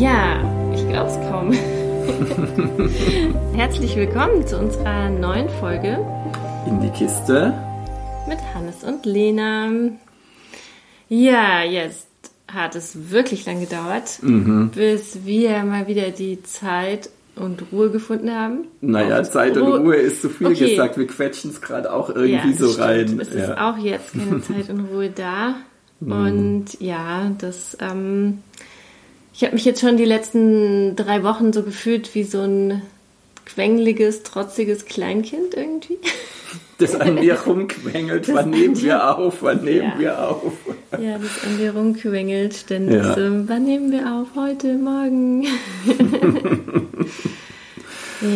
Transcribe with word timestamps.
Ja, 0.00 0.40
ich 0.74 0.88
glaube 0.88 1.10
es 1.10 1.16
kaum. 1.28 1.52
Herzlich 3.54 3.94
willkommen 3.96 4.46
zu 4.46 4.58
unserer 4.58 5.10
neuen 5.10 5.48
Folge 5.60 5.98
In 6.66 6.80
die 6.80 6.88
Kiste 6.90 7.52
mit 8.28 8.38
Hannes 8.54 8.82
und 8.84 9.04
Lena. 9.06 9.70
Ja, 11.08 11.62
jetzt 11.62 12.06
hat 12.48 12.74
es 12.76 13.10
wirklich 13.10 13.44
lang 13.46 13.60
gedauert, 13.60 14.18
Mhm. 14.22 14.70
bis 14.74 15.24
wir 15.24 15.62
mal 15.64 15.86
wieder 15.86 16.10
die 16.10 16.42
Zeit 16.42 17.10
und 17.36 17.64
Ruhe 17.72 17.90
gefunden 17.90 18.30
haben. 18.30 18.66
Naja, 18.80 19.20
Auf- 19.20 19.30
Zeit 19.30 19.56
und 19.56 19.70
Ruhe- 19.72 19.96
ist 19.96 20.22
zu 20.22 20.28
viel 20.30 20.48
Okay. 20.48 20.70
gesagt. 20.70 20.96
Wir 20.98 21.06
quetschen 21.06 21.50
es 21.50 21.60
gerade 21.60 21.92
auch 21.92 22.08
irgendwie 22.10 22.50
ja, 22.52 22.56
so 22.56 22.68
stimmt. 22.68 22.86
rein. 22.86 23.20
Es 23.20 23.28
ist 23.28 23.48
ja. 23.48 23.70
auch 23.70 23.76
jetzt 23.78 24.12
keine 24.12 24.40
Zeit 24.42 24.68
und 24.70 24.80
Ruhe 24.92 25.10
da. 25.10 25.56
Mhm. 26.00 26.12
Und 26.12 26.64
ja, 26.80 27.30
das, 27.38 27.76
ähm, 27.80 28.38
ich 29.40 29.44
habe 29.46 29.54
mich 29.54 29.64
jetzt 29.64 29.80
schon 29.80 29.96
die 29.96 30.04
letzten 30.04 30.96
drei 30.96 31.22
Wochen 31.22 31.54
so 31.54 31.62
gefühlt 31.62 32.14
wie 32.14 32.24
so 32.24 32.42
ein 32.42 32.82
quengeliges, 33.46 34.22
trotziges 34.22 34.84
Kleinkind 34.84 35.54
irgendwie. 35.54 35.96
Das 36.76 36.94
an 36.94 37.14
mir 37.14 37.40
rumquengelt. 37.46 38.30
Wann 38.34 38.50
nehmen 38.50 38.78
wir 38.82 39.16
auf? 39.16 39.42
Wann 39.42 39.64
nehmen 39.64 39.92
Ja. 39.94 39.98
wir 39.98 40.28
auf? 40.28 40.52
Ja, 40.92 41.16
das 41.16 41.42
an 41.42 41.56
mir 41.56 41.74
rumquengelt 41.74 42.52
ständig. 42.52 43.02
Ja. 43.02 43.14
So, 43.14 43.20
wann 43.48 43.64
nehmen 43.64 43.90
wir 43.90 44.12
auf? 44.12 44.26
Heute, 44.36 44.74
morgen. 44.74 45.46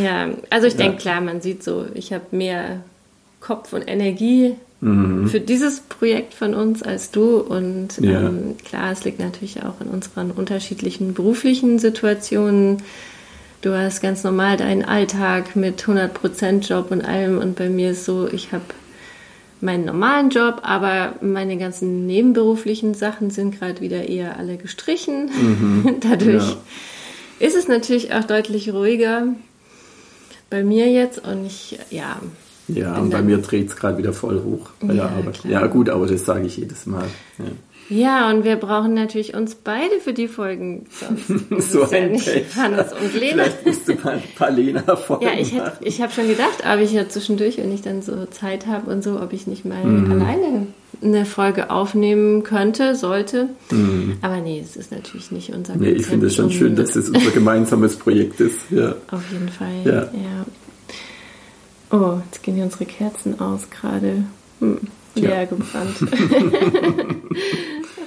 ja, 0.02 0.30
also 0.48 0.66
ich 0.66 0.76
denke, 0.76 0.96
klar, 0.96 1.20
man 1.20 1.42
sieht 1.42 1.62
so, 1.62 1.84
ich 1.92 2.14
habe 2.14 2.24
mehr 2.30 2.80
Kopf 3.40 3.74
und 3.74 3.82
Energie 3.82 4.54
Mhm. 4.85 5.29
für 5.29 5.40
dieses 5.40 5.80
Projekt 5.80 6.35
von 6.35 6.54
uns 6.54 6.82
als 6.82 7.10
du. 7.10 7.38
Und 7.38 7.99
Ja. 8.01 8.21
ähm, 8.29 8.57
klar, 8.65 8.93
es 8.93 9.04
liegt 9.04 9.18
natürlich 9.18 9.63
auch 9.63 9.80
in 9.80 9.88
unseren 9.88 10.30
unterschiedlichen 10.30 11.15
beruflichen 11.15 11.79
Situationen. 11.79 12.82
Du 13.63 13.73
hast 13.74 14.02
ganz 14.02 14.24
normal 14.24 14.59
deinen 14.59 14.85
Alltag 14.85 15.57
mit 15.57 15.87
100% 15.87 16.68
Job 16.68 16.91
und 16.91 17.02
allem. 17.02 17.38
Und 17.38 17.57
bei 17.57 17.71
mir 17.71 17.93
ist 17.93 18.04
so, 18.04 18.29
ich 18.30 18.52
habe 18.52 18.65
meinen 19.63 19.87
normalen 19.87 20.29
Job, 20.29 20.60
aber 20.63 21.15
meine 21.23 21.57
ganzen 21.57 22.07
nebenberuflichen 22.07 22.93
Sachen 22.93 23.30
sind 23.30 23.59
gerade 23.59 23.80
wieder 23.80 24.07
eher 24.07 24.37
alle 24.38 24.59
gestrichen. 24.59 25.30
Dadurch 26.01 26.51
Ja. 26.51 26.57
ist 27.38 27.57
es 27.57 27.66
natürlich 27.69 28.13
auch 28.13 28.24
deutlich 28.24 28.71
ruhiger 28.74 29.29
bei 30.51 30.63
mir 30.63 30.91
jetzt. 30.93 31.24
Und 31.26 31.46
ich, 31.46 31.79
ja, 31.91 32.21
Ja, 32.68 32.96
und 32.98 33.10
bei 33.10 33.20
mir 33.23 33.38
dreht 33.38 33.68
es 33.68 33.76
gerade 33.76 33.98
wieder 33.98 34.12
voll 34.12 34.43
hoch 34.43 34.70
bei 34.80 34.95
Ja, 34.95 35.07
der 35.09 35.16
Arbeit. 35.16 35.40
klar. 35.40 35.52
Ja, 35.52 35.66
gut, 35.66 35.90
aber 35.90 36.07
das 36.07 36.24
sage 36.24 36.46
ich 36.46 36.57
jedes 36.57 36.87
Mal. 36.87 37.04
Ja. 37.38 37.45
Ja, 37.90 38.30
und 38.30 38.45
wir 38.45 38.57
brauchen 38.57 38.95
natürlich 38.95 39.34
uns 39.34 39.57
beide 39.57 40.01
für 40.02 40.15
die 40.15 40.26
Folgen. 40.26 40.87
Sonst 40.88 41.29
So 41.70 41.82
es 41.82 41.90
ja 41.90 41.98
ein 41.98 42.12
nicht 42.12 42.24
Pech. 42.24 42.57
Hannes 42.57 42.95
und 42.95 43.12
Lena. 43.12 43.42
Vielleicht 43.45 43.66
musst 43.66 43.87
du 43.88 43.95
mal 44.02 44.15
ein 44.15 44.23
paar 44.38 44.51
Lena-Folgen 44.51 45.23
Ja, 45.26 45.32
ich, 45.38 45.52
hätte- 45.52 45.73
ich 45.82 46.01
habe 46.01 46.10
schon 46.10 46.26
gedacht, 46.26 46.65
aber 46.66 46.80
ich 46.80 46.92
ja 46.92 47.07
zwischendurch, 47.07 47.59
wenn 47.59 47.70
ich 47.74 47.82
dann 47.82 48.01
so 48.01 48.24
Zeit 48.30 48.66
habe 48.66 48.90
und 48.90 49.04
so, 49.04 49.20
ob 49.20 49.35
ich 49.35 49.46
nicht 49.46 49.66
mal 49.66 49.85
Mhm. 49.85 50.12
alleine 50.12 50.66
eine 51.02 51.26
Folge 51.26 51.68
aufnehmen 51.68 52.42
könnte, 52.45 52.95
sollte. 52.95 53.51
Mhm. 53.70 54.16
Aber 54.23 54.38
nee, 54.40 54.62
es 54.65 54.76
ist 54.76 54.90
natürlich 54.90 55.30
nicht 55.30 55.52
unser 55.52 55.76
Nee, 55.76 55.90
ich 55.90 56.07
finde 56.07 56.29
es 56.29 56.37
schon 56.37 56.46
Konzept 56.46 56.59
schön, 56.65 56.76
dass 56.76 56.96
es 56.96 57.10
unser 57.10 57.32
gemeinsames 57.32 57.96
Projekt 57.96 58.40
ist. 58.40 58.57
Ja. 58.70 58.95
Auf 59.10 59.20
jeden 59.30 59.51
Fall, 59.51 59.68
Ja. 59.85 59.92
ja. 60.04 60.46
Oh, 61.95 62.18
jetzt 62.24 62.42
gehen 62.42 62.54
hier 62.56 62.64
unsere 62.64 62.87
Kerzen 62.87 63.38
aus 63.40 63.70
gerade. 63.70 64.25
Hm, 64.59 64.78
leer 65.14 65.46
gebrannt. 65.46 65.94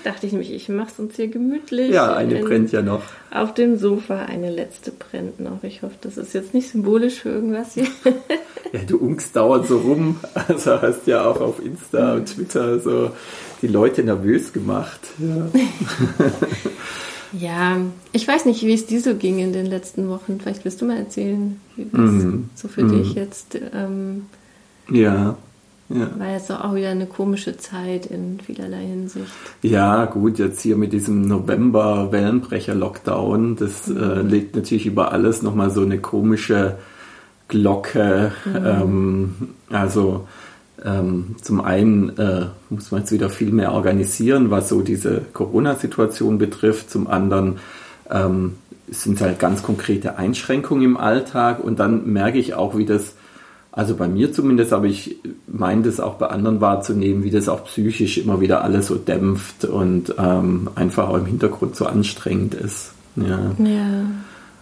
da 0.04 0.12
dachte 0.12 0.26
ich 0.26 0.34
nämlich, 0.34 0.52
ich 0.54 0.68
mache 0.68 0.90
es 0.92 1.00
uns 1.00 1.16
hier 1.16 1.28
gemütlich. 1.30 1.92
ja, 1.92 2.14
eine 2.14 2.40
in- 2.40 2.46
brennt 2.46 2.72
ja 2.74 2.82
noch. 2.82 3.02
Auf 3.32 3.54
dem 3.54 3.78
Sofa, 3.78 4.26
eine 4.26 4.52
letzte 4.52 4.92
brennt 4.92 5.40
noch. 5.40 5.64
Ich 5.64 5.84
hoffe, 5.84 5.96
das 6.02 6.18
ist 6.18 6.34
jetzt 6.34 6.54
nicht 6.54 6.70
symbolisch 6.70 7.22
für 7.22 7.30
irgendwas 7.30 7.74
hier. 7.76 7.88
Ja, 8.74 8.82
du 8.86 8.98
unkst 8.98 9.34
dauernd 9.34 9.66
so 9.66 9.78
rum. 9.78 10.18
Also 10.34 10.82
hast 10.82 11.08
ja 11.08 11.24
auch 11.24 11.40
auf 11.40 11.64
Insta 11.64 12.16
und 12.16 12.26
Twitter 12.26 12.82
so 12.82 13.12
die 13.62 13.68
Leute 13.68 14.04
nervös 14.04 14.52
gemacht. 14.52 15.00
Ja. 15.20 15.48
Ja, 17.34 17.78
ich 18.14 18.28
weiß 18.28 18.46
nicht, 18.46 18.64
wie 18.64 18.74
es 18.74 18.86
dir 18.86 19.02
so 19.02 19.16
ging 19.16 19.40
in 19.40 19.54
den 19.54 19.66
letzten 19.66 20.10
Wochen. 20.10 20.40
Vielleicht 20.42 20.64
willst 20.66 20.82
du 20.82 20.86
mal 20.86 20.98
erzählen, 20.98 21.60
wie 21.76 21.84
es 21.84 21.94
Mhm. 21.94 22.50
so 22.56 22.68
für 22.68 22.84
dich 22.84 23.14
jetzt 23.16 23.58
ähm, 23.74 24.26
Ja, 24.90 25.36
ja. 25.90 26.10
war 26.20 26.32
jetzt 26.32 26.52
auch 26.52 26.74
wieder 26.76 26.90
eine 26.90 27.06
komische 27.06 27.58
Zeit 27.58 28.06
in 28.08 28.40
vielerlei 28.40 28.86
Hinsicht. 28.86 29.28
Ja, 29.62 30.06
gut, 30.06 30.40
jetzt 30.40 30.62
hier 30.62 30.78
mit 30.78 30.94
diesem 30.94 31.28
November-Wellenbrecher-Lockdown, 31.28 33.56
das 33.56 33.90
äh, 33.90 34.22
legt 34.22 34.56
natürlich 34.56 34.86
über 34.86 35.12
alles 35.12 35.42
nochmal 35.42 35.70
so 35.72 35.82
eine 35.82 36.00
komische 36.00 36.78
Glocke. 37.48 38.32
Ähm, 38.54 39.36
also 39.70 40.28
ähm, 40.84 41.36
zum 41.42 41.62
einen 41.62 42.18
äh, 42.18 42.46
muss 42.70 42.92
man 42.92 43.02
jetzt 43.02 43.12
wieder 43.12 43.30
viel 43.30 43.52
mehr 43.52 43.72
organisieren, 43.72 44.52
was 44.52 44.70
so 44.70 44.82
diese 44.82 45.22
Corona-Situation 45.34 46.38
betrifft. 46.38 46.92
Zum 46.92 47.08
anderen 47.08 47.58
ähm, 48.10 48.56
sind 48.90 49.20
halt 49.22 49.40
ganz 49.40 49.64
konkrete 49.64 50.18
Einschränkungen 50.18 50.84
im 50.84 50.98
Alltag 50.98 51.64
und 51.64 51.80
dann 51.80 52.12
merke 52.12 52.38
ich 52.38 52.54
auch, 52.54 52.78
wie 52.78 52.86
das 52.86 53.16
also 53.78 53.96
bei 53.96 54.08
mir 54.08 54.34
zumindest, 54.34 54.74
aber 54.74 54.88
ich 54.88 55.18
meine 55.46 55.84
das 55.84 56.00
auch 56.00 56.16
bei 56.16 56.28
anderen 56.28 56.62
wahrzunehmen, 56.62 57.24
wie 57.24 57.30
das 57.30 57.48
auch 57.48 57.64
psychisch 57.66 58.18
immer 58.18 58.42
wieder 58.42 58.64
alles 58.64 58.88
so 58.88 58.96
dämpft 58.96 59.66
und 59.66 60.16
ähm, 60.18 60.70
einfach 60.74 61.10
auch 61.10 61.18
im 61.18 61.28
Hintergrund 61.28 61.76
so 61.76 61.86
anstrengend 61.86 62.56
ist. 62.56 62.94
Ja. 63.16 63.52
Ja, 63.64 64.02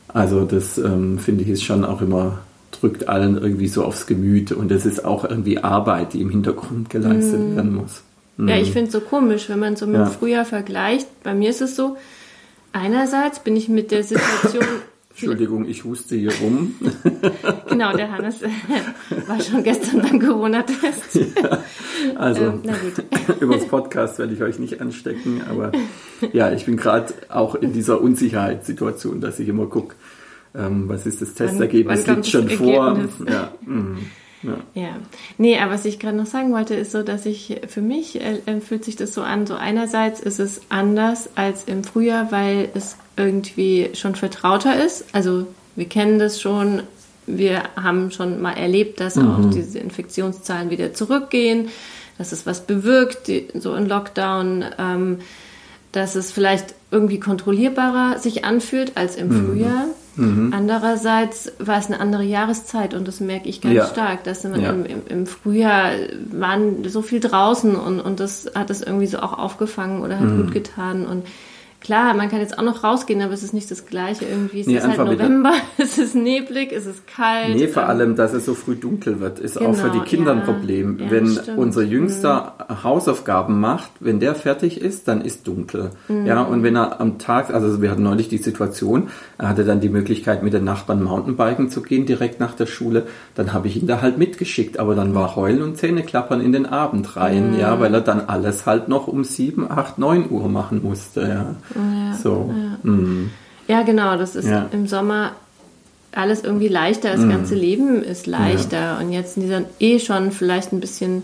Also 0.10 0.44
das 0.44 0.78
ähm, 0.78 1.18
finde 1.18 1.44
ich 1.44 1.50
ist 1.50 1.64
schon 1.64 1.86
auch 1.86 2.02
immer, 2.02 2.40
drückt 2.80 3.08
allen 3.10 3.38
irgendwie 3.38 3.68
so 3.68 3.84
aufs 3.84 4.06
Gemüt 4.08 4.52
und 4.52 4.72
es 4.72 4.86
ist 4.86 5.04
auch 5.06 5.24
irgendwie 5.26 5.60
Arbeit, 5.60 6.14
die 6.14 6.22
im 6.22 6.30
Hintergrund 6.30 6.90
geleistet 6.90 7.56
werden 7.56 7.76
muss. 7.76 8.02
ja 8.38 8.58
ich 8.58 8.72
finde 8.72 8.88
es 8.88 8.94
so 8.94 9.02
komisch, 9.02 9.50
wenn 9.50 9.60
man 9.60 9.76
so 9.76 9.86
mit 9.88 9.96
Ja. 9.96 10.06
dem 10.06 10.12
Frühjahr 10.12 10.46
vergleicht. 10.46 11.08
Bei 11.24 11.34
mir 11.34 11.50
ist 11.50 11.62
es 11.62 11.76
so, 11.76 11.98
einerseits 12.74 13.40
bin 13.40 13.56
ich 13.56 13.70
mit 13.70 13.92
der 13.92 14.04
Situation... 14.04 14.64
Entschuldigung, 15.18 15.66
ich 15.66 15.86
huste 15.86 16.16
hier 16.18 16.34
rum. 16.42 16.76
Genau, 17.70 17.96
der 17.96 18.12
Hannes 18.12 18.36
war 19.28 19.40
schon 19.40 19.64
gestern 19.64 20.02
beim 20.02 20.20
Corona-Test. 20.20 21.20
Also 22.16 22.42
Ähm, 22.42 22.62
über 23.40 23.56
das 23.56 23.66
Podcast 23.68 24.20
werde 24.20 24.34
ich 24.34 24.42
euch 24.42 24.60
nicht 24.60 24.82
anstecken, 24.82 25.42
aber 25.50 25.72
ja, 26.34 26.52
ich 26.52 26.66
bin 26.66 26.76
gerade 26.78 27.14
auch 27.30 27.56
in 27.56 27.72
dieser 27.74 28.02
Unsicherheitssituation, 28.02 29.22
dass 29.22 29.40
ich 29.40 29.48
immer 29.48 29.66
gucke, 29.68 29.96
ähm, 30.58 30.88
was 30.88 31.06
ist 31.06 31.22
das 31.22 31.34
Testergebnis, 31.34 32.00
wann 32.08 32.16
kommt 32.16 32.34
liegt 32.34 32.50
schon 32.50 32.50
vor. 32.50 32.98
Ja, 33.28 33.52
mhm. 33.66 33.98
ja. 34.44 34.58
Ja, 34.76 34.90
nee, 35.40 35.58
aber 35.58 35.74
was 35.74 35.86
ich 35.86 35.98
gerade 35.98 36.16
noch 36.18 36.28
sagen 36.28 36.52
wollte, 36.54 36.76
ist 36.76 36.92
so, 36.92 37.02
dass 37.02 37.26
ich, 37.26 37.62
für 37.68 37.82
mich 37.82 38.22
äh, 38.22 38.62
fühlt 38.62 38.86
sich 38.86 38.96
das 38.96 39.12
so 39.14 39.22
an, 39.24 39.48
so 39.48 39.56
einerseits 39.56 40.20
ist 40.20 40.40
es 40.40 40.62
anders 40.70 41.30
als 41.34 41.64
im 41.64 41.84
Frühjahr, 41.84 42.32
weil 42.32 42.70
es 42.76 42.96
irgendwie 43.18 43.90
schon 43.96 44.14
vertrauter 44.14 44.84
ist. 44.84 45.06
Also 45.14 45.48
wir 45.76 45.86
kennen 45.86 46.20
das 46.20 46.40
schon, 46.40 46.84
wir 47.26 47.64
haben 47.76 48.12
schon 48.12 48.40
mal 48.40 48.54
erlebt, 48.54 49.00
dass 49.00 49.16
Mhm. 49.16 49.32
auch 49.32 49.50
diese 49.50 49.80
Infektionszahlen 49.80 50.70
wieder 50.70 50.94
zurückgehen, 50.94 51.70
dass 52.20 52.32
es 52.32 52.46
was 52.46 52.68
bewirkt, 52.68 53.28
die, 53.28 53.48
so 53.56 53.72
ein 53.74 53.88
Lockdown, 53.88 54.64
ähm, 54.78 55.18
dass 55.92 56.14
es 56.14 56.32
vielleicht 56.32 56.76
irgendwie 56.92 57.20
kontrollierbarer 57.20 58.20
sich 58.20 58.46
anfühlt 58.46 58.96
als 58.96 59.16
im 59.16 59.30
Mhm. 59.30 59.46
Frühjahr. 59.48 59.86
Andererseits 60.54 61.52
war 61.60 61.78
es 61.78 61.88
eine 61.88 62.00
andere 62.00 62.24
Jahreszeit 62.24 62.94
und 62.94 63.08
das 63.08 63.20
merke 63.20 63.50
ich 63.50 63.62
ganz 63.62 63.76
Ja. 63.76 63.86
stark, 63.88 64.24
dass 64.24 64.44
man 64.44 64.62
Ja. 64.62 64.70
im, 64.72 64.86
im, 65.08 65.28
Frühjahr 65.28 65.92
waren 66.32 66.88
so 66.88 67.02
viel 67.02 67.20
draußen 67.20 67.76
und, 67.76 68.00
und 68.00 68.20
das 68.20 68.52
hat 68.56 68.70
es 68.70 68.82
irgendwie 68.82 69.08
so 69.08 69.20
auch 69.20 69.38
aufgefangen 69.38 70.02
oder 70.02 70.20
Mhm. 70.20 70.30
hat 70.30 70.38
gut 70.38 70.52
getan 70.54 71.06
und 71.06 71.26
Klar, 71.86 72.16
man 72.16 72.30
kann 72.30 72.40
jetzt 72.40 72.58
auch 72.58 72.64
noch 72.64 72.84
rausgehen, 72.84 73.22
aber 73.22 73.34
es 73.34 73.44
ist 73.44 73.54
nicht 73.54 73.70
das 73.70 73.86
Gleiche 73.86 74.26
irgendwie. 74.26 74.62
Es 74.62 74.66
Nee, 74.68 74.78
ist 74.78 74.88
halt 74.88 74.98
November, 74.98 75.54
es 75.78 76.00
ist 76.00 76.16
neblig, 76.16 76.72
es 76.72 76.88
ist 76.88 77.06
kalt. 77.06 77.56
Nee, 77.56 77.68
vor 77.68 77.84
ähm, 77.84 77.90
allem, 77.90 78.16
dass 78.16 78.34
es 78.34 78.44
so 78.46 78.56
früh 78.56 78.76
dunkel 78.76 79.20
wird, 79.20 79.38
ist 79.38 79.62
auch 79.62 79.76
für 79.76 79.90
die 79.90 80.00
Genau, 80.00 80.04
Kinder 80.04 80.32
ein 80.32 80.40
ja. 80.40 80.44
Problem. 80.46 80.98
Ja, 81.00 81.12
wenn 81.12 81.28
stimmt. 81.28 81.48
Mhm. 81.58 81.60
unser 81.60 81.84
Jüngster 81.84 82.56
Hausaufgaben 82.84 83.60
macht, 83.60 83.92
wenn 84.00 84.20
der 84.20 84.34
fertig 84.34 84.82
ist, 84.82 85.08
dann 85.08 85.22
ist 85.22 85.48
dunkel. 85.48 85.92
Mhm. 86.08 86.26
Ja, 86.26 86.42
und 86.42 86.64
wenn 86.64 86.76
er 86.76 87.00
am 87.00 87.20
Tag, 87.20 87.54
also 87.54 87.80
wir 87.84 87.92
hatten 87.92 88.02
neulich 88.02 88.30
die 88.30 88.40
Situation, 88.40 89.10
er 89.38 89.50
hatte 89.50 89.64
dann 89.64 89.80
die 89.80 89.90
Möglichkeit, 89.90 90.42
mit 90.42 90.54
den 90.54 90.64
Nachbarn 90.64 91.04
Mountainbiken 91.04 91.70
zu 91.70 91.84
gehen, 91.84 92.08
direkt 92.08 92.40
nach 92.40 92.56
der 92.56 92.66
Schule, 92.66 93.04
dann 93.36 93.54
habe 93.54 93.68
ich 93.68 93.80
ihn 93.80 93.86
da 93.86 94.02
halt 94.02 94.18
mitgeschickt, 94.18 94.80
aber 94.80 94.96
dann 94.96 95.14
war 95.14 95.36
Heulen 95.36 95.62
und 95.62 95.78
Zähneklappern 95.78 96.42
in 96.42 96.52
den 96.52 96.66
Abend 96.66 97.16
rein, 97.16 97.52
Mhm. 97.54 97.60
ja, 97.60 97.80
weil 97.80 97.94
er 97.94 98.02
dann 98.02 98.22
alles 98.22 98.66
halt 98.66 98.88
noch 98.88 99.08
um 99.08 99.24
sieben, 99.24 99.70
acht, 99.70 100.00
neun 100.00 100.32
Uhr 100.32 100.50
machen 100.50 100.82
musste, 100.82 101.22
ja. 101.22 101.56
So. 102.22 102.54
Mhm. 102.84 103.32
Ja, 103.68 103.82
genau, 103.84 104.18
das 104.18 104.36
ist 104.36 104.48
Ja. 104.48 104.68
im 104.72 104.88
Sommer 104.88 105.32
alles 106.12 106.44
irgendwie 106.44 106.70
leichter, 106.70 107.12
das 107.12 107.28
ganze 107.28 107.56
Leben 107.56 108.02
ist 108.02 108.26
leichter. 108.26 109.00
Und 109.02 109.12
jetzt 109.12 109.36
in 109.36 109.44
dieser 109.44 109.62
eh 109.80 110.00
schon 110.00 110.32
vielleicht 110.32 110.72
ein 110.72 110.80
bisschen 110.80 111.24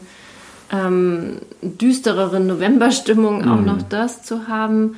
ähm, 0.71 1.37
düstereren 1.61 2.47
Novemberstimmung 2.47 3.47
auch 3.49 3.61
noch 3.61 3.81
das 3.83 4.23
zu 4.23 4.47
haben. 4.47 4.95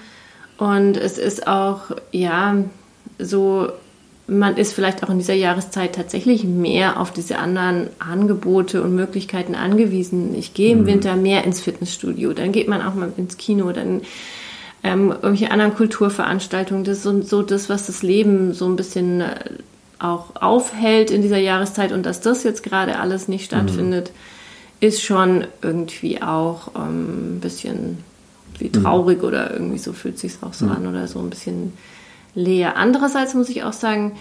Und 0.58 0.98
es 0.98 1.18
ist 1.18 1.48
auch, 1.48 1.92
ja, 2.12 2.56
so, 3.20 3.70
man 4.28 4.56
ist 4.56 4.74
vielleicht 4.74 5.04
auch 5.04 5.10
in 5.10 5.18
dieser 5.18 5.34
Jahreszeit 5.34 5.96
tatsächlich 5.96 6.44
mehr 6.44 7.00
auf 7.00 7.12
diese 7.12 7.38
anderen 7.38 7.88
Angebote 8.00 8.82
und 8.82 8.96
Möglichkeiten 8.96 9.56
angewiesen. 9.56 10.34
Ich 10.36 10.54
gehe 10.54 10.72
im 10.72 10.82
mhm. 10.82 10.88
Winter 10.88 11.16
mehr 11.16 11.44
ins 11.44 11.60
Fitnessstudio, 11.60 12.34
dann 12.34 12.52
geht 12.52 12.68
man 12.68 12.82
auch 12.82 12.96
mal 12.96 13.12
ins 13.18 13.38
Kino, 13.38 13.72
dann 13.72 14.02
ähm, 14.84 15.10
irgendwelche 15.12 15.52
anderen 15.52 15.74
Kulturveranstaltungen. 15.76 16.84
Das 16.84 16.98
ist 16.98 17.04
so, 17.04 17.22
so 17.22 17.42
das, 17.42 17.70
was 17.70 17.88
das 17.88 18.04
Leben 18.04 18.54
so 18.54 18.66
ein 18.66 18.76
bisschen 18.76 19.22
äh, 19.22 19.36
auch 20.00 20.36
aufhält 20.36 21.10
in 21.12 21.22
dieser 21.22 21.38
Jahreszeit 21.38 21.94
und 21.94 22.06
dass 22.06 22.20
das 22.20 22.44
jetzt 22.44 22.64
gerade 22.64 23.00
alles 23.00 23.28
nicht 23.28 23.46
stattfindet, 23.46 24.12
mhm. 24.12 24.88
ist 24.88 25.02
schon 25.02 25.46
irgendwie 25.62 26.22
auch 26.22 26.72
ähm, 26.76 27.38
ein 27.38 27.40
bisschen 27.40 28.00
wie 28.60 28.68
mhm. 28.68 28.84
traurig 28.84 29.20
mhm. 29.20 29.28
oder 29.28 29.54
irgendwie 29.54 29.78
so 29.78 29.94
fühlt 29.94 30.20
sich 30.20 30.34
auch 30.42 30.54
so 30.54 30.66
mhm. 30.66 30.72
an 30.72 30.88
oder 30.88 31.08
so 31.08 31.20
ein 31.20 31.30
bisschen 31.30 31.74
leer. 32.36 32.76
Andererseits 32.76 33.34
muss 33.34 33.50
ich 33.50 33.64
auch 33.64 33.74
sagen, 33.74 34.14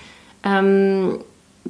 ähm, 0.45 1.19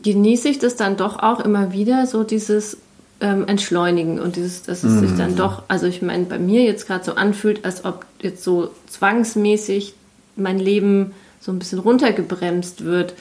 genieße 0.02 0.48
ich 0.48 0.58
das 0.58 0.76
dann 0.76 0.96
doch 0.96 1.18
auch 1.18 1.40
immer 1.40 1.72
wieder, 1.72 2.06
so 2.06 2.24
dieses 2.24 2.76
ähm, 3.22 3.46
Entschleunigen 3.46 4.18
und 4.18 4.36
dieses, 4.36 4.64
dass 4.64 4.84
es 4.84 4.92
mm. 4.92 4.98
sich 4.98 5.16
dann 5.16 5.32
mhm. 5.32 5.36
doch, 5.36 5.62
also 5.68 5.86
ich 5.86 6.02
meine, 6.02 6.24
bei 6.24 6.38
mir 6.38 6.64
jetzt 6.64 6.86
gerade 6.86 7.04
so 7.04 7.14
anfühlt, 7.14 7.64
als 7.64 7.84
ob 7.84 8.04
jetzt 8.20 8.42
so 8.44 8.70
zwangsmäßig 8.88 9.94
mein 10.36 10.58
Leben 10.58 11.12
so 11.40 11.52
ein 11.52 11.58
bisschen 11.58 11.78
runtergebremst 11.78 12.84
wird. 12.84 13.14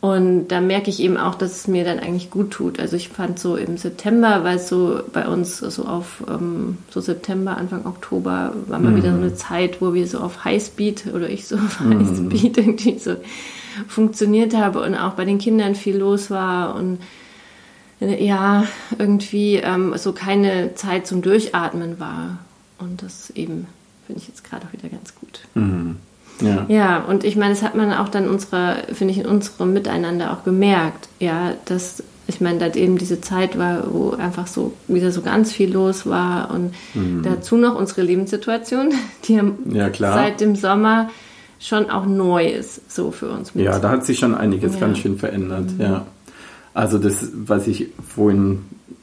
Und 0.00 0.48
da 0.48 0.60
merke 0.60 0.90
ich 0.90 1.00
eben 1.00 1.16
auch, 1.16 1.34
dass 1.34 1.56
es 1.56 1.66
mir 1.66 1.84
dann 1.84 1.98
eigentlich 1.98 2.30
gut 2.30 2.52
tut. 2.52 2.78
Also 2.78 2.94
ich 2.94 3.08
fand 3.08 3.40
so 3.40 3.56
im 3.56 3.76
September, 3.76 4.44
weil 4.44 4.56
es 4.56 4.68
so 4.68 5.00
bei 5.12 5.26
uns 5.26 5.58
so 5.58 5.84
auf 5.86 6.22
ähm, 6.28 6.78
so 6.88 7.00
September, 7.00 7.56
Anfang 7.56 7.84
Oktober 7.84 8.54
war 8.68 8.78
mal 8.78 8.92
mhm. 8.92 8.96
wieder 8.96 9.10
so 9.10 9.18
eine 9.18 9.34
Zeit, 9.34 9.80
wo 9.80 9.94
wir 9.94 10.06
so 10.06 10.20
auf 10.20 10.44
Highspeed 10.44 11.06
oder 11.14 11.28
ich 11.28 11.48
so 11.48 11.56
auf 11.56 11.80
mhm. 11.80 11.98
Highspeed 11.98 12.58
irgendwie 12.58 12.98
so 12.98 13.16
funktioniert 13.88 14.54
habe 14.54 14.82
und 14.82 14.94
auch 14.94 15.14
bei 15.14 15.24
den 15.24 15.38
Kindern 15.38 15.74
viel 15.74 15.96
los 15.96 16.30
war 16.30 16.76
und 16.76 16.98
ja, 18.00 18.64
irgendwie 18.98 19.56
ähm, 19.56 19.94
so 19.96 20.12
keine 20.12 20.74
Zeit 20.74 21.06
zum 21.06 21.22
Durchatmen 21.22 21.98
war. 21.98 22.38
Und 22.78 23.02
das 23.02 23.30
eben 23.30 23.66
finde 24.06 24.22
ich 24.22 24.28
jetzt 24.28 24.44
gerade 24.44 24.66
auch 24.66 24.72
wieder 24.72 24.88
ganz 24.88 25.14
gut. 25.14 25.40
Mhm. 25.54 25.96
Ja. 26.40 26.66
ja, 26.68 26.98
und 27.00 27.24
ich 27.24 27.34
meine, 27.34 27.52
das 27.52 27.62
hat 27.62 27.74
man 27.74 27.92
auch 27.92 28.08
dann 28.08 28.28
unserer, 28.28 28.76
finde 28.92 29.12
ich, 29.12 29.18
in 29.18 29.26
unserem 29.26 29.72
Miteinander 29.72 30.32
auch 30.32 30.44
gemerkt, 30.44 31.08
ja, 31.18 31.54
dass 31.64 32.02
ich 32.28 32.42
meine, 32.42 32.58
dass 32.58 32.76
eben 32.76 32.98
diese 32.98 33.20
Zeit 33.22 33.58
war, 33.58 33.92
wo 33.92 34.10
einfach 34.10 34.46
so 34.46 34.74
wieder 34.86 35.10
so 35.12 35.22
ganz 35.22 35.50
viel 35.50 35.72
los 35.72 36.06
war 36.06 36.50
und 36.50 36.74
mhm. 36.94 37.22
dazu 37.22 37.56
noch 37.56 37.74
unsere 37.74 38.02
Lebenssituation, 38.02 38.92
die 39.26 39.40
ja, 39.70 39.90
seit 39.92 40.40
dem 40.40 40.54
Sommer 40.54 41.08
schon 41.58 41.90
auch 41.90 42.06
neu 42.06 42.46
ist, 42.46 42.94
so 42.94 43.10
für 43.10 43.30
uns. 43.30 43.52
Ja, 43.54 43.78
da 43.78 43.88
hat 43.90 44.04
sich 44.04 44.18
schon 44.18 44.34
einiges 44.34 44.74
ja. 44.74 44.80
ganz 44.80 44.98
schön 44.98 45.18
verändert, 45.18 45.72
mhm. 45.72 45.80
ja. 45.80 46.06
Also 46.78 46.98
das, 46.98 47.32
was 47.34 47.66
ich 47.66 47.88
vorhin 48.06 48.60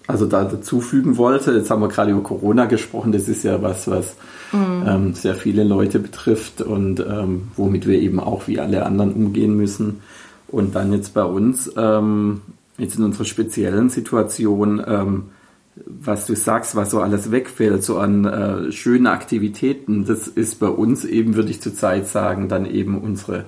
also 0.07 0.25
da 0.27 0.45
dazufügen 0.45 1.17
wollte, 1.17 1.51
jetzt 1.51 1.69
haben 1.69 1.81
wir 1.81 1.89
gerade 1.89 2.11
über 2.11 2.23
Corona 2.23 2.67
gesprochen, 2.67 3.11
das 3.11 3.27
ist 3.27 3.43
ja 3.43 3.61
was, 3.61 3.89
was 3.89 4.15
mhm. 4.53 4.83
ähm, 4.87 5.13
sehr 5.13 5.35
viele 5.35 5.65
Leute 5.65 5.99
betrifft 5.99 6.61
und 6.61 7.01
ähm, 7.01 7.49
womit 7.57 7.85
wir 7.85 7.99
eben 7.99 8.21
auch 8.21 8.47
wie 8.47 8.61
alle 8.61 8.85
anderen 8.85 9.11
umgehen 9.11 9.57
müssen. 9.57 9.99
Und 10.47 10.73
dann 10.73 10.93
jetzt 10.93 11.13
bei 11.13 11.25
uns, 11.25 11.69
ähm, 11.75 12.43
jetzt 12.77 12.97
in 12.97 13.03
unserer 13.03 13.25
speziellen 13.25 13.89
Situation, 13.89 14.81
ähm, 14.87 15.23
was 15.75 16.27
du 16.27 16.35
sagst, 16.37 16.77
was 16.77 16.91
so 16.91 17.01
alles 17.01 17.29
wegfällt, 17.29 17.83
so 17.83 17.97
an 17.97 18.23
äh, 18.23 18.71
schönen 18.71 19.07
Aktivitäten, 19.07 20.05
das 20.05 20.29
ist 20.29 20.61
bei 20.61 20.69
uns 20.69 21.03
eben, 21.03 21.35
würde 21.35 21.49
ich 21.49 21.61
zurzeit 21.61 22.07
sagen, 22.07 22.47
dann 22.47 22.65
eben 22.65 23.01
unsere 23.01 23.43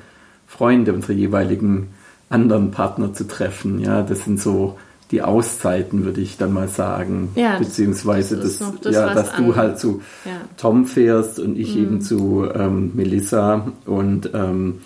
Freunde, 0.47 0.91
unsere 0.91 1.13
jeweiligen 1.13 1.91
anderen 2.29 2.71
Partner 2.71 3.13
zu 3.13 3.25
treffen. 3.25 3.79
Ja, 3.79 4.01
das 4.01 4.25
sind 4.25 4.41
so 4.41 4.77
die 5.11 5.21
Auszeiten, 5.21 6.03
würde 6.03 6.19
ich 6.19 6.37
dann 6.37 6.53
mal 6.53 6.67
sagen. 6.67 7.29
Ja, 7.35 7.57
Beziehungsweise, 7.59 8.35
das, 8.37 8.59
das, 8.59 8.73
das 8.81 8.95
ja, 8.95 9.13
dass 9.13 9.35
du 9.35 9.55
halt 9.55 9.79
zu 9.79 10.01
ja. 10.25 10.31
Tom 10.57 10.85
fährst 10.85 11.39
und 11.39 11.57
ich 11.57 11.75
mhm. 11.75 11.81
eben 11.81 12.01
zu 12.01 12.45
ähm, 12.53 12.91
Melissa. 12.93 13.67
Und 13.85 14.31
ähm, 14.33 14.79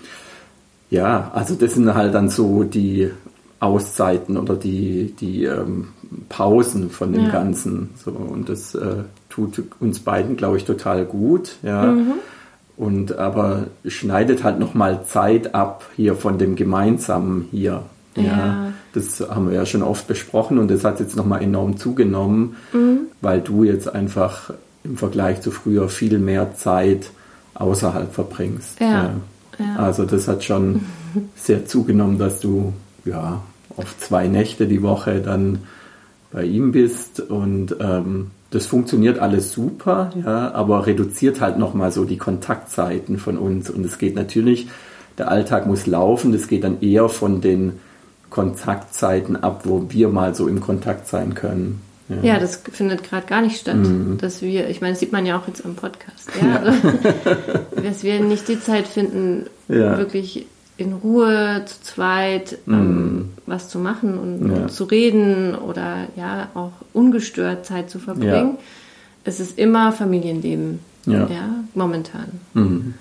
ja, 0.91 1.31
also 1.33 1.55
das 1.55 1.73
sind 1.73 1.91
halt 1.93 2.13
dann 2.13 2.29
so 2.29 2.63
die 2.63 3.09
Auszeiten 3.59 4.37
oder 4.37 4.55
die, 4.55 5.13
die 5.19 5.45
ähm, 5.45 5.89
Pausen 6.29 6.89
von 6.91 7.13
dem 7.13 7.25
ja. 7.25 7.31
Ganzen. 7.31 7.89
So, 7.95 8.11
und 8.11 8.49
das 8.49 8.75
äh, 8.75 9.03
tut 9.29 9.63
uns 9.79 9.99
beiden, 9.99 10.35
glaube 10.37 10.57
ich, 10.57 10.65
total 10.65 11.05
gut. 11.05 11.55
Ja. 11.63 11.85
Mhm. 11.85 12.13
Und 12.77 13.17
aber 13.17 13.67
schneidet 13.85 14.43
halt 14.43 14.59
nochmal 14.59 15.05
Zeit 15.05 15.53
ab 15.53 15.89
hier 15.95 16.15
von 16.15 16.37
dem 16.37 16.55
Gemeinsamen 16.55 17.47
hier. 17.51 17.83
Ja. 18.15 18.23
ja. 18.23 18.73
Das 18.93 19.21
haben 19.21 19.49
wir 19.49 19.55
ja 19.55 19.65
schon 19.65 19.83
oft 19.83 20.07
besprochen 20.07 20.57
und 20.57 20.69
das 20.69 20.83
hat 20.83 20.99
jetzt 20.99 21.15
nochmal 21.15 21.41
enorm 21.41 21.77
zugenommen, 21.77 22.55
mhm. 22.73 23.01
weil 23.21 23.41
du 23.41 23.63
jetzt 23.63 23.93
einfach 23.93 24.51
im 24.83 24.97
Vergleich 24.97 25.41
zu 25.41 25.51
früher 25.51 25.87
viel 25.89 26.19
mehr 26.19 26.55
Zeit 26.55 27.11
außerhalb 27.53 28.13
verbringst. 28.13 28.79
Ja. 28.79 29.11
ja. 29.59 29.75
Also 29.77 30.05
das 30.05 30.27
hat 30.27 30.43
schon 30.43 30.81
sehr 31.35 31.65
zugenommen, 31.65 32.17
dass 32.17 32.39
du 32.39 32.73
ja 33.05 33.41
auf 33.77 33.97
zwei 33.99 34.27
Nächte 34.27 34.67
die 34.67 34.81
Woche 34.81 35.21
dann 35.21 35.59
bei 36.31 36.43
ihm 36.43 36.71
bist 36.71 37.19
und 37.19 37.75
ähm, 37.79 38.31
das 38.51 38.65
funktioniert 38.65 39.17
alles 39.17 39.53
super, 39.53 40.11
ja, 40.23 40.53
aber 40.53 40.85
reduziert 40.85 41.39
halt 41.41 41.57
nochmal 41.57 41.91
so 41.91 42.03
die 42.03 42.17
Kontaktzeiten 42.17 43.17
von 43.17 43.37
uns 43.37 43.69
und 43.69 43.85
es 43.85 43.97
geht 43.97 44.15
natürlich, 44.15 44.67
der 45.17 45.31
Alltag 45.31 45.65
muss 45.65 45.87
laufen, 45.87 46.33
das 46.33 46.47
geht 46.47 46.63
dann 46.65 46.81
eher 46.81 47.07
von 47.09 47.41
den 47.41 47.79
Kontaktzeiten 48.29 49.37
ab, 49.37 49.61
wo 49.63 49.85
wir 49.89 50.09
mal 50.09 50.35
so 50.35 50.47
im 50.47 50.59
Kontakt 50.59 51.07
sein 51.07 51.33
können. 51.33 51.81
Ja, 52.09 52.33
ja 52.33 52.39
das 52.39 52.61
findet 52.71 53.03
gerade 53.03 53.25
gar 53.25 53.41
nicht 53.41 53.57
statt, 53.57 53.77
mhm. 53.77 54.17
dass 54.19 54.41
wir, 54.41 54.69
ich 54.69 54.81
meine, 54.81 54.93
das 54.93 54.99
sieht 54.99 55.13
man 55.13 55.25
ja 55.25 55.39
auch 55.39 55.47
jetzt 55.47 55.65
am 55.65 55.75
Podcast, 55.75 56.29
ja, 56.41 56.47
ja. 56.47 56.55
Also, 56.57 56.71
dass 57.83 58.03
wir 58.03 58.19
nicht 58.19 58.49
die 58.49 58.59
Zeit 58.59 58.87
finden, 58.87 59.45
wirklich 59.67 60.45
in 60.81 60.93
Ruhe 60.93 61.63
zu 61.65 61.81
zweit 61.81 62.57
ähm, 62.67 62.75
mhm. 62.75 63.29
was 63.45 63.69
zu 63.69 63.79
machen 63.79 64.17
und, 64.17 64.51
und, 64.51 64.71
zu 64.71 64.83
reden 64.85 65.55
oder 65.55 66.07
ja 66.15 66.49
auch 66.53 66.73
ungestört 66.93 67.65
Zeit 67.65 67.89
zu 67.89 67.99
verbringen. 67.99 68.57
Es 69.23 69.39
ist 69.39 69.57
immer 69.57 69.91
Familienleben, 69.91 70.79
ja, 71.05 71.27
momentan. 71.73 72.31
Mhm. 72.53 72.95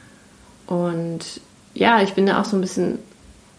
Und 0.66 1.40
ja, 1.74 2.02
ich 2.02 2.12
bin 2.12 2.26
da 2.26 2.40
auch 2.40 2.44
so 2.44 2.56
ein 2.56 2.60
bisschen 2.60 2.98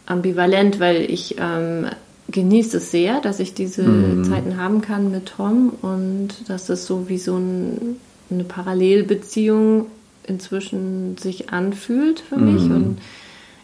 ambivalent, 0.06 0.80
weil 0.80 1.10
ich 1.10 1.36
ähm, 1.40 1.88
genieße 2.30 2.78
es 2.78 2.92
sehr, 2.92 3.20
dass 3.22 3.40
ich 3.40 3.54
diese 3.54 3.84
mhm. 3.84 4.24
Zeiten 4.24 4.58
haben 4.58 4.82
kann 4.82 5.12
mit 5.12 5.28
Tom 5.38 5.74
und 5.82 6.30
dass 6.48 6.68
das 6.68 6.86
so 6.86 7.10
wie 7.10 7.18
so 7.18 7.38
ein, 7.38 7.98
eine 8.30 8.44
Parallelbeziehung 8.44 9.88
inzwischen 10.26 11.18
sich 11.18 11.50
anfühlt 11.50 12.20
für 12.22 12.38
mhm. 12.38 12.54
mich. 12.54 12.64
Und 12.64 12.98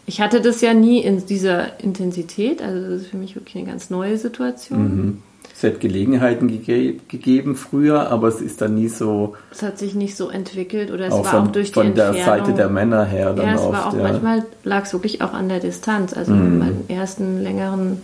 ich 0.08 0.22
hatte 0.22 0.40
das 0.40 0.62
ja 0.62 0.72
nie 0.72 1.00
in 1.00 1.26
dieser 1.26 1.78
Intensität, 1.80 2.62
also 2.62 2.80
das 2.80 3.02
ist 3.02 3.08
für 3.08 3.18
mich 3.18 3.36
wirklich 3.36 3.56
eine 3.56 3.66
ganz 3.66 3.90
neue 3.90 4.16
Situation. 4.16 4.82
Mhm. 4.82 5.22
Es 5.54 5.62
hat 5.62 5.80
Gelegenheiten 5.80 6.48
ge 6.48 6.96
gegeben 7.08 7.56
früher, 7.56 8.10
aber 8.10 8.28
es 8.28 8.40
ist 8.40 8.62
dann 8.62 8.74
nie 8.74 8.88
so. 8.88 9.34
Es 9.50 9.62
hat 9.62 9.78
sich 9.78 9.94
nicht 9.94 10.16
so 10.16 10.30
entwickelt 10.30 10.90
oder 10.90 11.08
es 11.08 11.12
auch 11.12 11.24
war 11.24 11.32
von, 11.32 11.48
auch 11.48 11.52
durch 11.52 11.68
die 11.68 11.74
Von 11.74 11.94
der 11.94 12.14
Seite 12.14 12.54
der 12.54 12.70
Männer 12.70 13.04
her 13.04 13.34
dann 13.34 13.46
ja, 13.46 13.54
es 13.54 13.60
oft, 13.60 13.72
war 13.72 13.88
auch 13.88 13.94
ja. 13.94 14.02
manchmal 14.02 14.46
lag 14.64 14.84
es 14.84 14.92
wirklich 14.92 15.20
auch 15.20 15.34
an 15.34 15.48
der 15.48 15.60
Distanz. 15.60 16.14
Also 16.14 16.32
mhm. 16.32 16.58
meinen 16.58 16.84
ersten 16.88 17.42
längeren 17.42 18.00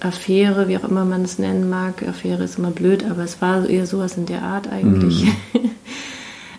Affäre, 0.00 0.68
wie 0.68 0.76
auch 0.76 0.84
immer 0.84 1.04
man 1.04 1.22
es 1.22 1.38
nennen 1.38 1.70
mag, 1.70 2.06
Affäre 2.06 2.44
ist 2.44 2.58
immer 2.58 2.72
blöd, 2.72 3.04
aber 3.08 3.22
es 3.22 3.40
war 3.40 3.68
eher 3.68 3.86
sowas 3.86 4.16
in 4.16 4.26
der 4.26 4.42
Art 4.42 4.70
eigentlich. 4.70 5.24
Mhm. 5.24 5.70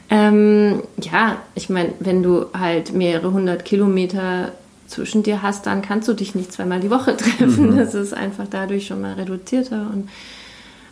ähm, 0.09 0.81
ja, 1.01 1.37
ich 1.55 1.69
meine, 1.69 1.93
wenn 1.99 2.23
du 2.23 2.45
halt 2.53 2.93
mehrere 2.93 3.31
hundert 3.31 3.65
Kilometer 3.65 4.51
zwischen 4.87 5.21
dir 5.21 5.41
hast, 5.41 5.67
dann 5.67 5.81
kannst 5.81 6.07
du 6.07 6.13
dich 6.13 6.33
nicht 6.33 6.51
zweimal 6.51 6.79
die 6.79 6.89
Woche 6.89 7.15
treffen. 7.17 7.71
Mhm. 7.71 7.77
Das 7.77 7.93
ist 7.93 8.13
einfach 8.13 8.45
dadurch 8.49 8.87
schon 8.87 9.01
mal 9.01 9.13
reduzierter 9.13 9.89
und 9.93 10.09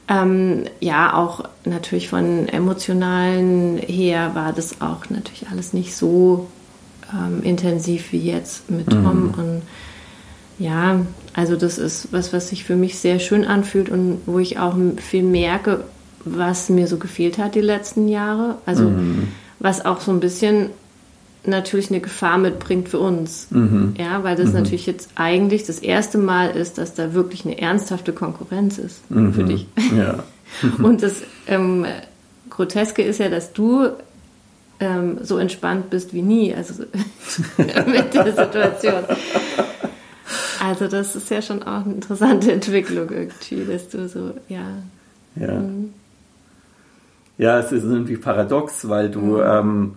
ähm, 0.09 0.63
ja, 0.79 1.15
auch 1.15 1.43
natürlich 1.65 2.07
von 2.07 2.47
emotionalen 2.47 3.77
her 3.77 4.31
war 4.36 4.53
das 4.53 4.79
auch 4.79 5.09
natürlich 5.09 5.47
alles 5.51 5.74
nicht 5.74 5.95
so 5.95 6.47
ähm, 7.13 7.43
intensiv 7.43 8.13
wie 8.13 8.19
jetzt 8.19 8.71
mit 8.71 8.89
Tom. 8.89 9.24
Mhm. 9.24 9.33
Und 9.33 9.62
ja, 10.59 11.01
also 11.33 11.57
das 11.57 11.77
ist 11.77 12.07
was, 12.12 12.31
was 12.31 12.50
sich 12.50 12.63
für 12.63 12.77
mich 12.77 12.97
sehr 12.97 13.19
schön 13.19 13.43
anfühlt 13.43 13.89
und 13.89 14.21
wo 14.25 14.39
ich 14.39 14.59
auch 14.59 14.75
viel 14.97 15.24
merke, 15.24 15.83
was 16.36 16.69
mir 16.69 16.88
so 16.88 16.98
gefehlt 16.98 17.38
hat 17.38 17.55
die 17.55 17.62
letzten 17.62 18.07
Jahre. 18.07 18.55
Also 18.65 18.89
mhm. 18.89 19.29
was 19.60 19.86
auch 19.86 20.01
so 20.01 20.12
ein 20.12 20.19
bisschen 20.19 20.69
natürlich 21.48 21.89
eine 21.89 22.01
Gefahr 22.01 22.38
mitbringt 22.38 22.89
für 22.89 23.00
uns. 23.00 23.48
Mhm. 23.51 23.96
Ja, 23.98 24.24
weil 24.24 24.36
das 24.36 24.50
mhm. 24.50 24.55
natürlich 24.55 24.86
jetzt 24.86 25.10
eigentlich 25.15 25.65
das 25.65 25.79
erste 25.79 26.17
Mal 26.17 26.50
ist, 26.50 26.77
dass 26.77 26.93
da 26.93 27.13
wirklich 27.13 27.46
eine 27.46 27.60
ernsthafte 27.60 28.13
Konkurrenz 28.13 28.77
ist 28.77 29.10
mhm. 29.10 29.34
für 29.34 29.43
dich. 29.43 29.67
Ja. 29.96 30.24
Und 30.84 31.03
das 31.03 31.24
ähm, 31.48 31.86
Groteske 32.50 33.01
ist 33.01 33.19
ja, 33.19 33.29
dass 33.29 33.53
du 33.53 33.89
ähm, 34.79 35.19
so 35.24 35.38
entspannt 35.38 35.89
bist 35.89 36.13
wie 36.13 36.22
nie, 36.22 36.53
also 36.53 36.84
mit 37.57 38.13
der 38.13 38.25
Situation. 38.25 39.03
Also 40.63 40.88
das 40.88 41.15
ist 41.15 41.29
ja 41.29 41.41
schon 41.41 41.63
auch 41.63 41.86
eine 41.86 41.96
interessante 41.96 42.51
Entwicklung 42.51 43.10
irgendwie, 43.10 43.65
dass 43.72 43.89
du 43.89 44.07
so, 44.07 44.34
ja. 44.50 44.65
Ja, 45.36 45.53
mhm. 45.53 45.93
Ja 47.38 47.60
es 47.60 47.72
ist 47.72 47.84
irgendwie 47.84 48.17
paradox, 48.17 48.88
weil 48.89 49.10
du 49.10 49.22
mhm. 49.22 49.41
ähm, 49.44 49.91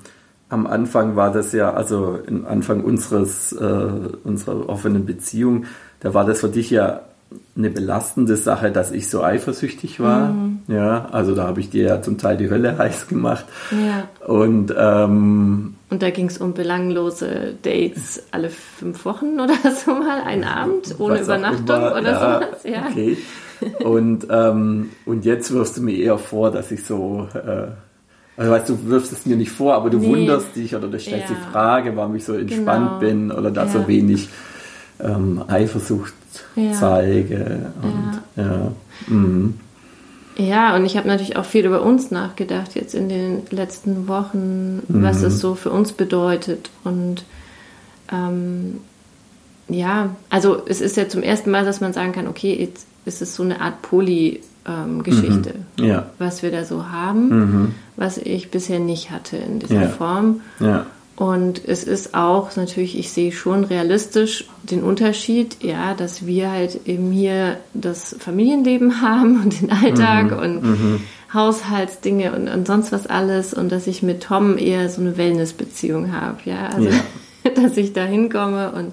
am 0.51 0.67
Anfang 0.67 1.17
war 1.17 1.33
das 1.33 1.53
ja, 1.53 1.73
also 1.73 2.19
am 2.27 2.45
Anfang 2.47 2.83
unseres, 2.83 3.53
äh, 3.53 3.89
unserer 4.25 4.69
offenen 4.69 5.07
Beziehung, 5.07 5.67
da 6.01 6.13
war 6.13 6.25
das 6.25 6.41
für 6.41 6.49
dich 6.49 6.71
ja 6.71 7.03
eine 7.57 7.71
belastende 7.71 8.37
Sache, 8.37 8.73
dass 8.73 8.91
ich 8.91 9.09
so 9.09 9.23
eifersüchtig 9.23 10.01
war. 10.01 10.33
Mhm. 10.33 10.61
Ja, 10.67 11.09
also 11.13 11.35
da 11.35 11.47
habe 11.47 11.61
ich 11.61 11.71
dir 11.71 11.85
ja 11.85 12.03
zum 12.03 12.19
Teil 12.19 12.37
die 12.37 12.51
Hölle 12.51 12.77
heiß 12.79 13.07
gemacht. 13.07 13.45
Ja. 13.71 14.09
Und, 14.27 14.75
ähm, 14.77 15.77
und 15.91 16.03
da 16.03 16.11
ging 16.11 16.27
es 16.27 16.39
um 16.39 16.55
belanglose 16.55 17.55
Dates 17.63 18.25
alle 18.33 18.51
fünf 18.51 19.05
Wochen 19.05 19.39
oder 19.41 19.55
so 19.85 19.95
mal, 19.95 20.23
einen 20.23 20.45
Abend 20.45 20.97
ohne 20.99 21.21
Übernachtung 21.21 21.77
immer, 21.77 21.93
oder 21.93 22.11
ja, 22.11 22.41
sowas. 22.41 22.65
Ja. 22.65 22.87
Okay. 22.91 23.19
Und, 23.85 24.27
ähm, 24.31 24.91
und 25.07 25.25
jetzt 25.25 25.53
wirfst 25.53 25.77
du 25.77 25.83
mir 25.83 25.97
eher 25.97 26.19
vor, 26.19 26.51
dass 26.51 26.71
ich 26.71 26.85
so 26.85 27.29
äh, 27.35 27.69
also 28.41 28.53
weißt 28.53 28.69
du, 28.71 28.87
wirfst 28.87 29.13
es 29.13 29.27
mir 29.27 29.37
nicht 29.37 29.51
vor, 29.51 29.75
aber 29.75 29.91
du 29.91 29.99
nee. 29.99 30.09
wunderst 30.09 30.57
dich 30.57 30.75
oder 30.75 30.89
du 30.89 30.99
stellst 30.99 31.29
ja. 31.29 31.37
die 31.37 31.53
Frage, 31.53 31.95
warum 31.95 32.17
ich 32.17 32.25
so 32.25 32.33
entspannt 32.33 32.89
genau. 32.89 32.99
bin 32.99 33.31
oder 33.31 33.51
da 33.51 33.67
ja. 33.67 33.71
so 33.71 33.87
wenig 33.87 34.31
ähm, 34.99 35.45
Eifersucht 35.47 36.15
ja. 36.57 36.73
zeige. 36.73 37.73
Und, 37.83 38.23
ja. 38.43 38.73
Mhm. 39.09 39.61
ja, 40.37 40.75
und 40.75 40.87
ich 40.87 40.97
habe 40.97 41.07
natürlich 41.07 41.37
auch 41.37 41.45
viel 41.45 41.67
über 41.67 41.83
uns 41.83 42.11
nachgedacht 42.11 42.75
jetzt 42.77 42.95
in 42.95 43.11
den 43.11 43.43
letzten 43.51 44.09
Wochen, 44.09 44.77
mhm. 44.89 45.03
was 45.03 45.23
es 45.23 45.39
so 45.39 45.55
für 45.55 45.71
uns 45.71 45.93
bedeutet. 45.93 46.71
Und 46.83 47.25
ähm, 48.11 48.81
ja, 49.69 50.17
also 50.31 50.63
es 50.65 50.81
ist 50.81 50.97
ja 50.97 51.11
zum 51.11 51.23
ersten 51.23 51.51
Mal, 51.51 51.67
dass 51.67 51.83
man 51.83 51.93
sagen 51.93 52.13
kann, 52.13 52.27
okay, 52.27 52.57
jetzt 52.59 52.87
ist 53.05 53.23
es 53.23 53.35
so 53.35 53.43
eine 53.43 53.61
Art 53.61 53.83
Poly- 53.83 54.41
ähm, 54.67 54.99
mhm. 54.99 55.43
ja. 55.79 56.11
was 56.19 56.43
wir 56.43 56.51
da 56.51 56.65
so 56.65 56.91
haben, 56.91 57.29
mhm. 57.29 57.75
was 57.97 58.19
ich 58.19 58.51
bisher 58.51 58.79
nicht 58.79 59.11
hatte 59.11 59.37
in 59.37 59.59
dieser 59.59 59.83
ja. 59.83 59.89
Form. 59.89 60.43
Ja. 60.59 60.87
Und 61.17 61.63
es 61.67 61.85
ist 61.85 62.15
auch 62.15 62.57
natürlich, 62.57 62.99
ich 62.99 63.11
sehe 63.11 63.33
schon 63.33 63.65
realistisch 63.65 64.47
den 64.63 64.83
Unterschied, 64.83 65.63
ja, 65.63 65.93
dass 65.95 66.25
wir 66.25 66.51
halt 66.51 66.87
eben 66.87 67.11
hier 67.13 67.59
das 67.75 68.17
Familienleben 68.19 69.01
haben 69.03 69.43
und 69.43 69.61
den 69.61 69.71
Alltag 69.71 70.31
mhm. 70.31 70.39
und 70.39 70.63
mhm. 70.63 71.01
Haushaltsdinge 71.33 72.33
und, 72.33 72.49
und 72.49 72.67
sonst 72.67 72.91
was 72.91 73.07
alles 73.07 73.55
und 73.55 73.71
dass 73.71 73.87
ich 73.87 74.03
mit 74.03 74.23
Tom 74.23 74.59
eher 74.59 74.89
so 74.89 75.01
eine 75.01 75.17
Wellnessbeziehung 75.17 76.13
habe, 76.13 76.39
ja, 76.45 76.69
also 76.69 76.89
dass 77.55 77.77
ich 77.77 77.93
da 77.93 78.05
hinkomme 78.05 78.73
und 78.73 78.93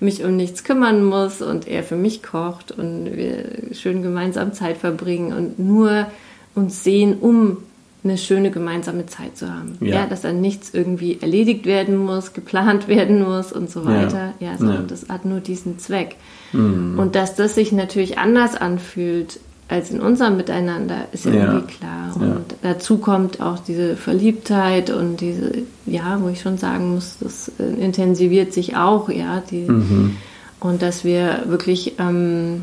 mich 0.00 0.24
um 0.24 0.36
nichts 0.36 0.64
kümmern 0.64 1.04
muss 1.04 1.42
und 1.42 1.68
er 1.68 1.82
für 1.82 1.96
mich 1.96 2.22
kocht 2.22 2.72
und 2.72 3.16
wir 3.16 3.44
schön 3.72 4.02
gemeinsam 4.02 4.52
Zeit 4.52 4.78
verbringen 4.78 5.32
und 5.32 5.58
nur 5.58 6.06
uns 6.54 6.82
sehen, 6.82 7.18
um 7.20 7.58
eine 8.02 8.16
schöne 8.16 8.50
gemeinsame 8.50 9.06
Zeit 9.06 9.36
zu 9.36 9.52
haben. 9.52 9.76
Ja, 9.80 9.96
ja 9.96 10.06
dass 10.06 10.22
dann 10.22 10.40
nichts 10.40 10.72
irgendwie 10.72 11.18
erledigt 11.20 11.66
werden 11.66 11.98
muss, 11.98 12.32
geplant 12.32 12.88
werden 12.88 13.22
muss 13.22 13.52
und 13.52 13.70
so 13.70 13.84
weiter. 13.84 14.32
Ja, 14.40 14.52
ja 14.52 14.58
sondern 14.58 14.82
ja. 14.82 14.86
das 14.88 15.08
hat 15.08 15.26
nur 15.26 15.40
diesen 15.40 15.78
Zweck. 15.78 16.16
Mhm. 16.52 16.98
Und 16.98 17.14
dass 17.14 17.34
das 17.34 17.54
sich 17.54 17.72
natürlich 17.72 18.16
anders 18.16 18.56
anfühlt 18.56 19.38
als 19.70 19.92
in 19.92 20.00
unserem 20.00 20.36
Miteinander, 20.36 21.06
ist 21.12 21.24
ja, 21.26 21.32
irgendwie 21.32 21.74
klar. 21.74 22.16
Und 22.16 22.26
ja. 22.26 22.36
dazu 22.62 22.98
kommt 22.98 23.40
auch 23.40 23.60
diese 23.60 23.96
Verliebtheit 23.96 24.90
und 24.90 25.18
diese, 25.20 25.62
ja, 25.86 26.20
wo 26.20 26.28
ich 26.28 26.40
schon 26.40 26.58
sagen 26.58 26.94
muss, 26.94 27.18
das 27.20 27.52
äh, 27.60 27.80
intensiviert 27.80 28.52
sich 28.52 28.76
auch, 28.76 29.08
ja. 29.08 29.40
Die, 29.48 29.70
mhm. 29.70 30.16
Und 30.58 30.82
dass 30.82 31.04
wir 31.04 31.44
wirklich 31.46 32.00
ähm, 32.00 32.62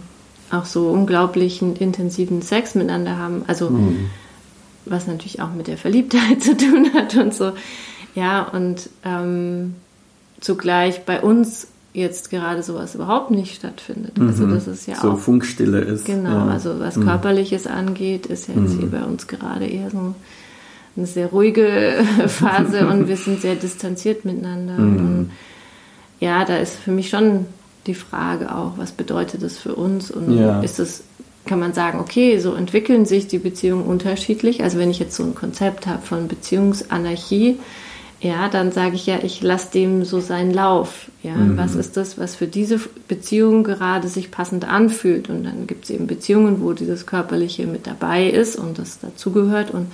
auch 0.52 0.66
so 0.66 0.90
unglaublichen 0.90 1.78
intensiven 1.78 2.42
Sex 2.42 2.76
miteinander 2.76 3.18
haben. 3.18 3.44
Also, 3.48 3.70
mhm. 3.70 4.10
was 4.86 5.08
natürlich 5.08 5.42
auch 5.42 5.54
mit 5.54 5.68
der 5.68 5.78
Verliebtheit 5.78 6.42
zu 6.44 6.58
tun 6.58 6.94
hat 6.94 7.16
und 7.16 7.34
so. 7.34 7.54
Ja, 8.16 8.44
und 8.44 8.90
ähm, 9.06 9.76
zugleich 10.42 11.06
bei 11.06 11.22
uns 11.22 11.68
jetzt 11.98 12.30
gerade 12.30 12.62
sowas 12.62 12.94
überhaupt 12.94 13.32
nicht 13.32 13.56
stattfindet. 13.56 14.14
Also 14.20 14.46
mhm. 14.46 14.54
das 14.54 14.68
ist 14.68 14.88
ja 14.88 14.96
so 14.96 15.12
auch 15.12 15.20
Funkstille 15.20 15.80
ist. 15.80 16.06
Genau, 16.06 16.46
ja. 16.46 16.48
also 16.48 16.80
was 16.80 16.96
mhm. 16.96 17.06
körperliches 17.06 17.66
angeht, 17.66 18.28
ist 18.28 18.48
jetzt 18.48 18.58
mhm. 18.58 18.80
hier 18.80 18.92
bei 18.92 19.04
uns 19.04 19.28
gerade 19.28 19.66
eher 19.66 19.90
so 19.90 20.14
eine 20.96 21.08
sehr 21.08 21.28
ruhige 21.28 22.06
Phase 22.28 22.88
und 22.88 23.08
wir 23.08 23.18
sind 23.18 23.42
sehr 23.42 23.56
distanziert 23.56 24.26
miteinander. 24.26 24.78
Mhm. 24.78 24.98
Und 24.98 25.32
ja, 26.20 26.46
da 26.46 26.58
ist 26.58 26.76
für 26.76 26.92
mich 26.92 27.10
schon 27.10 27.48
die 27.88 27.96
Frage 27.96 28.54
auch, 28.54 28.78
was 28.78 28.92
bedeutet 28.92 29.42
das 29.42 29.58
für 29.58 29.74
uns 29.74 30.12
und 30.12 30.38
ja. 30.38 30.62
ist 30.62 30.80
es 30.80 31.04
kann 31.48 31.60
man 31.60 31.74
sagen, 31.74 32.02
okay, 32.02 32.40
so 32.40 32.56
entwickeln 32.56 33.06
sich 33.06 33.28
die 33.28 33.38
Beziehungen 33.38 33.86
unterschiedlich. 33.86 34.64
Also 34.64 34.78
wenn 34.78 34.92
ich 34.92 35.00
jetzt 35.00 35.16
so 35.16 35.24
ein 35.24 35.34
Konzept 35.34 35.88
habe 35.88 36.02
von 36.02 36.28
Beziehungsanarchie, 36.28 37.58
ja, 38.20 38.50
dann 38.50 38.72
sage 38.72 38.96
ich 38.96 39.06
ja, 39.06 39.20
ich 39.22 39.44
lasse 39.44 39.72
dem 39.72 40.04
so 40.04 40.20
seinen 40.20 40.52
Lauf. 40.52 41.12
Ja, 41.22 41.36
mhm. 41.36 41.58
was 41.58 41.76
ist 41.76 41.98
das, 41.98 42.18
was 42.18 42.36
für 42.36 42.48
diese 42.48 42.80
Beziehung 43.08 43.64
gerade 43.64 44.08
sich 44.08 44.32
passend 44.32 44.68
anfühlt? 44.68 45.30
Und 45.30 45.44
dann 45.44 45.68
gibt 45.68 45.84
es 45.84 45.92
eben 45.92 46.08
Beziehungen, 46.08 46.62
wo 46.62 46.74
dieses 46.74 47.06
Körperliche 47.06 47.68
mit 47.68 47.86
dabei 47.86 48.28
ist 48.28 48.56
und 48.56 48.80
das 48.80 49.00
dazugehört 49.00 49.70
und, 49.70 49.92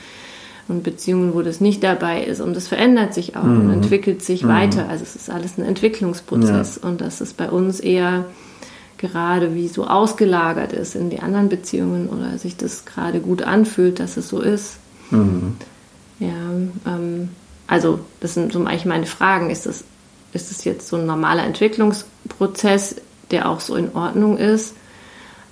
und 0.69 0.83
Beziehungen, 0.83 1.33
wo 1.33 1.41
das 1.41 1.59
nicht 1.59 1.83
dabei 1.83 2.23
ist. 2.23 2.39
Und 2.39 2.55
das 2.55 2.69
verändert 2.69 3.13
sich 3.13 3.35
auch 3.35 3.43
mhm. 3.43 3.61
und 3.61 3.69
entwickelt 3.71 4.23
sich 4.23 4.43
mhm. 4.43 4.49
weiter. 4.49 4.87
Also 4.87 5.03
es 5.03 5.17
ist 5.17 5.29
alles 5.29 5.57
ein 5.57 5.65
Entwicklungsprozess 5.65 6.79
ja. 6.81 6.87
und 6.87 7.01
das 7.01 7.19
ist 7.19 7.35
bei 7.35 7.49
uns 7.49 7.81
eher 7.81 8.25
gerade 8.99 9.53
wie 9.53 9.67
so 9.67 9.85
ausgelagert 9.85 10.71
ist 10.71 10.95
in 10.95 11.09
die 11.09 11.19
anderen 11.19 11.49
Beziehungen 11.49 12.07
oder 12.07 12.37
sich 12.37 12.55
das 12.55 12.85
gerade 12.85 13.19
gut 13.19 13.41
anfühlt, 13.41 13.99
dass 13.99 14.15
es 14.15 14.29
so 14.29 14.39
ist. 14.39 14.77
Mhm. 15.11 15.57
Ja, 16.19 16.29
ähm, 16.87 17.27
also, 17.73 18.01
das 18.19 18.35
sind 18.35 18.53
so 18.53 18.59
eigentlich 18.59 18.85
meine 18.85 19.07
Fragen. 19.07 19.49
Ist 19.49 19.65
das, 19.65 19.83
ist 20.31 20.51
das 20.51 20.63
jetzt 20.63 20.87
so 20.87 20.95
ein 20.95 21.07
normaler 21.07 21.43
Entwicklungsprozess, 21.43 22.97
der 23.31 23.49
auch 23.49 23.61
so 23.61 23.75
in 23.75 23.95
Ordnung 23.95 24.37
ist, 24.37 24.75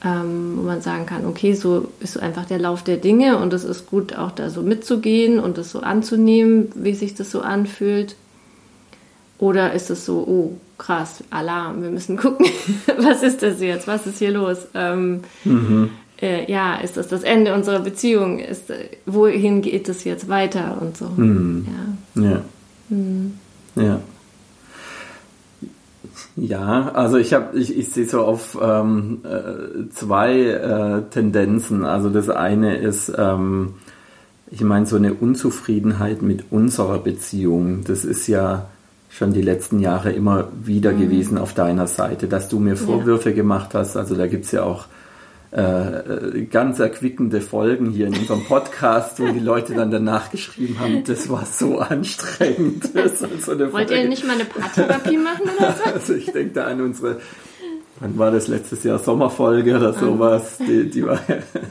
ähm, 0.06 0.54
wo 0.58 0.62
man 0.62 0.82
sagen 0.82 1.08
kann, 1.08 1.26
okay, 1.26 1.56
so 1.56 1.88
ist 2.00 2.20
einfach 2.20 2.46
der 2.46 2.60
Lauf 2.60 2.84
der 2.84 2.98
Dinge 2.98 3.40
und 3.40 3.54
es 3.54 3.64
ist 3.64 3.88
gut, 3.88 4.16
auch 4.16 4.30
da 4.30 4.52
so 4.52 4.62
mitzugehen 4.62 5.40
und 5.40 5.58
das 5.58 5.72
so 5.72 5.80
anzunehmen, 5.80 6.72
wie 6.76 6.94
sich 6.94 7.16
das 7.16 7.32
so 7.32 7.42
anfühlt? 7.42 8.16
Oder 9.40 9.74
ist 9.74 9.90
es 9.90 10.06
so, 10.06 10.18
oh, 10.20 10.58
krass, 10.78 11.24
Alarm, 11.32 11.82
wir 11.82 11.90
müssen 11.90 12.18
gucken, 12.18 12.46
was 13.00 13.24
ist 13.24 13.42
das 13.42 13.60
jetzt, 13.62 13.88
was 13.88 14.06
ist 14.06 14.20
hier 14.20 14.34
los? 14.34 14.60
Ähm, 14.76 15.22
mhm 15.44 15.90
äh, 16.22 16.50
ja, 16.52 16.76
ist 16.76 16.98
das 16.98 17.08
das 17.08 17.24
Ende 17.24 17.54
unserer 17.54 17.80
Beziehung? 17.80 18.40
Ist, 18.40 18.70
äh, 18.70 18.90
wohin 19.06 19.62
geht 19.62 19.90
es 19.90 20.04
jetzt 20.04 20.30
weiter 20.30 20.78
und 20.80 20.98
so? 20.98 21.10
Mhm. 21.10 21.68
Ja. 22.16 22.24
Ja. 22.24 22.42
Mhm. 22.90 23.34
ja. 23.76 24.00
Ja, 26.36 26.92
also 26.94 27.18
ich 27.18 27.34
habe, 27.34 27.58
ich, 27.58 27.78
ich 27.78 27.90
sehe 27.90 28.08
so 28.08 28.22
auf 28.22 28.58
ähm, 28.62 29.20
äh, 29.24 29.90
zwei 29.94 30.40
äh, 30.40 31.02
Tendenzen. 31.10 31.84
Also 31.84 32.10
das 32.10 32.30
eine 32.30 32.78
ist, 32.78 33.12
ähm, 33.18 33.76
ich 34.50 34.62
meine, 34.62 34.86
so 34.86 34.96
eine 34.96 35.14
Unzufriedenheit 35.14 36.22
mit 36.22 36.46
unserer 36.50 37.00
Beziehung. 37.00 37.84
Das 37.86 38.06
ist 38.06 38.28
ja 38.28 38.68
schon 39.10 39.34
die 39.34 39.42
letzten 39.42 39.80
Jahre 39.80 40.14
immer 40.14 40.48
wieder 40.64 40.94
mhm. 40.94 41.02
gewesen 41.02 41.38
auf 41.38 41.54
deiner 41.54 41.88
Seite, 41.88 42.28
dass 42.28 42.48
du 42.48 42.60
mir 42.60 42.78
Vorwürfe 42.78 43.30
ja. 43.30 43.36
gemacht 43.36 43.74
hast. 43.74 43.98
Also 43.98 44.16
da 44.16 44.28
gibt 44.28 44.46
es 44.46 44.52
ja 44.52 44.64
auch 44.64 44.86
äh, 45.52 46.44
ganz 46.50 46.80
erquickende 46.80 47.42
Folgen 47.42 47.90
hier 47.90 48.08
in 48.08 48.16
unserem 48.16 48.46
Podcast, 48.46 49.20
wo 49.20 49.28
die 49.28 49.40
Leute 49.40 49.74
dann 49.74 49.92
danach 49.92 50.32
geschrieben 50.32 50.80
haben, 50.80 51.04
das 51.04 51.30
war 51.30 51.46
so 51.46 51.80
anstrengend. 51.80 52.90
So 53.42 53.58
Wollt 53.58 53.72
Folge. 53.72 53.98
ihr 53.98 54.08
nicht 54.08 54.26
mal 54.26 54.34
eine 54.34 54.46
Paartherapie 54.46 55.18
machen 55.18 55.50
oder 55.58 55.74
so? 55.74 55.84
Also 55.94 56.14
ich 56.14 56.32
denke 56.32 56.54
da 56.54 56.66
an 56.66 56.82
unsere, 56.82 57.20
wann 58.00 58.18
war 58.18 58.32
das 58.32 58.48
letztes 58.48 58.84
Jahr, 58.84 59.00
Sommerfolge 59.00 59.76
oder 59.76 59.94
sowas, 59.94 60.58
die, 60.60 60.90
die 60.90 61.06
war 61.06 61.20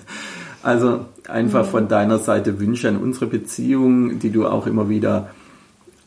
also 0.63 1.07
einfach 1.29 1.65
von 1.65 1.89
deiner 1.89 2.19
Seite 2.19 2.61
Wünsche 2.61 2.89
an 2.89 2.99
unsere 2.99 3.27
Beziehung, 3.27 4.19
die 4.19 4.31
du 4.31 4.47
auch 4.47 4.67
immer 4.67 4.89
wieder 4.89 5.31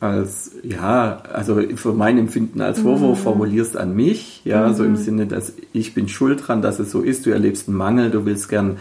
als, 0.04 0.52
ja, 0.64 1.24
also 1.32 1.62
für 1.76 1.94
mein 1.94 2.18
Empfinden 2.18 2.60
als 2.60 2.82
Vorwurf 2.82 3.20
mhm. 3.20 3.24
formulierst 3.24 3.78
an 3.78 3.96
mich, 3.96 4.42
ja, 4.44 4.68
mhm. 4.68 4.74
so 4.74 4.84
im 4.84 4.92
mhm. 4.92 4.98
Sinne, 4.98 5.28
dass 5.28 5.54
ich 5.72 5.94
bin 5.94 6.10
schuld 6.10 6.46
dran, 6.46 6.62
dass 6.62 6.78
es 6.80 6.92
so 6.92 7.02
ist, 7.02 7.26
du 7.26 7.30
erlebst 7.30 7.70
einen 7.70 7.78
Mangel, 7.78 8.12
du 8.12 8.26
willst 8.26 8.50
gern 8.50 8.78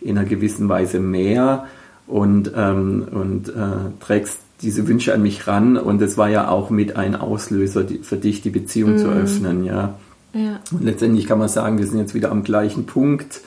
in 0.00 0.16
einer 0.16 0.26
gewissen 0.26 0.70
Weise 0.70 0.98
mehr 0.98 1.66
und, 2.06 2.52
ähm, 2.56 3.06
und 3.10 3.50
äh, 3.50 3.90
trägst 4.00 4.38
diese 4.62 4.88
Wünsche 4.88 5.12
an 5.12 5.22
mich 5.22 5.46
ran 5.46 5.76
und 5.76 6.00
es 6.00 6.16
war 6.16 6.30
ja 6.30 6.48
auch 6.48 6.70
mit 6.70 6.96
ein 6.96 7.16
Auslöser 7.16 7.84
die, 7.84 7.98
für 7.98 8.16
dich, 8.16 8.40
die 8.40 8.50
Beziehung 8.50 8.92
mhm. 8.92 8.98
zu 8.98 9.08
öffnen, 9.08 9.64
ja. 9.64 9.98
ja. 10.32 10.60
Und 10.70 10.84
letztendlich 10.84 11.26
kann 11.26 11.38
man 11.38 11.48
sagen, 11.48 11.76
wir 11.76 11.86
sind 11.86 11.98
jetzt 11.98 12.14
wieder 12.14 12.30
am 12.30 12.44
gleichen 12.44 12.86
Punkt 12.86 13.42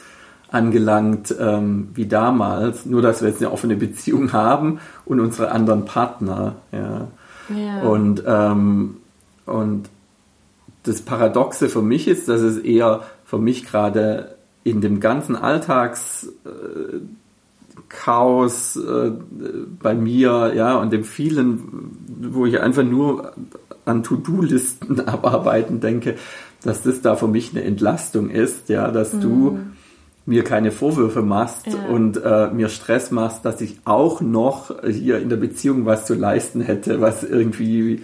angelangt 0.51 1.35
ähm, 1.39 1.89
wie 1.95 2.05
damals, 2.05 2.85
nur 2.85 3.01
dass 3.01 3.21
wir 3.21 3.29
jetzt 3.29 3.41
eine 3.41 3.51
offene 3.51 3.75
Beziehung 3.75 4.31
haben 4.33 4.79
und 5.05 5.19
unsere 5.19 5.51
anderen 5.51 5.85
Partner. 5.85 6.57
Ja. 6.71 7.07
Ja. 7.49 7.81
Und, 7.81 8.23
ähm, 8.25 8.97
und 9.45 9.89
das 10.83 11.01
Paradoxe 11.01 11.69
für 11.69 11.81
mich 11.81 12.07
ist, 12.07 12.29
dass 12.29 12.41
es 12.41 12.57
eher 12.57 13.01
für 13.25 13.39
mich 13.39 13.65
gerade 13.65 14.35
in 14.63 14.81
dem 14.81 14.99
ganzen 14.99 15.35
Alltagschaos 15.35 16.35
äh, 18.75 19.07
äh, 19.07 19.13
bei 19.81 19.93
mir, 19.93 20.53
ja, 20.55 20.77
und 20.77 20.91
dem 20.91 21.03
vielen, 21.03 21.91
wo 22.31 22.45
ich 22.45 22.59
einfach 22.59 22.83
nur 22.83 23.33
an 23.85 24.03
To-Do-Listen 24.03 24.99
abarbeiten 25.07 25.79
denke, 25.79 26.15
dass 26.63 26.81
das 26.81 27.01
da 27.01 27.15
für 27.15 27.27
mich 27.27 27.51
eine 27.51 27.63
Entlastung 27.63 28.29
ist, 28.29 28.69
ja, 28.69 28.89
dass 28.89 29.13
mhm. 29.13 29.21
du 29.21 29.59
mir 30.25 30.43
keine 30.43 30.71
Vorwürfe 30.71 31.21
machst 31.21 31.67
ja. 31.67 31.85
und 31.87 32.17
äh, 32.17 32.49
mir 32.49 32.69
Stress 32.69 33.11
machst, 33.11 33.45
dass 33.45 33.61
ich 33.61 33.77
auch 33.85 34.21
noch 34.21 34.73
hier 34.83 35.19
in 35.19 35.29
der 35.29 35.37
Beziehung 35.37 35.85
was 35.85 36.05
zu 36.05 36.15
leisten 36.15 36.61
hätte, 36.61 36.99
was 36.99 37.23
irgendwie 37.23 38.01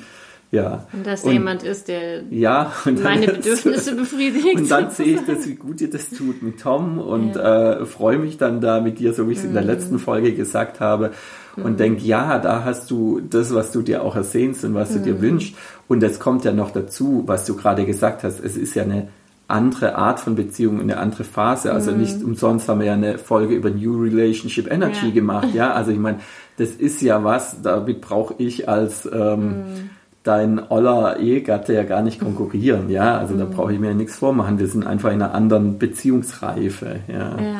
ja. 0.52 0.86
Und 0.92 1.08
dass 1.08 1.24
und, 1.24 1.32
jemand 1.32 1.64
ist, 1.64 1.88
der 1.88 2.24
ja, 2.30 2.74
meine 2.86 3.28
Bedürfnisse 3.34 3.96
befriedigt. 3.96 4.56
Und 4.56 4.70
dann 4.70 4.92
sehe 4.92 5.16
ich 5.16 5.26
das, 5.26 5.48
wie 5.48 5.56
gut 5.56 5.80
dir 5.80 5.90
das 5.90 6.10
tut 6.10 6.44
mit 6.44 6.60
Tom 6.60 7.00
und 7.00 7.36
ja. 7.36 7.80
äh, 7.80 7.86
freue 7.86 8.18
mich 8.18 8.38
dann 8.38 8.60
da 8.60 8.82
mit 8.82 9.00
dir, 9.00 9.14
so 9.14 9.28
wie 9.28 9.32
ich 9.32 9.38
es 9.38 9.44
mhm. 9.44 9.50
in 9.50 9.54
der 9.56 9.64
mhm. 9.64 9.70
letzten 9.70 10.00
Folge 10.00 10.34
gesagt 10.34 10.82
habe. 10.82 11.12
Und 11.56 11.74
mhm. 11.74 11.78
denk, 11.78 12.04
ja, 12.04 12.38
da 12.40 12.66
hast 12.66 12.92
du 12.92 13.22
das, 13.22 13.54
was 13.54 13.72
du 13.72 13.82
dir 13.82 14.04
auch 14.04 14.16
ersehnst 14.16 14.64
und 14.66 14.74
was 14.74 14.92
mhm. 14.92 14.96
du 14.96 15.00
dir 15.04 15.14
mhm. 15.16 15.22
wünschst. 15.22 15.56
Und 15.88 16.04
es 16.04 16.20
kommt 16.20 16.44
ja 16.44 16.52
noch 16.52 16.72
dazu, 16.72 17.24
was 17.26 17.46
du 17.46 17.56
gerade 17.56 17.86
gesagt 17.86 18.24
hast. 18.24 18.44
Es 18.44 18.58
ist 18.58 18.76
ja 18.76 18.84
eine 18.84 19.08
andere 19.52 19.96
Art 19.96 20.20
von 20.20 20.36
Beziehung, 20.36 20.80
eine 20.80 20.98
andere 20.98 21.24
Phase. 21.24 21.72
Also 21.72 21.92
nicht 21.92 22.20
mhm. 22.20 22.30
umsonst 22.30 22.68
haben 22.70 22.80
wir 22.80 22.88
ja 22.88 22.94
eine 22.94 23.18
Folge 23.18 23.54
über 23.54 23.70
New 23.70 24.02
Relationship 24.02 24.72
Energy 24.72 25.08
ja. 25.08 25.14
gemacht. 25.14 25.50
Ja, 25.54 25.74
also 25.74 25.92
ich 25.92 26.00
meine, 26.00 26.20
das 26.58 26.70
ist 26.70 27.02
ja 27.02 27.24
was, 27.24 27.62
damit 27.62 28.02
brauche 28.02 28.36
ich 28.38 28.68
als 28.68 29.10
ähm, 29.12 29.90
dein 30.24 30.60
oller 30.70 31.20
Ehegatte 31.20 31.74
ja 31.74 31.84
gar 31.84 32.02
nicht 32.02 32.20
konkurrieren, 32.20 32.90
ja. 32.90 33.18
Also 33.18 33.34
mhm. 33.34 33.40
da 33.40 33.46
brauche 33.46 33.74
ich 33.74 33.80
mir 33.80 33.88
ja 33.88 33.94
nichts 33.94 34.18
vormachen. 34.18 34.60
Wir 34.60 34.68
sind 34.68 34.86
einfach 34.86 35.12
in 35.12 35.22
einer 35.22 35.34
anderen 35.34 35.80
Beziehungsreife, 35.80 37.00
ja. 37.08 37.42
ja. 37.42 37.60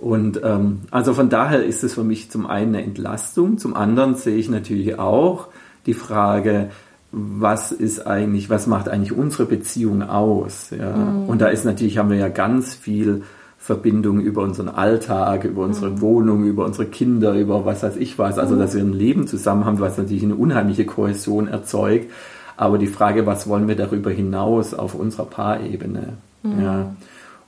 Und 0.00 0.40
ähm, 0.44 0.82
also 0.92 1.12
von 1.12 1.28
daher 1.28 1.64
ist 1.64 1.82
es 1.82 1.94
für 1.94 2.04
mich 2.04 2.30
zum 2.30 2.46
einen 2.46 2.76
eine 2.76 2.84
Entlastung, 2.84 3.58
zum 3.58 3.74
anderen 3.74 4.14
sehe 4.14 4.36
ich 4.36 4.48
natürlich 4.48 4.98
auch 4.98 5.48
die 5.86 5.94
Frage, 5.94 6.70
was 7.10 7.72
ist 7.72 8.06
eigentlich, 8.06 8.50
was 8.50 8.66
macht 8.66 8.88
eigentlich 8.88 9.12
unsere 9.12 9.46
Beziehung 9.46 10.02
aus, 10.02 10.70
ja. 10.70 10.94
Mhm. 10.94 11.28
Und 11.28 11.40
da 11.40 11.48
ist 11.48 11.64
natürlich, 11.64 11.98
haben 11.98 12.10
wir 12.10 12.18
ja 12.18 12.28
ganz 12.28 12.74
viel 12.74 13.22
Verbindung 13.56 14.20
über 14.20 14.42
unseren 14.42 14.68
Alltag, 14.68 15.44
über 15.44 15.64
unsere 15.64 15.90
mhm. 15.90 16.00
Wohnung, 16.00 16.44
über 16.44 16.64
unsere 16.64 16.86
Kinder, 16.86 17.34
über 17.34 17.64
was 17.64 17.82
weiß 17.82 17.96
ich 17.96 18.18
was. 18.18 18.38
Also, 18.38 18.56
dass 18.56 18.74
wir 18.74 18.82
ein 18.82 18.92
Leben 18.92 19.26
zusammen 19.26 19.64
haben, 19.64 19.80
was 19.80 19.98
natürlich 19.98 20.22
eine 20.22 20.36
unheimliche 20.36 20.86
Kohäsion 20.86 21.48
erzeugt. 21.48 22.10
Aber 22.56 22.78
die 22.78 22.86
Frage, 22.86 23.26
was 23.26 23.48
wollen 23.48 23.68
wir 23.68 23.76
darüber 23.76 24.10
hinaus 24.10 24.74
auf 24.74 24.94
unserer 24.94 25.26
Paarebene? 25.26 26.14
Mhm. 26.42 26.60
Ja. 26.60 26.96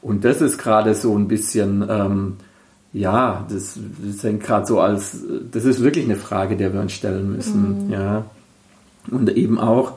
Und 0.02 0.24
das 0.24 0.40
ist 0.40 0.58
gerade 0.58 0.94
so 0.94 1.16
ein 1.16 1.28
bisschen, 1.28 1.84
ähm, 1.88 2.36
ja, 2.92 3.46
das, 3.50 3.78
das 4.04 4.24
hängt 4.24 4.42
gerade 4.42 4.66
so 4.66 4.80
als, 4.80 5.24
das 5.52 5.64
ist 5.64 5.82
wirklich 5.82 6.06
eine 6.06 6.16
Frage, 6.16 6.56
der 6.56 6.72
wir 6.72 6.80
uns 6.80 6.92
stellen 6.92 7.32
müssen. 7.32 7.86
Mhm. 7.86 7.92
Ja. 7.92 8.24
Und 9.10 9.30
eben 9.36 9.58
auch, 9.58 9.94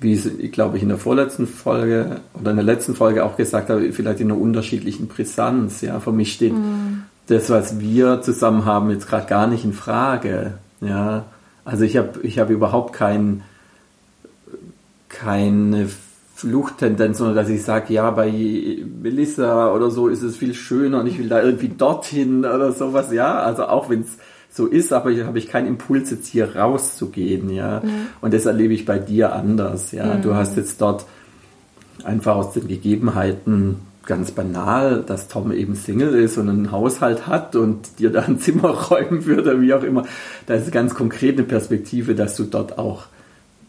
wie 0.00 0.14
ich 0.14 0.52
glaube 0.52 0.76
ich 0.76 0.82
in 0.82 0.88
der 0.88 0.98
vorletzten 0.98 1.46
Folge 1.46 2.20
oder 2.34 2.50
in 2.50 2.56
der 2.56 2.64
letzten 2.64 2.94
Folge 2.94 3.24
auch 3.24 3.36
gesagt 3.36 3.70
habe, 3.70 3.92
vielleicht 3.92 4.20
in 4.20 4.30
einer 4.30 4.40
unterschiedlichen 4.40 5.08
Brisanz. 5.08 5.80
Ja, 5.80 6.00
für 6.00 6.12
mich 6.12 6.32
steht 6.32 6.52
mhm. 6.52 7.02
das, 7.26 7.50
was 7.50 7.80
wir 7.80 8.22
zusammen 8.22 8.64
haben, 8.64 8.90
jetzt 8.90 9.08
gerade 9.08 9.26
gar 9.26 9.46
nicht 9.46 9.64
in 9.64 9.72
Frage. 9.72 10.54
Ja, 10.80 11.24
also 11.64 11.84
ich 11.84 11.96
habe 11.96 12.20
ich 12.22 12.38
habe 12.38 12.52
überhaupt 12.52 12.92
kein, 12.92 13.42
keine 15.08 15.88
Fluchttendenz, 16.38 17.18
sondern 17.18 17.34
dass 17.34 17.48
ich 17.48 17.64
sage, 17.64 17.92
ja, 17.92 18.08
bei 18.12 18.30
Melissa 19.02 19.72
oder 19.72 19.90
so 19.90 20.06
ist 20.06 20.22
es 20.22 20.36
viel 20.36 20.54
schöner 20.54 21.00
und 21.00 21.08
ich 21.08 21.18
will 21.18 21.28
da 21.28 21.42
irgendwie 21.42 21.68
dorthin 21.68 22.44
oder 22.44 22.70
sowas. 22.70 23.12
Ja, 23.12 23.40
also 23.40 23.64
auch 23.64 23.90
wenn 23.90 24.02
es 24.02 24.18
so 24.58 24.66
ist, 24.66 24.92
aber 24.92 25.10
hier 25.10 25.26
habe 25.26 25.38
ich 25.38 25.48
keinen 25.48 25.68
Impuls, 25.68 26.10
jetzt 26.10 26.26
hier 26.26 26.56
rauszugehen, 26.56 27.48
ja. 27.48 27.80
Mhm. 27.80 28.08
Und 28.20 28.34
das 28.34 28.44
erlebe 28.44 28.74
ich 28.74 28.84
bei 28.84 28.98
dir 28.98 29.32
anders, 29.32 29.92
ja. 29.92 30.16
Mhm. 30.16 30.22
Du 30.22 30.34
hast 30.34 30.56
jetzt 30.56 30.80
dort 30.80 31.06
einfach 32.04 32.36
aus 32.36 32.52
den 32.52 32.66
Gegebenheiten 32.68 33.76
ganz 34.04 34.32
banal, 34.32 35.04
dass 35.06 35.28
Tom 35.28 35.52
eben 35.52 35.76
Single 35.76 36.14
ist 36.14 36.38
und 36.38 36.48
einen 36.48 36.72
Haushalt 36.72 37.26
hat 37.28 37.54
und 37.54 38.00
dir 38.00 38.10
da 38.10 38.22
ein 38.22 38.40
Zimmer 38.40 38.70
räumen 38.90 39.26
würde, 39.26 39.60
wie 39.60 39.72
auch 39.72 39.84
immer. 39.84 40.04
Da 40.46 40.54
ist 40.54 40.72
ganz 40.72 40.94
konkret 40.94 41.36
eine 41.36 41.46
Perspektive, 41.46 42.16
dass 42.16 42.34
du 42.36 42.44
dort 42.44 42.78
auch, 42.78 43.04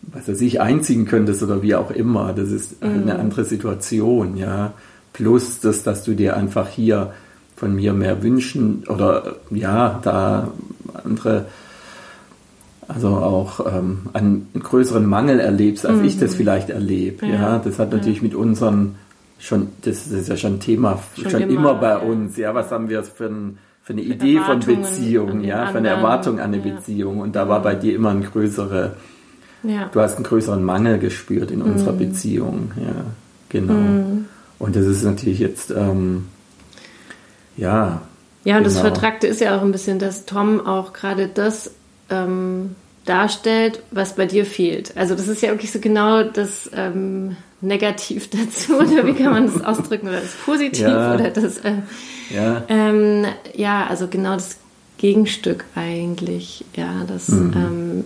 was 0.01 0.27
weiß 0.27 0.41
ich, 0.41 0.59
einziehen 0.59 1.05
könntest 1.05 1.43
oder 1.43 1.61
wie 1.61 1.75
auch 1.75 1.91
immer. 1.91 2.33
Das 2.33 2.49
ist 2.49 2.83
mhm. 2.83 3.03
eine 3.03 3.19
andere 3.19 3.45
Situation, 3.45 4.37
ja. 4.37 4.73
Plus 5.13 5.59
das, 5.59 5.83
dass 5.83 6.03
du 6.03 6.15
dir 6.15 6.35
einfach 6.35 6.67
hier 6.67 7.13
von 7.59 7.75
mir 7.75 7.91
mehr 7.91 8.23
wünschen 8.23 8.85
oder 8.87 9.35
ja, 9.51 9.99
da 10.01 10.49
andere, 11.03 11.45
also 12.87 13.09
auch 13.09 13.65
ähm, 13.65 14.01
einen, 14.13 14.49
größeren 14.53 15.05
Mangel 15.05 15.39
erlebst, 15.39 15.85
als 15.85 15.99
mhm. 15.99 16.05
ich 16.05 16.19
das 16.19 16.33
mhm. 16.33 16.37
vielleicht 16.37 16.69
erlebe. 16.69 17.25
Ja. 17.25 17.33
ja. 17.33 17.57
das 17.59 17.79
hat 17.79 17.91
natürlich 17.91 18.17
ja. 18.17 18.23
mit 18.23 18.35
unseren 18.35 18.95
schon, 19.39 19.69
das 19.81 20.07
ist 20.07 20.29
ja 20.29 20.37
schon 20.37 20.59
Thema, 20.59 20.99
schon, 21.15 21.31
schon 21.31 21.41
immer, 21.43 21.51
immer, 21.51 21.73
bei 21.75 21.97
uns. 21.97 22.37
Ja, 22.37 22.53
was 22.53 22.71
haben 22.71 22.89
wir 22.89 23.03
für, 23.03 23.27
ein, 23.27 23.57
für 23.81 23.93
eine 23.93 24.01
Idee 24.01 24.39
von 24.39 24.59
Beziehung, 24.59 25.43
ja, 25.43 25.67
für 25.67 25.77
eine 25.77 25.89
Erwartung 25.89 26.39
an 26.39 26.53
eine 26.53 26.61
Beziehung. 26.61 27.19
Und 27.19 27.35
da 27.35 27.47
war 27.47 27.61
bei 27.61 27.75
dir 27.75 27.95
immer 27.95 28.09
ein 28.09 28.23
größere, 28.23 28.95
du 29.63 29.99
hast 29.99 30.15
einen 30.15 30.25
größeren 30.25 30.63
Mangel 30.63 30.99
gespürt 30.99 31.51
in 31.51 31.61
unserer 31.61 31.93
mhm. 31.93 31.99
Beziehung. 31.99 32.71
Ja, 32.75 33.05
genau. 33.49 33.73
Mhm. 33.73 34.25
Und 34.57 34.75
das 34.75 34.85
ist 34.85 35.03
natürlich 35.03 35.39
jetzt 35.39 35.71
ähm, 35.71 36.25
ja. 37.59 38.01
Ja, 38.49 38.57
und 38.57 38.63
genau. 38.63 38.73
das 38.73 38.81
Vertragte 38.81 39.27
ist 39.27 39.41
ja 39.41 39.55
auch 39.55 39.61
ein 39.61 39.71
bisschen, 39.71 39.99
dass 39.99 40.25
Tom 40.25 40.65
auch 40.65 40.91
gerade 40.91 41.27
das 41.27 41.69
ähm, 42.09 42.75
darstellt, 43.05 43.83
was 43.91 44.15
bei 44.15 44.25
dir 44.25 44.43
fehlt. 44.43 44.97
Also 44.97 45.13
das 45.13 45.27
ist 45.27 45.43
ja 45.43 45.49
wirklich 45.49 45.71
so 45.71 45.77
genau 45.77 46.23
das 46.23 46.67
ähm, 46.73 47.37
Negativ 47.61 48.27
dazu, 48.31 48.77
oder 48.77 49.05
wie 49.05 49.13
kann 49.13 49.33
man 49.33 49.45
das 49.45 49.63
ausdrücken, 49.65 50.07
oder 50.07 50.21
das 50.21 50.33
Positiv 50.33 50.81
ja. 50.81 51.13
oder 51.13 51.29
das 51.29 51.59
äh, 51.59 51.73
ja. 52.31 52.63
Ähm, 52.69 53.27
ja, 53.53 53.85
also 53.85 54.07
genau 54.07 54.33
das 54.33 54.57
Gegenstück 54.97 55.65
eigentlich, 55.75 56.65
ja, 56.75 57.03
dass 57.07 57.27
mhm. 57.27 57.53
ähm, 57.55 58.03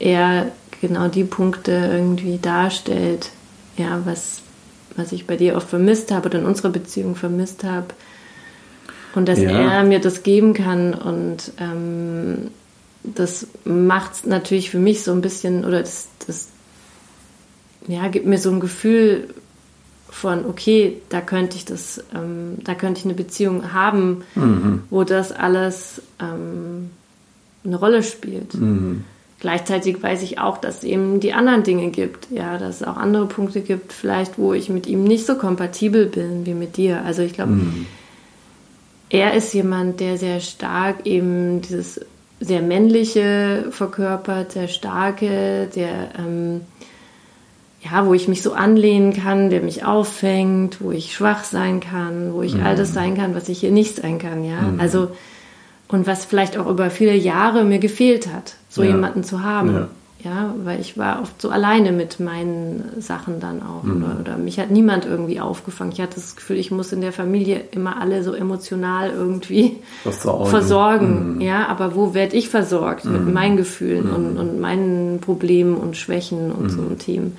er 0.00 0.50
genau 0.80 1.06
die 1.06 1.22
Punkte 1.22 1.70
irgendwie 1.70 2.38
darstellt, 2.38 3.30
ja, 3.76 4.02
was, 4.04 4.42
was 4.96 5.12
ich 5.12 5.28
bei 5.28 5.36
dir 5.36 5.54
oft 5.54 5.68
vermisst 5.68 6.10
habe 6.10 6.28
oder 6.28 6.40
in 6.40 6.46
unserer 6.46 6.70
Beziehung 6.70 7.14
vermisst 7.14 7.62
habe. 7.62 7.86
Und 9.14 9.28
dass 9.28 9.38
ja. 9.38 9.50
er 9.50 9.84
mir 9.84 10.00
das 10.00 10.22
geben 10.22 10.54
kann 10.54 10.92
und 10.92 11.52
ähm, 11.58 12.50
das 13.04 13.46
macht 13.64 14.14
es 14.14 14.26
natürlich 14.26 14.70
für 14.70 14.78
mich 14.78 15.02
so 15.02 15.12
ein 15.12 15.20
bisschen, 15.20 15.64
oder 15.64 15.80
das, 15.80 16.08
das 16.26 16.48
ja, 17.86 18.08
gibt 18.08 18.26
mir 18.26 18.38
so 18.38 18.50
ein 18.50 18.60
Gefühl 18.60 19.28
von, 20.08 20.46
okay, 20.46 21.00
da 21.10 21.20
könnte 21.20 21.56
ich 21.56 21.64
das, 21.64 22.02
ähm, 22.14 22.58
da 22.64 22.74
könnte 22.74 23.00
ich 23.00 23.04
eine 23.04 23.14
Beziehung 23.14 23.72
haben, 23.72 24.24
mhm. 24.34 24.82
wo 24.90 25.04
das 25.04 25.32
alles 25.32 26.00
ähm, 26.20 26.90
eine 27.64 27.76
Rolle 27.76 28.02
spielt. 28.02 28.54
Mhm. 28.54 29.04
Gleichzeitig 29.38 30.02
weiß 30.02 30.22
ich 30.22 30.38
auch, 30.38 30.56
dass 30.56 30.78
es 30.78 30.84
eben 30.84 31.20
die 31.20 31.34
anderen 31.34 31.64
Dinge 31.64 31.90
gibt, 31.90 32.30
ja, 32.30 32.56
dass 32.56 32.76
es 32.76 32.82
auch 32.86 32.96
andere 32.96 33.26
Punkte 33.26 33.60
gibt, 33.60 33.92
vielleicht, 33.92 34.38
wo 34.38 34.54
ich 34.54 34.70
mit 34.70 34.86
ihm 34.86 35.04
nicht 35.04 35.26
so 35.26 35.34
kompatibel 35.34 36.06
bin 36.06 36.46
wie 36.46 36.54
mit 36.54 36.78
dir. 36.78 37.02
Also 37.04 37.22
ich 37.22 37.34
glaube, 37.34 37.52
mhm 37.52 37.86
er 39.14 39.34
ist 39.34 39.54
jemand, 39.54 40.00
der 40.00 40.18
sehr 40.18 40.40
stark 40.40 41.06
eben 41.06 41.60
dieses 41.62 42.00
sehr 42.40 42.62
männliche 42.62 43.66
verkörpert, 43.70 44.52
sehr 44.52 44.66
starke, 44.66 45.68
der 45.74 46.10
ähm, 46.18 46.62
ja, 47.80 48.06
wo 48.06 48.12
ich 48.12 48.26
mich 48.26 48.42
so 48.42 48.54
anlehnen 48.54 49.12
kann, 49.12 49.50
der 49.50 49.60
mich 49.60 49.84
auffängt, 49.84 50.80
wo 50.80 50.90
ich 50.90 51.14
schwach 51.14 51.44
sein 51.44 51.78
kann, 51.78 52.32
wo 52.32 52.42
ich 52.42 52.54
mhm. 52.54 52.64
all 52.64 52.74
das 52.74 52.92
sein 52.92 53.16
kann, 53.16 53.36
was 53.36 53.48
ich 53.48 53.60
hier 53.60 53.70
nicht 53.70 53.96
sein 53.96 54.18
kann, 54.18 54.44
ja. 54.44 54.62
Mhm. 54.62 54.80
Also 54.80 55.12
und 55.86 56.08
was 56.08 56.24
vielleicht 56.24 56.58
auch 56.58 56.66
über 56.66 56.90
viele 56.90 57.14
Jahre 57.14 57.62
mir 57.62 57.78
gefehlt 57.78 58.26
hat, 58.26 58.56
so 58.68 58.82
ja. 58.82 58.90
jemanden 58.90 59.22
zu 59.22 59.44
haben. 59.44 59.74
Ja. 59.74 59.88
Ja, 60.24 60.54
weil 60.64 60.80
ich 60.80 60.96
war 60.96 61.20
oft 61.20 61.40
so 61.40 61.50
alleine 61.50 61.92
mit 61.92 62.18
meinen 62.18 62.82
Sachen 62.98 63.40
dann 63.40 63.62
auch. 63.62 63.82
Mhm. 63.82 63.96
Oder, 63.96 64.20
oder, 64.20 64.36
mich 64.38 64.58
hat 64.58 64.70
niemand 64.70 65.04
irgendwie 65.04 65.38
aufgefangen. 65.38 65.92
Ich 65.92 66.00
hatte 66.00 66.14
das 66.14 66.34
Gefühl, 66.34 66.56
ich 66.56 66.70
muss 66.70 66.92
in 66.92 67.02
der 67.02 67.12
Familie 67.12 67.60
immer 67.72 68.00
alle 68.00 68.24
so 68.24 68.32
emotional 68.32 69.10
irgendwie 69.10 69.76
versorgen. 70.02 71.34
Mhm. 71.34 71.40
Ja, 71.42 71.66
aber 71.68 71.94
wo 71.94 72.14
werde 72.14 72.36
ich 72.36 72.48
versorgt 72.48 73.04
mhm. 73.04 73.12
mit 73.12 73.34
meinen 73.34 73.56
Gefühlen 73.58 74.10
und, 74.10 74.32
mhm. 74.32 74.40
und, 74.40 74.60
meinen 74.60 75.20
Problemen 75.20 75.76
und 75.76 75.94
Schwächen 75.98 76.50
und 76.52 76.70
so 76.70 76.80
mhm. 76.80 76.98
Themen? 76.98 77.36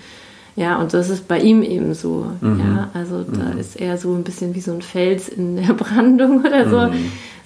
Ja, 0.56 0.78
und 0.78 0.94
das 0.94 1.10
ist 1.10 1.28
bei 1.28 1.40
ihm 1.40 1.64
eben 1.64 1.96
so. 1.96 2.28
Mhm. 2.40 2.60
Ja, 2.60 2.90
also 2.94 3.24
da 3.24 3.58
ist 3.60 3.82
er 3.82 3.98
so 3.98 4.14
ein 4.14 4.24
bisschen 4.24 4.54
wie 4.54 4.62
so 4.62 4.72
ein 4.72 4.84
Fels 4.84 5.28
in 5.28 5.56
der 5.56 5.74
Brandung 5.74 6.42
oder 6.46 6.70
so. 6.70 6.94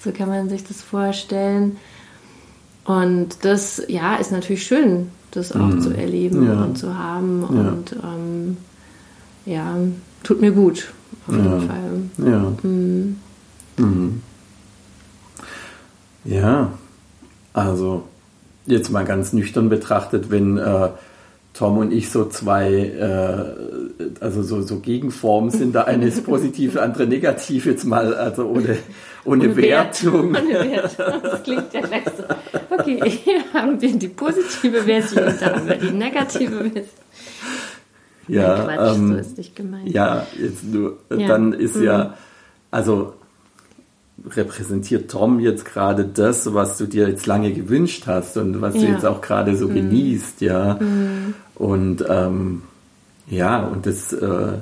So 0.00 0.12
kann 0.12 0.28
man 0.28 0.50
sich 0.50 0.64
das 0.64 0.82
vorstellen. 0.82 1.78
Und 2.84 3.44
das, 3.44 3.82
ja, 3.88 4.16
ist 4.16 4.32
natürlich 4.32 4.64
schön, 4.64 5.08
das 5.30 5.52
auch 5.52 5.66
Mhm. 5.68 5.80
zu 5.80 5.90
erleben 5.96 6.46
Ja. 6.46 6.62
und 6.64 6.76
zu 6.78 6.96
haben. 6.98 7.40
Ja. 7.42 7.46
Und 7.48 7.92
ähm, 8.02 8.56
ja, 9.46 9.76
tut 10.22 10.40
mir 10.40 10.50
gut, 10.52 10.92
auf 11.26 11.34
jeden 11.34 11.46
Ja. 11.46 11.60
Fall. 11.60 12.30
Ja. 12.30 12.52
Mhm. 12.62 13.16
Mhm. 13.78 14.22
Ja, 16.24 16.72
also 17.52 18.04
jetzt 18.66 18.90
mal 18.90 19.04
ganz 19.04 19.32
nüchtern 19.32 19.68
betrachtet, 19.68 20.30
wenn 20.30 20.58
äh, 20.58 20.88
Tom 21.54 21.78
und 21.78 21.92
ich 21.92 22.10
so 22.10 22.26
zwei, 22.26 22.72
äh, 22.72 24.04
also 24.22 24.42
so, 24.42 24.62
so 24.62 24.78
Gegenformen 24.80 25.50
sind, 25.50 25.74
der 25.74 25.86
eine 25.86 26.06
ist 26.06 26.24
positiv, 26.24 26.74
der 26.74 26.82
andere 26.82 27.06
negativ, 27.06 27.66
jetzt 27.66 27.84
mal, 27.84 28.14
also 28.14 28.44
ohne, 28.46 28.76
ohne, 29.24 29.56
Wertung. 29.56 30.28
Ohne 30.34 30.70
Wertung. 30.70 31.22
Das 31.22 31.42
klingt 31.42 31.72
ja 31.72 31.80
gleich 31.80 32.04
so. 32.16 32.24
Okay, 32.70 33.00
hier 33.10 33.40
haben 33.52 33.80
wir 33.80 33.92
die 33.98 34.08
positive 34.08 34.82
Version, 34.82 35.24
da 35.40 35.54
haben 35.54 35.68
wir 35.68 35.76
die 35.76 35.90
negative 35.90 36.56
Version. 36.70 36.84
Ja, 38.28 38.64
Nein, 38.64 38.76
Quatsch, 38.78 38.96
ähm, 38.96 39.08
so 39.08 39.14
ist 39.16 39.38
nicht 39.38 39.56
gemeint. 39.56 39.88
Ja, 39.90 40.26
jetzt 40.40 40.64
nur, 40.64 40.98
Ja. 41.16 41.26
dann 41.28 41.52
ist 41.52 41.76
Mhm. 41.76 41.82
ja, 41.84 42.14
also 42.70 43.14
repräsentiert 44.30 45.10
Tom 45.10 45.40
jetzt 45.40 45.64
gerade 45.64 46.04
das, 46.04 46.52
was 46.52 46.78
du 46.78 46.86
dir 46.86 47.08
jetzt 47.08 47.26
lange 47.26 47.52
gewünscht 47.52 48.04
hast 48.06 48.36
und 48.36 48.60
was 48.60 48.74
du 48.74 48.80
Ja. 48.80 48.88
Mhm. 48.88 48.94
jetzt 48.94 49.06
auch 49.06 49.20
gerade 49.20 49.56
so 49.56 49.68
genießt, 49.68 50.40
ja. 50.42 50.78
Und 51.56 52.04
ähm, 52.08 52.62
ja, 53.30 53.60
und 53.64 53.86
das 53.86 54.12
äh, 54.12 54.52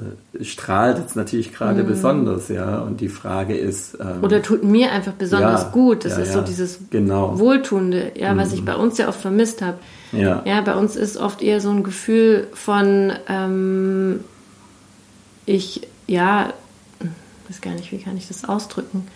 strahlt 0.43 0.99
jetzt 0.99 1.17
natürlich 1.17 1.53
gerade 1.53 1.83
besonders, 1.85 2.49
ja. 2.49 2.79
Und 2.81 3.01
die 3.01 3.09
Frage 3.09 3.57
ist, 3.57 3.97
ähm, 4.01 4.19
Mhm. 4.19 4.25
Oder 4.25 4.43
tut 4.43 4.63
mir 4.63 4.93
einfach 4.93 5.13
besonders 5.13 5.63
Ja, 5.63 5.69
gut. 5.71 6.05
Das 6.05 6.17
ja, 6.17 6.23
ist 6.23 6.29
ja, 6.29 6.35
so 6.35 6.41
dieses 6.43 6.79
genau. 6.91 7.39
Wohltuende, 7.39 8.13
ja, 8.15 8.37
was 8.37 8.53
ich 8.53 8.65
bei 8.65 8.75
uns 8.77 8.99
ja 8.99 9.09
oft 9.09 9.21
vermisst 9.21 9.63
habe. 9.63 9.79
ja, 10.13 10.43
Ja, 10.45 10.61
bei 10.61 10.75
uns 10.75 10.95
ist 10.97 11.17
oft 11.17 11.43
eher 11.43 11.61
so 11.61 11.71
ein 11.71 11.83
Gefühl 11.83 12.47
von, 12.53 13.13
ähm, 13.29 14.21
ich, 15.47 15.89
ja, 16.07 16.53
weiß 17.49 17.61
gar 17.63 17.73
nicht, 17.73 17.91
wie 17.91 17.99
kann 17.99 18.17
ich 18.17 18.29
das 18.29 18.45
ausdrücken? 18.45 19.07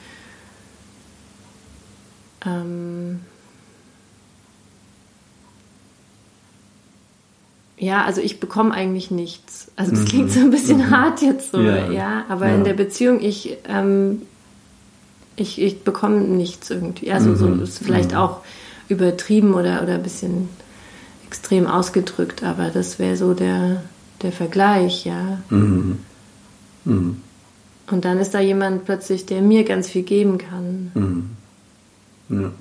Ähm, 2.47 3.21
ja, 7.83 8.05
also 8.05 8.21
ich 8.21 8.39
bekomme 8.39 8.73
eigentlich 8.73 9.11
nichts. 9.11 9.73
Also 9.75 9.91
das 9.91 10.05
klingt 10.05 10.31
so 10.31 10.39
ein 10.39 10.53
bisschen 10.53 10.91
hart 10.91 11.21
jetzt 11.21 11.51
so, 11.51 11.59
Mhm. 11.59 11.67
Ja. 11.67 11.91
ja, 11.91 12.25
aber 12.29 12.47
Ja. 12.49 12.55
in 12.55 12.63
der 12.65 12.75
Beziehung, 12.75 13.21
ich, 13.21 13.57
ähm, 13.69 14.23
ich, 15.35 15.61
ich 15.61 15.83
bekomme 15.83 16.21
nichts 16.21 16.71
irgendwie. 16.71 17.11
Also 17.11 17.35
so 17.35 17.49
Mhm. 17.49 17.63
ist 17.63 17.79
vielleicht 17.79 18.15
auch 18.15 18.43
übertrieben 18.89 19.55
oder, 19.55 19.83
oder 19.83 19.95
ein 19.95 20.03
bisschen 20.05 20.49
extrem 21.27 21.67
ausgedrückt, 21.67 22.45
aber 22.45 22.69
das 22.71 23.01
wäre 23.01 23.17
so 23.17 23.35
der, 23.35 23.83
der 24.23 24.31
Vergleich, 24.31 25.05
ja. 25.05 25.39
Mhm. 25.51 25.99
Mhm. 26.85 27.17
Und 27.91 28.05
dann 28.05 28.19
ist 28.19 28.33
da 28.33 28.39
jemand 28.41 28.85
plötzlich, 28.85 29.27
der 29.27 29.43
mir 29.43 29.65
ganz 29.65 29.89
viel 29.89 30.03
geben 30.05 30.39
kann. 30.39 30.93
Mhm. 30.95 31.31
Ja. 32.43 32.53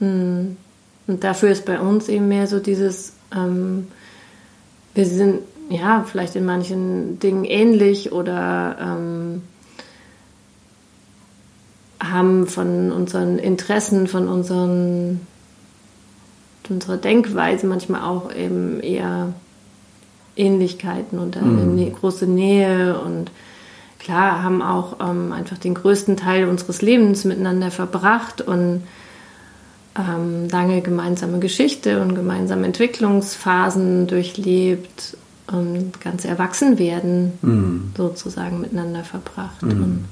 Hm. 0.00 0.56
Und 1.08 1.24
dafür 1.24 1.50
ist 1.50 1.64
bei 1.64 1.80
uns 1.80 2.08
eben 2.08 2.28
mehr 2.28 2.46
so 2.46 2.60
dieses, 2.60 3.14
ähm, 3.34 3.88
wir 4.94 5.06
sind 5.06 5.40
ja 5.70 6.04
vielleicht 6.08 6.36
in 6.36 6.44
manchen 6.44 7.18
Dingen 7.18 7.44
ähnlich 7.44 8.12
oder 8.12 8.76
ähm, 8.80 9.42
haben 12.00 12.46
von 12.46 12.92
unseren 12.92 13.38
Interessen, 13.38 14.06
von 14.06 14.28
unseren 14.28 15.20
unserer 16.70 16.98
Denkweise 16.98 17.66
manchmal 17.66 18.02
auch 18.02 18.30
eben 18.34 18.80
eher 18.80 19.32
Ähnlichkeiten 20.36 21.18
und 21.18 21.36
eine 21.36 21.62
Nä- 21.62 21.90
große 21.90 22.26
Nähe 22.26 23.00
und 23.00 23.30
klar 23.98 24.42
haben 24.42 24.62
auch 24.62 24.96
ähm, 25.00 25.32
einfach 25.32 25.58
den 25.58 25.74
größten 25.74 26.16
Teil 26.16 26.46
unseres 26.46 26.82
Lebens 26.82 27.24
miteinander 27.24 27.70
verbracht 27.70 28.42
und 28.42 28.82
ähm, 29.98 30.48
lange 30.48 30.80
gemeinsame 30.80 31.38
Geschichte 31.40 32.00
und 32.00 32.14
gemeinsame 32.14 32.66
Entwicklungsphasen 32.66 34.06
durchlebt 34.06 35.16
und 35.50 36.00
ganz 36.00 36.24
erwachsen 36.24 36.78
werden 36.78 37.32
Mhm. 37.42 37.92
sozusagen 37.96 38.60
miteinander 38.60 39.02
verbracht. 39.02 39.62
Und, 39.62 40.04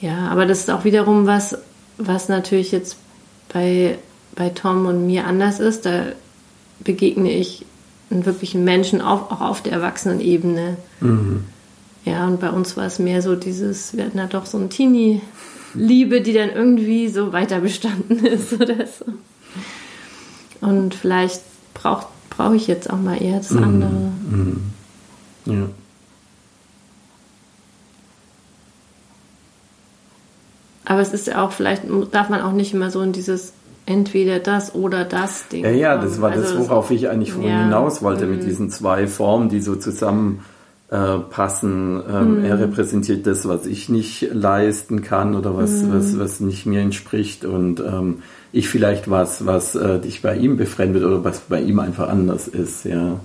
ja, 0.00 0.28
aber 0.28 0.46
das 0.46 0.60
ist 0.60 0.70
auch 0.70 0.84
wiederum 0.84 1.26
was, 1.26 1.58
was 1.98 2.28
natürlich 2.28 2.72
jetzt 2.72 2.96
bei, 3.52 3.98
bei 4.34 4.48
Tom 4.50 4.86
und 4.86 5.06
mir 5.06 5.26
anders 5.26 5.60
ist. 5.60 5.84
Da 5.84 6.04
begegne 6.80 7.32
ich 7.32 7.66
einen 8.10 8.24
wirklichen 8.24 8.64
Menschen 8.64 9.00
auch, 9.00 9.30
auch 9.30 9.40
auf 9.40 9.62
der 9.62 9.72
Erwachsenenebene. 9.72 10.76
Mhm. 11.00 11.44
Ja, 12.04 12.26
und 12.26 12.40
bei 12.40 12.50
uns 12.50 12.76
war 12.76 12.86
es 12.86 12.98
mehr 12.98 13.20
so 13.20 13.34
dieses, 13.34 13.94
wir 13.96 14.04
hatten 14.04 14.18
da 14.18 14.26
doch 14.26 14.46
so 14.46 14.56
ein 14.56 14.70
Teenie-Liebe, 15.72 16.20
die 16.20 16.32
dann 16.32 16.50
irgendwie 16.50 17.08
so 17.08 17.32
weiter 17.32 17.60
bestanden 17.60 18.24
ist 18.24 18.52
oder 18.60 18.86
so. 18.86 19.04
Und 20.60 20.94
vielleicht 20.94 21.42
brauche 21.74 22.06
brauch 22.30 22.52
ich 22.52 22.66
jetzt 22.66 22.88
auch 22.90 22.98
mal 22.98 23.20
eher 23.20 23.38
das 23.38 23.52
andere. 23.52 23.90
Mhm. 24.30 24.60
Ja. 25.46 25.68
Aber 30.84 31.00
es 31.00 31.12
ist 31.12 31.26
ja 31.26 31.44
auch, 31.44 31.52
vielleicht 31.52 31.82
darf 32.12 32.28
man 32.28 32.40
auch 32.40 32.52
nicht 32.52 32.72
immer 32.72 32.90
so 32.90 33.02
in 33.02 33.12
dieses 33.12 33.52
entweder 33.86 34.38
das 34.38 34.74
oder 34.74 35.04
das 35.04 35.48
Ding. 35.48 35.64
Ja, 35.64 35.70
ja, 35.70 35.96
das 35.98 36.20
war 36.20 36.30
das, 36.30 36.46
Also 36.46 36.58
es- 36.58 36.68
worauf 36.68 36.90
ich 36.90 37.08
eigentlich 37.08 37.32
vorhin 37.32 37.50
ja, 37.50 37.64
hinaus 37.64 38.02
wollte, 38.02 38.26
mit 38.26 38.42
mhm. 38.42 38.46
diesen 38.46 38.70
zwei 38.70 39.06
Formen, 39.06 39.48
die 39.48 39.60
so 39.60 39.76
zusammen 39.76 40.44
äh, 40.90 41.18
passen. 41.30 42.00
Ähm, 42.10 42.38
Mhm. 42.38 42.44
Er 42.44 42.58
repräsentiert 42.58 43.26
das, 43.26 43.46
was 43.46 43.66
ich 43.66 43.88
nicht 43.88 44.28
leisten 44.32 45.02
kann 45.02 45.34
oder 45.34 45.56
was, 45.56 45.82
Mhm. 45.82 45.92
was, 45.92 46.18
was 46.18 46.40
nicht 46.40 46.64
mir 46.66 46.80
entspricht 46.80 47.44
und 47.44 47.80
ähm, 47.80 48.22
ich 48.52 48.68
vielleicht 48.68 49.10
was, 49.10 49.44
was 49.44 49.74
äh, 49.74 49.98
dich 50.00 50.22
bei 50.22 50.34
ihm 50.36 50.56
befremdet 50.56 51.04
oder 51.04 51.22
was 51.24 51.40
bei 51.40 51.60
ihm 51.60 51.78
einfach 51.78 52.08
anders 52.08 52.48
ist, 52.48 52.84
ja. 52.84 53.20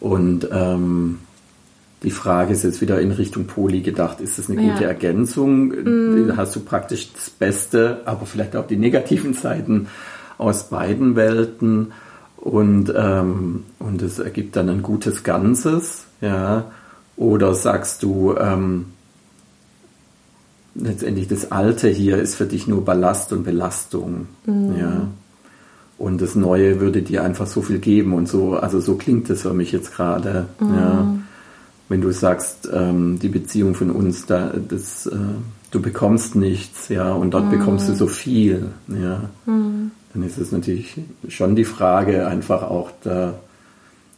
Und 0.00 0.48
ähm, 0.50 1.18
die 2.02 2.10
Frage 2.10 2.52
ist 2.52 2.64
jetzt 2.64 2.80
wieder 2.82 3.00
in 3.00 3.12
Richtung 3.12 3.46
Poli 3.46 3.80
gedacht. 3.80 4.20
Ist 4.20 4.38
das 4.38 4.50
eine 4.50 4.62
Ja. 4.62 4.72
gute 4.72 4.84
Ergänzung? 4.84 5.72
Da 6.28 6.36
Hast 6.36 6.54
du 6.56 6.60
praktisch 6.60 7.12
das 7.12 7.30
Beste, 7.30 8.00
aber 8.04 8.26
vielleicht 8.26 8.56
auch 8.56 8.66
die 8.66 8.76
negativen 8.76 9.32
Seiten 9.44 9.88
aus 10.38 10.68
beiden 10.68 11.16
Welten 11.16 11.92
und, 12.36 12.92
ähm, 12.96 13.64
und 13.78 14.02
es 14.02 14.18
ergibt 14.18 14.56
dann 14.56 14.68
ein 14.68 14.82
gutes 14.82 15.22
Ganzes, 15.22 16.04
ja. 16.20 16.64
Oder 17.16 17.54
sagst 17.54 18.02
du, 18.02 18.34
ähm, 18.36 18.86
letztendlich 20.74 21.28
das 21.28 21.52
Alte 21.52 21.88
hier 21.88 22.18
ist 22.18 22.34
für 22.34 22.46
dich 22.46 22.66
nur 22.66 22.84
Ballast 22.84 23.32
und 23.32 23.44
Belastung, 23.44 24.26
ja. 24.46 25.08
Und 25.96 26.20
das 26.20 26.34
Neue 26.34 26.80
würde 26.80 27.02
dir 27.02 27.22
einfach 27.22 27.46
so 27.46 27.62
viel 27.62 27.78
geben 27.78 28.14
und 28.14 28.28
so, 28.28 28.56
also 28.56 28.80
so 28.80 28.96
klingt 28.96 29.30
es 29.30 29.42
für 29.42 29.54
mich 29.54 29.70
jetzt 29.72 29.94
gerade, 29.94 30.46
ja. 30.60 31.14
Wenn 31.88 32.00
du 32.00 32.10
sagst, 32.12 32.68
ähm, 32.72 33.18
die 33.20 33.28
Beziehung 33.28 33.74
von 33.74 33.90
uns, 33.90 34.26
da, 34.26 34.52
das, 34.68 35.06
äh, 35.06 35.16
du 35.70 35.80
bekommst 35.80 36.34
nichts, 36.34 36.88
ja, 36.88 37.12
und 37.12 37.32
dort 37.32 37.50
bekommst 37.50 37.88
du 37.88 37.94
so 37.94 38.06
viel, 38.08 38.70
ja. 38.88 39.28
Dann 39.46 40.22
ist 40.22 40.38
es 40.38 40.50
natürlich 40.50 40.96
schon 41.28 41.54
die 41.54 41.64
Frage, 41.64 42.26
einfach 42.26 42.62
auch 42.62 42.90
da, 43.02 43.34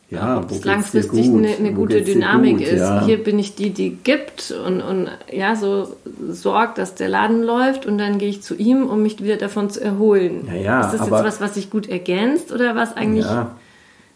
ja, 0.09 0.39
ob 0.39 0.51
es 0.53 0.65
langfristig 0.65 1.27
eine, 1.27 1.57
eine 1.57 1.73
gute 1.73 2.03
Dynamik 2.03 2.59
gut? 2.59 2.67
ist. 2.67 2.79
Ja. 2.79 3.05
Hier 3.05 3.23
bin 3.23 3.41
ich 3.41 3.57
die, 3.57 3.71
die 3.71 3.91
gibt 3.91 4.55
und, 4.65 4.81
und 4.81 5.11
ja, 5.33 5.57
so 5.57 5.97
sorgt, 6.31 6.79
dass 6.79 6.95
der 6.95 7.09
Laden 7.09 7.43
läuft 7.43 7.87
und 7.87 7.99
dann 7.99 8.19
gehe 8.19 8.29
ich 8.29 8.41
zu 8.41 8.55
ihm, 8.55 8.87
um 8.87 9.03
mich 9.03 9.21
wieder 9.23 9.37
davon 9.37 9.69
zu 9.69 9.83
erholen. 9.83 10.47
Ja, 10.47 10.55
ja, 10.55 10.81
ist 10.83 10.93
das 10.93 11.01
aber- 11.01 11.17
jetzt 11.17 11.27
was, 11.27 11.41
was 11.41 11.55
sich 11.55 11.71
gut 11.71 11.89
ergänzt 11.89 12.53
oder 12.53 12.77
was 12.77 12.97
eigentlich 12.97 13.25
ja. 13.25 13.57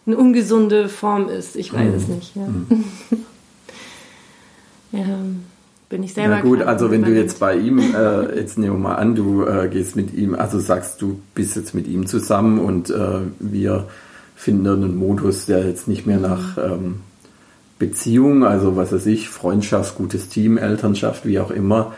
eine 0.06 0.16
ungesunde 0.16 0.88
Form 0.88 1.28
ist? 1.28 1.56
Ich 1.56 1.72
weiß 1.72 1.92
es 1.96 2.06
nicht. 2.06 2.36
Ja. 2.36 2.46
ja, 5.00 5.06
bin 5.88 6.04
ich 6.04 6.14
selber 6.14 6.36
Na 6.36 6.40
gut, 6.40 6.62
also 6.62 6.92
wenn 6.92 7.02
du 7.02 7.10
jetzt 7.10 7.40
bei 7.40 7.56
ihm, 7.56 7.80
äh, 7.80 8.36
jetzt 8.36 8.58
nehmen 8.58 8.74
wir 8.74 8.90
mal 8.90 8.94
an, 8.94 9.16
du 9.16 9.44
äh, 9.44 9.68
gehst 9.68 9.96
mit 9.96 10.14
ihm, 10.14 10.36
also 10.36 10.60
sagst 10.60 11.02
du 11.02 11.20
bist 11.34 11.56
jetzt 11.56 11.74
mit 11.74 11.88
ihm 11.88 12.06
zusammen 12.06 12.60
und 12.60 12.90
äh, 12.90 13.22
wir 13.40 13.88
finden 14.40 14.66
einen 14.66 14.96
Modus, 14.96 15.44
der 15.44 15.66
jetzt 15.66 15.86
nicht 15.86 16.06
mehr 16.06 16.16
nach 16.16 16.56
ähm, 16.56 17.00
Beziehung, 17.78 18.42
also 18.42 18.74
was 18.74 18.90
weiß 18.90 19.04
ich, 19.04 19.28
Freundschaft, 19.28 19.96
gutes 19.96 20.30
Team, 20.30 20.56
Elternschaft, 20.56 21.26
wie 21.26 21.38
auch 21.38 21.50
immer, 21.50 21.92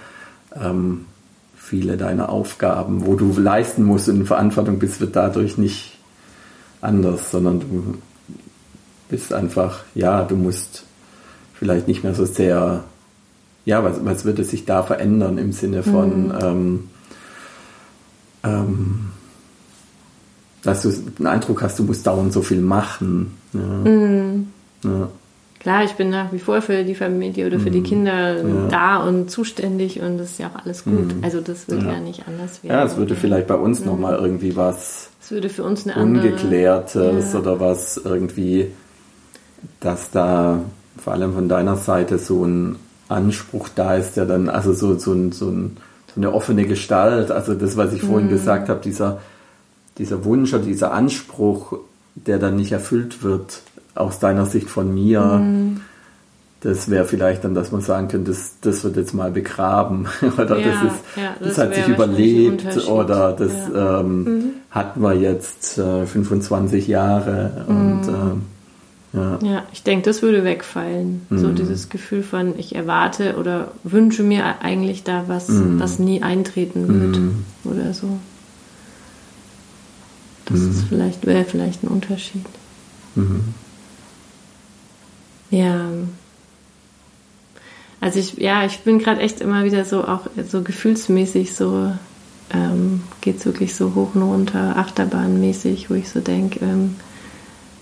ähm, 0.61 1.05
viele 1.55 1.97
deiner 1.97 2.31
Aufgaben, 2.31 3.07
wo 3.07 3.15
du 3.15 3.33
leisten 3.39 3.85
musst 3.85 4.09
und 4.09 4.17
in 4.17 4.27
Verantwortung 4.27 4.81
bist, 4.81 5.01
wird 5.01 5.15
dadurch 5.15 5.57
nicht 5.57 5.97
anders, 6.81 7.31
sondern 7.31 7.61
du 7.61 7.99
ist 9.15 9.33
einfach, 9.33 9.85
ja, 9.95 10.25
du 10.25 10.35
musst 10.35 10.83
vielleicht 11.55 11.87
nicht 11.87 12.03
mehr 12.03 12.17
so 12.17 12.25
sehr, 12.25 12.83
ja, 13.65 13.85
was, 13.85 14.05
was 14.05 14.25
würde 14.25 14.43
sich 14.43 14.65
da 14.65 14.83
verändern 14.83 15.39
im 15.39 15.53
Sinne 15.53 15.85
von, 15.85 16.27
mhm. 16.27 16.39
ähm, 16.43 16.91
ähm, 18.43 19.11
dass 20.63 20.83
du 20.83 20.91
den 20.91 21.27
Eindruck 21.27 21.63
hast, 21.63 21.79
du 21.79 21.85
musst 21.85 22.07
dauernd 22.07 22.33
so 22.33 22.43
viel 22.43 22.61
machen. 22.61 23.37
Ja. 23.53 23.61
Mhm. 23.61 24.47
Ja. 24.85 25.09
Klar, 25.61 25.85
ich 25.85 25.93
bin 25.93 26.11
nach 26.11 26.33
wie 26.33 26.41
vor 26.41 26.61
für 26.61 26.83
die 26.83 26.97
Familie 26.97 27.47
oder 27.47 27.61
für 27.61 27.71
die 27.71 27.81
mhm. 27.81 27.85
Kinder 27.85 28.37
ja. 28.37 28.69
da 28.69 28.97
und 28.97 29.31
zuständig 29.31 30.01
und 30.01 30.19
das 30.19 30.33
ist 30.33 30.39
ja 30.41 30.49
auch 30.49 30.65
alles 30.65 30.83
gut. 30.83 31.15
Mhm. 31.15 31.23
Also 31.23 31.41
das 31.41 31.69
wird 31.69 31.85
ja. 31.85 32.01
nicht 32.01 32.25
anders 32.27 32.65
werden. 32.65 32.77
Ja, 32.77 32.85
es 32.85 32.97
würde 32.97 33.15
vielleicht 33.15 33.47
bei 33.47 33.55
uns 33.55 33.79
mhm. 33.81 33.87
nochmal 33.87 34.17
irgendwie 34.17 34.57
was 34.57 35.13
es 35.23 35.31
würde 35.31 35.49
für 35.49 35.63
uns 35.63 35.87
eine 35.87 36.03
Ungeklärtes 36.03 37.35
andere, 37.35 37.39
oder 37.39 37.61
was 37.61 37.97
irgendwie, 37.97 38.73
dass 39.79 40.11
da 40.11 40.59
vor 40.99 41.13
allem 41.13 41.35
von 41.35 41.49
deiner 41.49 41.77
Seite 41.77 42.19
so 42.19 42.45
ein 42.45 42.77
Anspruch 43.09 43.69
da 43.73 43.95
ist, 43.95 44.17
der 44.17 44.27
dann, 44.27 44.49
also 44.49 44.73
so, 44.73 44.99
so, 44.99 45.13
ein, 45.13 45.31
so, 45.31 45.49
ein, 45.49 45.77
so 46.13 46.21
eine 46.21 46.33
offene 46.33 46.65
Gestalt, 46.67 47.31
also 47.31 47.55
das, 47.55 47.77
was 47.77 47.93
ich 47.93 48.03
vorhin 48.03 48.27
mhm. 48.27 48.33
gesagt 48.33 48.69
habe, 48.69 48.81
dieser, 48.81 49.21
dieser 50.03 50.25
Wunsch 50.25 50.53
oder 50.53 50.65
dieser 50.65 50.93
Anspruch, 50.93 51.79
der 52.15 52.39
dann 52.39 52.57
nicht 52.57 52.73
erfüllt 52.73 53.23
wird, 53.23 53.63
aus 53.95 54.19
deiner 54.19 54.47
Sicht 54.47 54.69
von 54.69 54.93
mir, 54.93 55.21
mhm. 55.21 55.81
das 56.63 56.91
wäre 56.91 57.05
vielleicht 57.05 57.45
dann, 57.45 57.55
dass 57.55 57.73
man 57.73 57.83
sagen 57.83 58.09
könnte, 58.09 58.33
das, 58.33 58.57
das 58.61 58.85
wird 58.85 58.97
jetzt 58.97 59.15
mal 59.15 59.31
begraben 59.31 60.09
oder 60.39 60.59
ja, 60.59 60.67
das, 60.67 60.93
ist, 60.93 61.01
ja, 61.17 61.37
das, 61.39 61.49
das 61.49 61.59
hat 61.59 61.75
sich 61.75 61.89
überlebt 61.89 62.89
oder 62.89 63.33
das 63.33 63.53
ja. 63.73 64.01
ähm, 64.01 64.25
mhm. 64.25 64.45
hatten 64.71 65.03
wir 65.03 65.15
jetzt 65.15 65.79
äh, 65.79 66.07
25 66.07 66.89
Jahre 66.89 67.65
und 67.69 68.03
mhm. 68.03 68.09
ähm, 68.09 68.43
ja. 69.15 69.39
ja, 69.43 69.63
ich 69.75 69.83
denke, 69.83 70.07
das 70.07 70.23
würde 70.23 70.43
wegfallen. 70.43 71.27
Mhm. 71.29 71.39
So 71.39 71.53
dieses 71.53 71.91
Gefühl 71.91 72.23
von, 72.23 72.59
ich 72.59 72.75
erwarte 72.75 73.37
oder 73.37 73.69
wünsche 73.85 74.23
mir 74.23 74.63
eigentlich 74.63 75.05
da 75.05 75.25
was, 75.27 75.49
mhm. 75.49 75.79
was 75.79 75.99
nie 75.99 76.23
eintreten 76.23 76.89
wird 76.89 77.19
mhm. 77.19 77.45
oder 77.65 77.93
so. 77.93 78.19
Das 80.47 80.61
mhm. 80.61 80.71
ist 80.71 80.85
vielleicht, 80.89 81.27
wäre 81.27 81.45
vielleicht 81.45 81.83
ein 81.83 81.89
Unterschied. 81.89 82.45
Mhm. 83.15 83.55
Ja. 85.51 85.87
Also 88.01 88.19
ich, 88.19 88.39
ja, 88.39 88.65
ich 88.65 88.81
bin 88.81 88.99
gerade 88.99 89.21
echt 89.21 89.41
immer 89.41 89.65
wieder 89.65 89.85
so 89.85 90.05
auch 90.05 90.23
so 90.49 90.63
gefühlsmäßig 90.63 91.55
so, 91.55 91.93
ähm, 92.53 93.03
geht 93.21 93.39
es 93.39 93.47
wirklich 93.47 93.75
so 93.77 93.95
hoch 93.95 94.15
und 94.15 94.23
runter, 94.23 94.77
achterbahnmäßig, 94.77 95.89
wo 95.89 95.95
ich 95.95 96.09
so 96.09 96.21
denke, 96.21 96.65
ähm, 96.65 96.97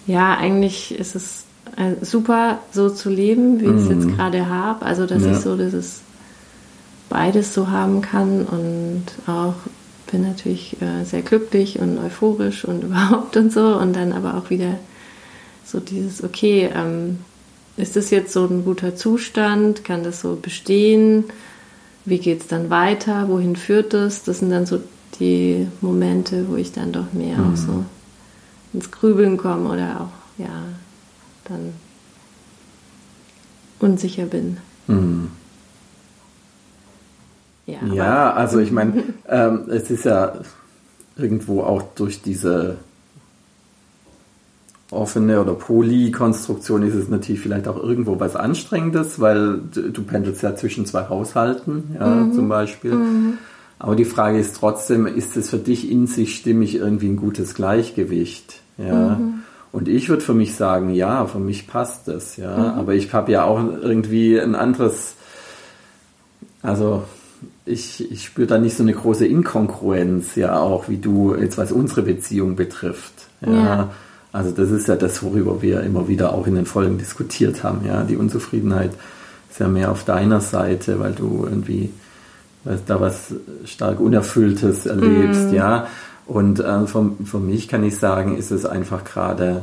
ja, 0.07 0.37
eigentlich 0.37 0.99
ist 0.99 1.15
es 1.15 1.45
äh, 1.77 2.05
super, 2.05 2.59
so 2.73 2.91
zu 2.91 3.09
leben, 3.09 3.61
wie 3.61 3.67
ich 3.67 3.83
es 3.83 3.89
jetzt 3.89 4.07
mhm. 4.07 4.17
gerade 4.17 4.49
habe. 4.49 4.85
Also, 4.85 5.07
dass 5.07 5.23
ja. 5.25 5.33
ich 5.33 5.39
so 5.39 5.57
dieses 5.57 6.03
beides 7.09 7.55
so 7.55 7.71
haben 7.71 8.03
kann 8.03 8.45
und 8.45 9.05
auch 9.27 9.55
bin 10.11 10.23
natürlich 10.23 10.77
äh, 10.81 11.05
sehr 11.05 11.23
glücklich 11.23 11.79
und 11.79 11.99
euphorisch 11.99 12.65
und 12.65 12.85
überhaupt 12.85 13.37
und 13.37 13.53
so. 13.53 13.77
Und 13.77 13.95
dann 13.95 14.13
aber 14.13 14.37
auch 14.37 14.51
wieder 14.51 14.79
so 15.65 15.81
dieses, 15.81 16.23
okay, 16.23 16.71
ähm, 16.75 17.19
ist 17.77 17.97
das 17.97 18.11
jetzt 18.11 18.33
so 18.33 18.47
ein 18.47 18.65
guter 18.65 18.97
Zustand? 18.97 19.85
Kann 19.85 20.03
das 20.03 20.21
so 20.21 20.37
bestehen? 20.37 21.25
Wie 22.05 22.19
geht 22.19 22.41
es 22.41 22.47
dann 22.47 22.71
weiter? 22.71 23.29
Wohin 23.29 23.57
führt 23.57 23.95
es? 23.95 24.25
Das 24.25 24.41
sind 24.41 24.51
dann 24.51 24.67
so 24.67 24.81
die 25.19 25.67
Momente, 25.81 26.47
wo 26.49 26.57
ich 26.57 26.73
dann 26.73 26.93
doch 26.93 27.13
mehr 27.13 27.39
mhm. 27.39 27.53
auch 27.53 27.57
so 27.57 27.85
ins 28.73 28.91
Grübeln 28.91 29.37
komme 29.37 29.69
oder 29.71 30.01
auch, 30.01 30.41
ja, 30.43 30.65
dann 31.45 31.75
unsicher 33.81 34.27
bin. 34.27 34.59
Mhm. 34.87 35.31
Ja, 37.71 37.95
ja 37.95 38.33
also 38.33 38.59
ich 38.59 38.71
meine, 38.71 39.03
ähm, 39.29 39.65
es 39.69 39.91
ist 39.91 40.05
ja 40.05 40.33
irgendwo 41.17 41.63
auch 41.63 41.83
durch 41.95 42.23
diese 42.23 42.77
offene 44.91 45.41
oder 45.41 45.55
Polykonstruktion 45.55 46.83
ist 46.83 46.95
es 46.95 47.09
natürlich 47.09 47.41
vielleicht 47.41 47.69
auch 47.69 47.77
irgendwo 47.77 48.19
was 48.19 48.35
Anstrengendes, 48.35 49.21
weil 49.21 49.61
du 49.73 50.03
pendelst 50.03 50.43
ja 50.43 50.57
zwischen 50.57 50.85
zwei 50.87 51.09
Haushalten, 51.09 51.97
ja, 51.99 52.07
mhm. 52.09 52.33
zum 52.33 52.49
Beispiel. 52.49 52.95
Mhm. 52.95 53.39
Aber 53.79 53.97
die 53.97 54.05
Frage 54.05 54.39
ist 54.39 54.57
trotzdem, 54.57 55.07
ist 55.07 55.37
es 55.37 55.51
für 55.51 55.59
dich 55.59 55.91
in 55.91 56.07
sich 56.07 56.37
stimmig 56.37 56.75
irgendwie 56.75 57.09
ein 57.09 57.17
gutes 57.17 57.55
Gleichgewicht? 57.55 58.61
Ja. 58.77 59.17
Mhm. 59.17 59.41
Und 59.73 59.89
ich 59.89 60.09
würde 60.09 60.23
für 60.23 60.35
mich 60.35 60.57
sagen, 60.57 60.91
ja, 60.91 61.27
für 61.27 61.39
mich 61.39 61.69
passt 61.69 62.09
das, 62.09 62.37
ja. 62.37 62.57
Mhm. 62.57 62.79
Aber 62.79 62.95
ich 62.95 63.13
habe 63.13 63.31
ja 63.31 63.45
auch 63.45 63.59
irgendwie 63.59 64.39
ein 64.39 64.57
anderes, 64.57 65.15
also 66.63 67.05
ich, 67.65 68.11
ich 68.11 68.25
spüre 68.25 68.47
da 68.47 68.59
nicht 68.59 68.77
so 68.77 68.83
eine 68.83 68.93
große 68.93 69.27
Inkongruenz, 69.27 70.35
ja, 70.35 70.59
auch 70.59 70.89
wie 70.89 70.99
du 70.99 71.35
jetzt 71.35 71.59
was 71.59 71.73
unsere 71.73 72.03
Beziehung 72.03 72.57
betrifft. 72.57 73.13
Ja. 73.41 73.53
ja. 73.53 73.91
Also 74.33 74.53
das 74.53 74.71
ist 74.71 74.87
ja 74.87 74.97
das, 74.97 75.23
worüber 75.23 75.61
wir 75.61 75.83
immer 75.83 76.07
wieder 76.07 76.33
auch 76.33 76.47
in 76.47 76.55
den 76.55 76.67
Folgen 76.67 76.99
diskutiert 76.99 77.65
haben, 77.65 77.85
ja. 77.87 78.03
Die 78.05 78.17
Unzufriedenheit 78.17 78.93
ist 79.51 79.59
ja 79.59 79.69
mehr 79.69 79.91
auf 79.91 80.05
deiner 80.05 80.41
Seite, 80.41 81.01
weil 81.01 81.13
du 81.13 81.47
irgendwie 81.49 81.91
da 82.87 83.01
was 83.01 83.35
stark 83.65 84.01
Unerfülltes 84.01 84.87
erlebst, 84.87 85.51
mm. 85.51 85.55
ja. 85.55 85.87
Und 86.27 86.61
äh, 86.61 86.87
für, 86.87 87.11
für 87.25 87.39
mich 87.41 87.67
kann 87.67 87.83
ich 87.83 87.97
sagen, 87.97 88.37
ist 88.37 88.53
es 88.53 88.65
einfach 88.65 89.03
gerade 89.05 89.63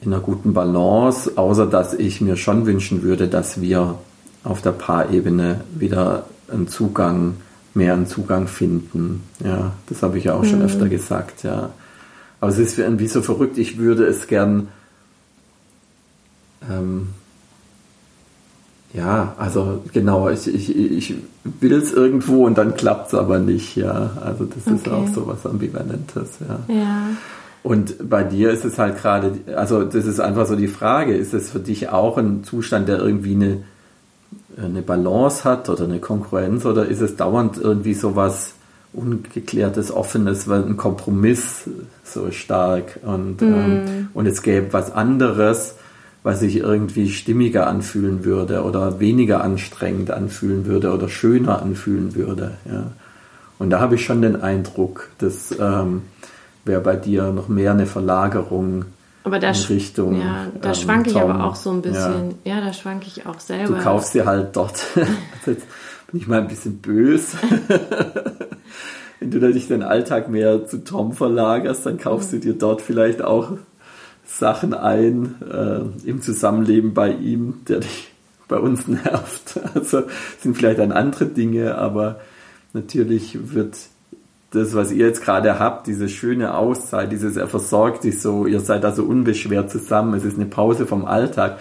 in 0.00 0.12
einer 0.12 0.22
guten 0.22 0.52
Balance, 0.52 1.32
außer 1.36 1.66
dass 1.66 1.94
ich 1.94 2.20
mir 2.20 2.36
schon 2.36 2.66
wünschen 2.66 3.02
würde, 3.02 3.28
dass 3.28 3.60
wir 3.60 3.96
auf 4.42 4.60
der 4.60 4.72
Paarebene 4.72 5.60
wieder 5.74 6.24
einen 6.52 6.68
Zugang, 6.68 7.34
mehr 7.74 7.94
einen 7.94 8.06
Zugang 8.06 8.46
finden. 8.46 9.22
Ja, 9.44 9.72
das 9.88 10.02
habe 10.02 10.18
ich 10.18 10.24
ja 10.24 10.34
auch 10.34 10.44
schon 10.44 10.58
mhm. 10.58 10.66
öfter 10.66 10.88
gesagt, 10.88 11.42
ja. 11.42 11.70
Aber 12.40 12.50
es 12.50 12.58
ist 12.58 12.78
irgendwie 12.78 13.06
so 13.06 13.22
verrückt, 13.22 13.56
ich 13.58 13.78
würde 13.78 14.04
es 14.04 14.26
gern 14.26 14.68
ähm, 16.70 17.08
ja, 18.94 19.34
also 19.38 19.82
genau, 19.92 20.28
ich, 20.28 20.46
ich, 20.46 20.76
ich 20.76 21.14
will 21.44 21.72
es 21.72 21.92
irgendwo 21.92 22.44
und 22.44 22.58
dann 22.58 22.74
klappt 22.74 23.08
es 23.08 23.14
aber 23.14 23.38
nicht, 23.38 23.76
ja. 23.76 24.10
Also 24.22 24.44
das 24.44 24.66
okay. 24.66 24.76
ist 24.76 24.88
auch 24.88 25.08
so 25.08 25.26
was 25.26 25.46
Ambivalentes, 25.46 26.38
ja. 26.46 26.74
ja. 26.74 27.06
Und 27.62 28.08
bei 28.08 28.22
dir 28.22 28.50
ist 28.50 28.64
es 28.64 28.78
halt 28.78 28.98
gerade, 28.98 29.32
also 29.56 29.84
das 29.84 30.04
ist 30.04 30.20
einfach 30.20 30.46
so 30.46 30.56
die 30.56 30.68
Frage, 30.68 31.16
ist 31.16 31.32
es 31.32 31.50
für 31.50 31.60
dich 31.60 31.88
auch 31.88 32.18
ein 32.18 32.44
Zustand, 32.44 32.88
der 32.88 32.98
irgendwie 32.98 33.34
eine, 33.34 33.62
eine 34.56 34.82
Balance 34.82 35.44
hat 35.44 35.68
oder 35.68 35.84
eine 35.84 35.98
Konkurrenz 35.98 36.64
oder 36.64 36.86
ist 36.86 37.00
es 37.00 37.16
dauernd 37.16 37.58
irgendwie 37.58 37.94
so 37.94 38.16
was 38.16 38.54
ungeklärtes, 38.92 39.90
offenes, 39.90 40.48
weil 40.48 40.64
ein 40.64 40.76
Kompromiss 40.76 41.68
so 42.04 42.30
stark 42.30 43.00
und, 43.02 43.40
mm. 43.40 43.44
ähm, 43.44 44.08
und 44.12 44.26
es 44.26 44.42
gäbe 44.42 44.72
was 44.72 44.92
anderes, 44.92 45.76
was 46.22 46.40
sich 46.40 46.58
irgendwie 46.58 47.10
stimmiger 47.10 47.66
anfühlen 47.66 48.24
würde 48.24 48.62
oder 48.62 49.00
weniger 49.00 49.42
anstrengend 49.42 50.10
anfühlen 50.10 50.66
würde 50.66 50.92
oder 50.92 51.08
schöner 51.08 51.62
anfühlen 51.62 52.14
würde. 52.14 52.58
Ja. 52.70 52.92
Und 53.58 53.70
da 53.70 53.80
habe 53.80 53.94
ich 53.94 54.04
schon 54.04 54.22
den 54.22 54.42
Eindruck, 54.42 55.08
dass 55.18 55.54
ähm, 55.58 56.02
wäre 56.64 56.80
bei 56.80 56.96
dir 56.96 57.32
noch 57.32 57.48
mehr 57.48 57.72
eine 57.72 57.86
Verlagerung 57.86 58.84
aber 59.24 59.38
da, 59.38 59.50
Richtung. 59.50 60.20
Ja, 60.20 60.48
da 60.60 60.70
ähm, 60.70 60.74
schwanke 60.74 61.10
ich 61.10 61.16
aber 61.16 61.44
auch 61.44 61.54
so 61.54 61.70
ein 61.70 61.82
bisschen. 61.82 62.34
Ja, 62.44 62.56
ja 62.56 62.60
da 62.60 62.72
schwanke 62.72 63.06
ich 63.06 63.26
auch 63.26 63.40
selber. 63.40 63.76
Du 63.76 63.82
kaufst 63.82 64.14
dir 64.14 64.26
halt 64.26 64.56
dort. 64.56 64.84
jetzt 65.46 65.66
bin 66.10 66.20
ich 66.20 66.26
mal 66.26 66.40
ein 66.40 66.48
bisschen 66.48 66.78
böse. 66.78 67.36
Wenn 69.20 69.30
du 69.30 69.52
dich 69.52 69.68
deinen 69.68 69.84
Alltag 69.84 70.28
mehr 70.28 70.66
zu 70.66 70.82
Tom 70.82 71.12
verlagerst, 71.12 71.86
dann 71.86 71.98
kaufst 71.98 72.32
du 72.32 72.38
dir 72.38 72.54
dort 72.54 72.82
vielleicht 72.82 73.22
auch 73.22 73.52
Sachen 74.24 74.74
ein 74.74 75.36
äh, 75.48 76.08
im 76.08 76.20
Zusammenleben 76.22 76.92
bei 76.92 77.12
ihm, 77.12 77.60
der 77.68 77.80
dich 77.80 78.12
bei 78.48 78.58
uns 78.58 78.88
nervt. 78.88 79.60
Also 79.74 80.02
sind 80.40 80.56
vielleicht 80.56 80.80
dann 80.80 80.90
andere 80.90 81.26
Dinge, 81.26 81.76
aber 81.76 82.20
natürlich 82.72 83.54
wird 83.54 83.76
das, 84.52 84.74
was 84.74 84.92
ihr 84.92 85.06
jetzt 85.06 85.22
gerade 85.24 85.58
habt, 85.58 85.86
diese 85.86 86.08
schöne 86.08 86.54
Auszeit, 86.54 87.10
dieses 87.10 87.36
er 87.36 87.48
versorgt 87.48 88.04
dich 88.04 88.20
so, 88.20 88.46
ihr 88.46 88.60
seid 88.60 88.84
da 88.84 88.92
so 88.92 89.04
unbeschwert 89.04 89.70
zusammen, 89.70 90.14
es 90.14 90.24
ist 90.24 90.36
eine 90.36 90.46
Pause 90.46 90.86
vom 90.86 91.06
Alltag, 91.06 91.58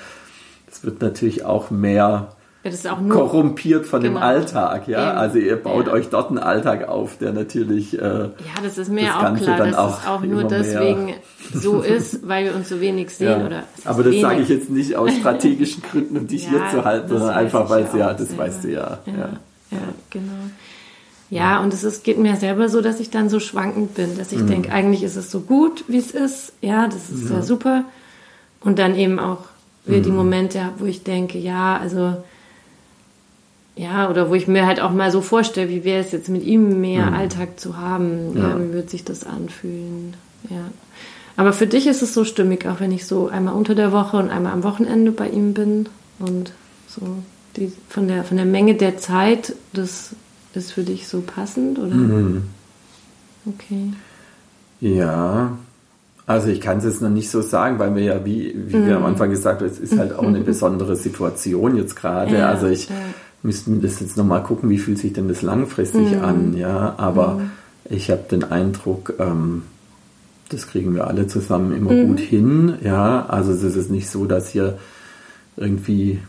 das 0.67 0.83
wird 0.83 1.01
natürlich 1.01 1.45
auch 1.45 1.71
mehr 1.71 2.35
ja, 2.63 2.99
korrumpiert 3.09 3.85
von 3.85 4.01
genau. 4.03 4.19
dem 4.19 4.23
Alltag, 4.23 4.87
ja. 4.87 5.09
Eben. 5.09 5.17
Also 5.17 5.37
ihr 5.39 5.55
baut 5.55 5.87
ja. 5.87 5.93
euch 5.93 6.09
dort 6.09 6.29
einen 6.29 6.37
Alltag 6.37 6.87
auf, 6.87 7.17
der 7.17 7.31
natürlich 7.31 7.97
äh, 7.97 8.01
ja, 8.03 8.29
das 8.61 8.77
ist 8.77 8.91
mir 8.91 9.15
auch 9.15 9.35
klar, 9.35 9.57
dass 9.57 9.75
auch 9.75 9.99
es 10.01 10.07
auch 10.07 10.21
nur 10.21 10.43
deswegen 10.43 11.05
mehr. 11.05 11.15
so 11.53 11.81
ist, 11.81 12.27
weil 12.27 12.45
wir 12.45 12.55
uns 12.55 12.69
so 12.69 12.79
wenig 12.81 13.09
sehen 13.09 13.39
ja. 13.39 13.45
oder. 13.45 13.63
Aber 13.85 14.03
das 14.03 14.19
sage 14.19 14.41
ich 14.41 14.49
jetzt 14.49 14.69
nicht 14.69 14.95
aus 14.95 15.11
strategischen 15.13 15.81
Gründen, 15.91 16.17
um 16.17 16.27
dich 16.27 16.47
hier 16.47 16.61
zu 16.69 16.83
halten, 16.83 17.07
sondern 17.07 17.29
einfach, 17.29 17.69
weil 17.69 17.83
es 17.83 17.93
ja, 17.93 18.13
das 18.13 18.37
weißt 18.37 18.65
du 18.65 18.67
ja. 18.69 18.99
Ja, 19.07 19.29
ja. 19.71 19.77
genau. 20.09 20.33
Ja, 21.31 21.61
und 21.61 21.73
es 21.73 21.85
ist, 21.85 22.03
geht 22.03 22.17
mir 22.19 22.35
selber 22.35 22.67
so, 22.67 22.81
dass 22.81 22.99
ich 22.99 23.09
dann 23.09 23.29
so 23.29 23.39
schwankend 23.39 23.95
bin, 23.95 24.17
dass 24.17 24.33
ich 24.33 24.39
mhm. 24.39 24.47
denke, 24.47 24.71
eigentlich 24.73 25.01
ist 25.01 25.15
es 25.15 25.31
so 25.31 25.39
gut, 25.39 25.85
wie 25.87 25.97
es 25.97 26.11
ist. 26.11 26.51
Ja, 26.61 26.87
das 26.87 27.09
ist 27.09 27.29
ja 27.29 27.41
super. 27.41 27.85
Und 28.59 28.77
dann 28.79 28.95
eben 28.95 29.17
auch 29.17 29.45
wieder 29.85 29.99
mhm. 29.99 30.03
die 30.03 30.11
Momente 30.11 30.63
habe, 30.63 30.81
wo 30.81 30.85
ich 30.85 31.03
denke, 31.03 31.39
ja, 31.39 31.77
also 31.77 32.17
ja, 33.77 34.09
oder 34.09 34.29
wo 34.29 34.35
ich 34.35 34.49
mir 34.49 34.65
halt 34.65 34.81
auch 34.81 34.91
mal 34.91 35.09
so 35.09 35.21
vorstelle, 35.21 35.69
wie 35.69 35.85
wäre 35.85 36.01
es 36.01 36.11
jetzt 36.11 36.27
mit 36.27 36.43
ihm 36.43 36.81
mehr 36.81 37.07
mhm. 37.07 37.13
Alltag 37.13 37.61
zu 37.61 37.77
haben, 37.77 38.35
ja. 38.35 38.49
ja. 38.49 38.59
wie 38.59 38.73
wird 38.73 38.89
sich 38.89 39.05
das 39.05 39.25
anfühlen, 39.25 40.15
ja. 40.49 40.65
Aber 41.37 41.53
für 41.53 41.65
dich 41.65 41.87
ist 41.87 42.01
es 42.01 42.13
so 42.13 42.25
stimmig, 42.25 42.67
auch 42.67 42.81
wenn 42.81 42.91
ich 42.91 43.05
so 43.05 43.29
einmal 43.29 43.55
unter 43.55 43.73
der 43.73 43.93
Woche 43.93 44.17
und 44.17 44.29
einmal 44.29 44.51
am 44.51 44.63
Wochenende 44.63 45.11
bei 45.11 45.29
ihm 45.29 45.53
bin 45.53 45.87
und 46.19 46.51
so 46.89 47.01
die, 47.55 47.71
von, 47.87 48.09
der, 48.09 48.25
von 48.25 48.35
der 48.35 48.45
Menge 48.45 48.75
der 48.75 48.97
Zeit, 48.97 49.55
das 49.71 50.13
ist 50.55 50.71
für 50.71 50.83
dich 50.83 51.07
so 51.07 51.21
passend, 51.21 51.79
oder? 51.79 51.93
Mhm. 51.93 52.43
Okay. 53.45 53.93
Ja, 54.79 55.57
also 56.25 56.47
ich 56.49 56.61
kann 56.61 56.77
es 56.77 56.85
jetzt 56.85 57.01
noch 57.01 57.09
nicht 57.09 57.29
so 57.29 57.41
sagen, 57.41 57.79
weil 57.79 57.95
wir 57.95 58.03
ja, 58.03 58.25
wie, 58.25 58.55
wie 58.55 58.77
mhm. 58.77 58.85
wir 58.87 58.95
am 58.95 59.01
mhm. 59.01 59.07
Anfang 59.09 59.29
gesagt 59.29 59.61
haben, 59.61 59.67
es 59.67 59.79
ist 59.79 59.97
halt 59.97 60.13
auch 60.13 60.23
eine 60.23 60.39
besondere 60.41 60.95
Situation 60.95 61.75
jetzt 61.75 61.95
gerade. 61.95 62.37
Ja, 62.37 62.49
also 62.49 62.67
ich 62.67 62.89
ja. 62.89 62.95
müsste 63.43 63.71
das 63.71 63.99
jetzt 63.99 64.17
nochmal 64.17 64.43
gucken, 64.43 64.69
wie 64.69 64.77
fühlt 64.77 64.97
sich 64.97 65.13
denn 65.13 65.27
das 65.27 65.41
langfristig 65.41 66.15
mhm. 66.15 66.23
an, 66.23 66.53
ja. 66.57 66.95
Aber 66.97 67.35
mhm. 67.35 67.51
ich 67.89 68.09
habe 68.11 68.23
den 68.29 68.43
Eindruck, 68.43 69.13
ähm, 69.19 69.63
das 70.49 70.67
kriegen 70.67 70.93
wir 70.95 71.07
alle 71.07 71.27
zusammen 71.27 71.75
immer 71.75 71.91
mhm. 71.91 72.07
gut 72.07 72.19
hin, 72.19 72.75
ja. 72.83 73.25
Also 73.25 73.51
es 73.51 73.63
ist 73.63 73.91
nicht 73.91 74.09
so, 74.09 74.25
dass 74.25 74.49
hier 74.49 74.77
irgendwie 75.57 76.19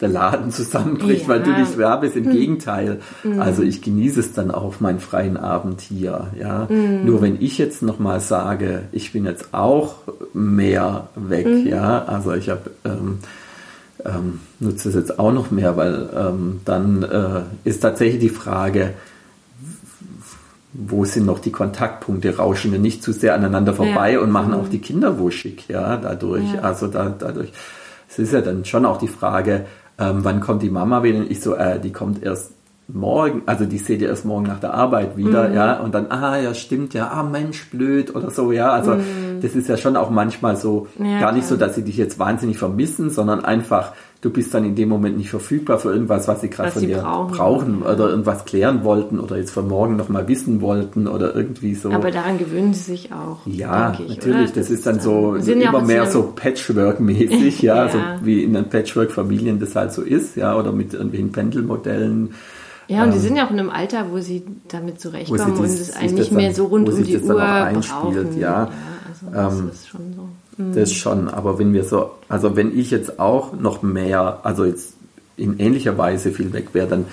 der 0.00 0.08
Laden 0.08 0.50
zusammenbricht, 0.52 1.22
ja. 1.22 1.28
weil 1.28 1.42
du 1.42 1.50
nicht 1.50 1.76
wer 1.76 1.96
bist. 1.96 2.16
Im 2.16 2.26
hm. 2.26 2.32
Gegenteil. 2.32 3.00
Mhm. 3.24 3.40
Also 3.40 3.62
ich 3.62 3.82
genieße 3.82 4.20
es 4.20 4.32
dann 4.32 4.50
auch 4.50 4.64
auf 4.64 4.80
meinen 4.80 5.00
freien 5.00 5.36
Abend 5.36 5.80
hier. 5.80 6.28
Ja? 6.38 6.66
Mhm. 6.68 7.04
Nur 7.04 7.22
wenn 7.22 7.40
ich 7.40 7.58
jetzt 7.58 7.82
nochmal 7.82 8.20
sage, 8.20 8.82
ich 8.92 9.12
bin 9.12 9.24
jetzt 9.24 9.52
auch 9.52 9.96
mehr 10.32 11.08
weg, 11.16 11.46
mhm. 11.46 11.66
ja, 11.66 12.04
also 12.04 12.32
ich 12.32 12.48
habe 12.48 12.70
ähm, 12.84 13.18
ähm, 14.04 14.40
nutze 14.60 14.90
es 14.90 14.94
jetzt 14.94 15.18
auch 15.18 15.32
noch 15.32 15.50
mehr, 15.50 15.76
weil 15.76 16.08
ähm, 16.16 16.60
dann 16.64 17.02
äh, 17.02 17.42
ist 17.64 17.80
tatsächlich 17.80 18.20
die 18.20 18.28
Frage, 18.28 18.94
wo 20.72 21.04
sind 21.04 21.26
noch 21.26 21.40
die 21.40 21.50
Kontaktpunkte, 21.50 22.36
rauschen 22.36 22.70
wir 22.70 22.78
nicht 22.78 23.02
zu 23.02 23.12
sehr 23.12 23.34
aneinander 23.34 23.74
vorbei 23.74 24.12
ja. 24.12 24.20
und 24.20 24.30
machen 24.30 24.54
auch 24.54 24.66
mhm. 24.66 24.70
die 24.70 24.80
Kinder 24.80 25.18
wuschig, 25.18 25.64
ja, 25.68 25.96
dadurch. 25.96 26.52
Ja. 26.54 26.60
Also 26.60 26.86
da, 26.86 27.08
dadurch. 27.08 27.52
Es 28.08 28.18
ist 28.18 28.32
ja 28.32 28.40
dann 28.40 28.64
schon 28.64 28.86
auch 28.86 28.98
die 28.98 29.08
Frage, 29.08 29.66
ähm, 29.98 30.24
wann 30.24 30.40
kommt 30.40 30.62
die 30.62 30.70
Mama 30.70 31.02
wieder? 31.02 31.20
Ich 31.28 31.40
so, 31.40 31.54
äh, 31.54 31.80
die 31.80 31.92
kommt 31.92 32.22
erst 32.22 32.52
morgen, 32.90 33.42
also 33.44 33.66
die 33.66 33.76
seht 33.76 34.00
ihr 34.00 34.08
erst 34.08 34.24
morgen 34.24 34.46
nach 34.46 34.60
der 34.60 34.72
Arbeit 34.72 35.18
wieder, 35.18 35.48
mhm. 35.48 35.54
ja, 35.54 35.78
und 35.80 35.94
dann, 35.94 36.10
ah, 36.10 36.38
ja, 36.40 36.54
stimmt, 36.54 36.94
ja, 36.94 37.10
ah, 37.10 37.22
Mensch, 37.22 37.68
blöd 37.70 38.14
oder 38.16 38.30
so, 38.30 38.50
ja, 38.50 38.70
also 38.70 38.94
mhm. 38.94 39.42
das 39.42 39.54
ist 39.54 39.68
ja 39.68 39.76
schon 39.76 39.94
auch 39.94 40.08
manchmal 40.08 40.56
so, 40.56 40.86
ja, 40.98 41.20
gar 41.20 41.32
nicht 41.32 41.46
klar. 41.46 41.58
so, 41.58 41.64
dass 41.64 41.74
sie 41.74 41.82
dich 41.82 41.98
jetzt 41.98 42.18
wahnsinnig 42.18 42.56
vermissen, 42.56 43.10
sondern 43.10 43.44
einfach, 43.44 43.92
du 44.22 44.30
bist 44.30 44.54
dann 44.54 44.64
in 44.64 44.74
dem 44.74 44.88
Moment 44.88 45.18
nicht 45.18 45.28
verfügbar 45.28 45.78
für 45.78 45.92
irgendwas, 45.92 46.28
was 46.28 46.40
sie 46.40 46.48
gerade 46.48 46.70
von 46.70 46.80
dir 46.80 46.96
brauchen. 46.96 47.36
brauchen, 47.36 47.82
oder 47.82 48.08
irgendwas 48.08 48.46
klären 48.46 48.82
wollten 48.84 49.20
oder 49.20 49.36
jetzt 49.36 49.50
von 49.50 49.68
morgen 49.68 49.96
noch 49.96 50.08
mal 50.08 50.26
wissen 50.26 50.62
wollten 50.62 51.08
oder 51.08 51.36
irgendwie 51.36 51.74
so. 51.74 51.90
Aber 51.92 52.10
daran 52.10 52.38
gewöhnen 52.38 52.72
sie 52.72 52.92
sich 52.92 53.12
auch. 53.12 53.46
Ja, 53.46 53.98
ich, 54.00 54.16
natürlich. 54.16 54.52
Das, 54.52 54.68
das, 54.68 54.70
ist 54.70 54.86
dann 54.86 54.98
so 54.98 55.34
immer 55.34 55.60
ja 55.60 55.80
mehr 55.80 56.06
so 56.06 56.32
Patchwork-mäßig, 56.34 57.60
ja, 57.62 57.84
ja, 57.84 57.88
so 57.90 57.98
wie 58.22 58.42
in 58.42 58.54
den 58.54 58.70
Patchwork-Familien 58.70 59.60
das 59.60 59.76
halt 59.76 59.92
so 59.92 60.00
ist, 60.00 60.36
ja, 60.36 60.56
oder 60.56 60.72
mit 60.72 60.94
irgendwelchen 60.94 61.32
Pendelmodellen. 61.32 62.30
Ja, 62.88 63.02
und 63.02 63.08
ähm, 63.08 63.14
die 63.14 63.20
sind 63.20 63.36
ja 63.36 63.46
auch 63.46 63.50
in 63.50 63.60
einem 63.60 63.70
Alter, 63.70 64.10
wo 64.10 64.18
sie 64.18 64.44
damit 64.68 65.00
zurechtkommen 65.00 65.52
dies, 65.52 65.58
und 65.58 65.80
es 65.80 65.96
eigentlich 65.96 66.12
nicht 66.14 66.32
mehr 66.32 66.54
so 66.54 66.66
rund 66.66 66.88
um 66.88 67.04
die 67.04 67.18
Uhr 67.18 67.34
brauchen. 67.34 68.38
Ja, 68.38 68.64
ja 68.64 68.70
also 69.32 69.56
ähm, 69.56 69.68
das 69.68 69.76
ist 69.76 69.88
schon 69.88 70.14
so. 70.14 70.28
Das 70.74 70.92
schon, 70.92 71.28
aber 71.28 71.58
wenn 71.60 71.72
wir 71.72 71.84
so, 71.84 72.10
also 72.28 72.56
wenn 72.56 72.76
ich 72.76 72.90
jetzt 72.90 73.20
auch 73.20 73.52
noch 73.52 73.82
mehr, 73.82 74.40
also 74.42 74.64
jetzt 74.64 74.94
in 75.36 75.60
ähnlicher 75.60 75.96
Weise 75.96 76.32
viel 76.32 76.52
weg 76.52 76.70
wäre, 76.72 76.88
dann 76.88 77.04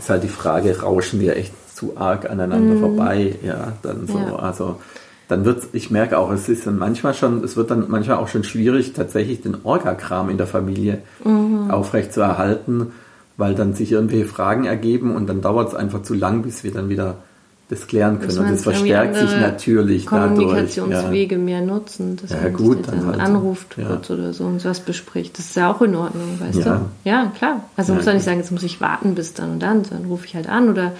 ist 0.00 0.10
halt 0.10 0.24
die 0.24 0.28
Frage, 0.28 0.80
rauschen 0.80 1.20
wir 1.20 1.36
echt 1.36 1.52
zu 1.76 1.96
arg 1.96 2.28
aneinander 2.28 2.74
mhm. 2.74 2.80
vorbei, 2.80 3.36
ja, 3.44 3.74
dann 3.82 4.08
so, 4.08 4.18
ja. 4.18 4.34
also 4.34 4.80
dann 5.28 5.44
wird 5.44 5.62
ich 5.72 5.92
merke 5.92 6.18
auch, 6.18 6.32
es 6.32 6.48
ist 6.48 6.66
dann 6.66 6.76
manchmal 6.76 7.14
schon, 7.14 7.44
es 7.44 7.56
wird 7.56 7.70
dann 7.70 7.84
manchmal 7.88 8.16
auch 8.16 8.28
schon 8.28 8.42
schwierig, 8.42 8.94
tatsächlich 8.94 9.42
den 9.42 9.58
Orgakram 9.62 10.28
in 10.28 10.38
der 10.38 10.48
Familie 10.48 11.02
mhm. 11.24 11.70
aufrecht 11.70 12.12
zu 12.12 12.20
erhalten, 12.20 12.92
weil 13.38 13.54
dann 13.54 13.72
sich 13.72 13.92
irgendwelche 13.92 14.26
Fragen 14.26 14.66
ergeben 14.66 15.16
und 15.16 15.26
dann 15.26 15.40
dauert 15.40 15.68
es 15.68 15.74
einfach 15.74 16.02
zu 16.02 16.12
lang, 16.12 16.42
bis 16.42 16.64
wir 16.64 16.72
dann 16.72 16.90
wieder 16.90 17.16
das 17.70 17.86
klären 17.86 18.18
können. 18.18 18.38
Und 18.38 18.50
das 18.50 18.62
verstärkt 18.62 19.16
sich 19.16 19.30
natürlich 19.40 20.06
Kommunikationswege 20.06 21.36
dadurch. 21.36 21.44
mehr 21.44 21.60
nutzen, 21.60 22.16
dass 22.16 22.30
ja, 22.30 22.42
man 22.42 22.52
gut, 22.54 22.88
dann, 22.88 23.06
halt, 23.06 23.20
anruft 23.20 23.76
ja. 23.76 23.86
kurz 23.86 24.10
oder 24.10 24.32
so 24.32 24.44
und 24.44 24.64
was 24.64 24.80
bespricht. 24.80 25.38
Das 25.38 25.46
ist 25.46 25.56
ja 25.56 25.70
auch 25.70 25.80
in 25.82 25.94
Ordnung, 25.94 26.40
weißt 26.40 26.58
ja. 26.58 26.76
du? 26.76 27.08
Ja, 27.08 27.32
klar. 27.36 27.64
Also 27.76 27.92
ja, 27.92 27.96
muss 27.96 28.06
man 28.06 28.16
nicht 28.16 28.24
sagen, 28.24 28.38
jetzt 28.38 28.50
muss 28.50 28.62
ich 28.62 28.80
warten 28.80 29.14
bis 29.14 29.34
dann 29.34 29.52
und 29.52 29.60
dann, 29.60 29.82
dann 29.88 30.06
rufe 30.06 30.26
ich 30.26 30.34
halt 30.34 30.48
an 30.48 30.68
oder 30.68 30.92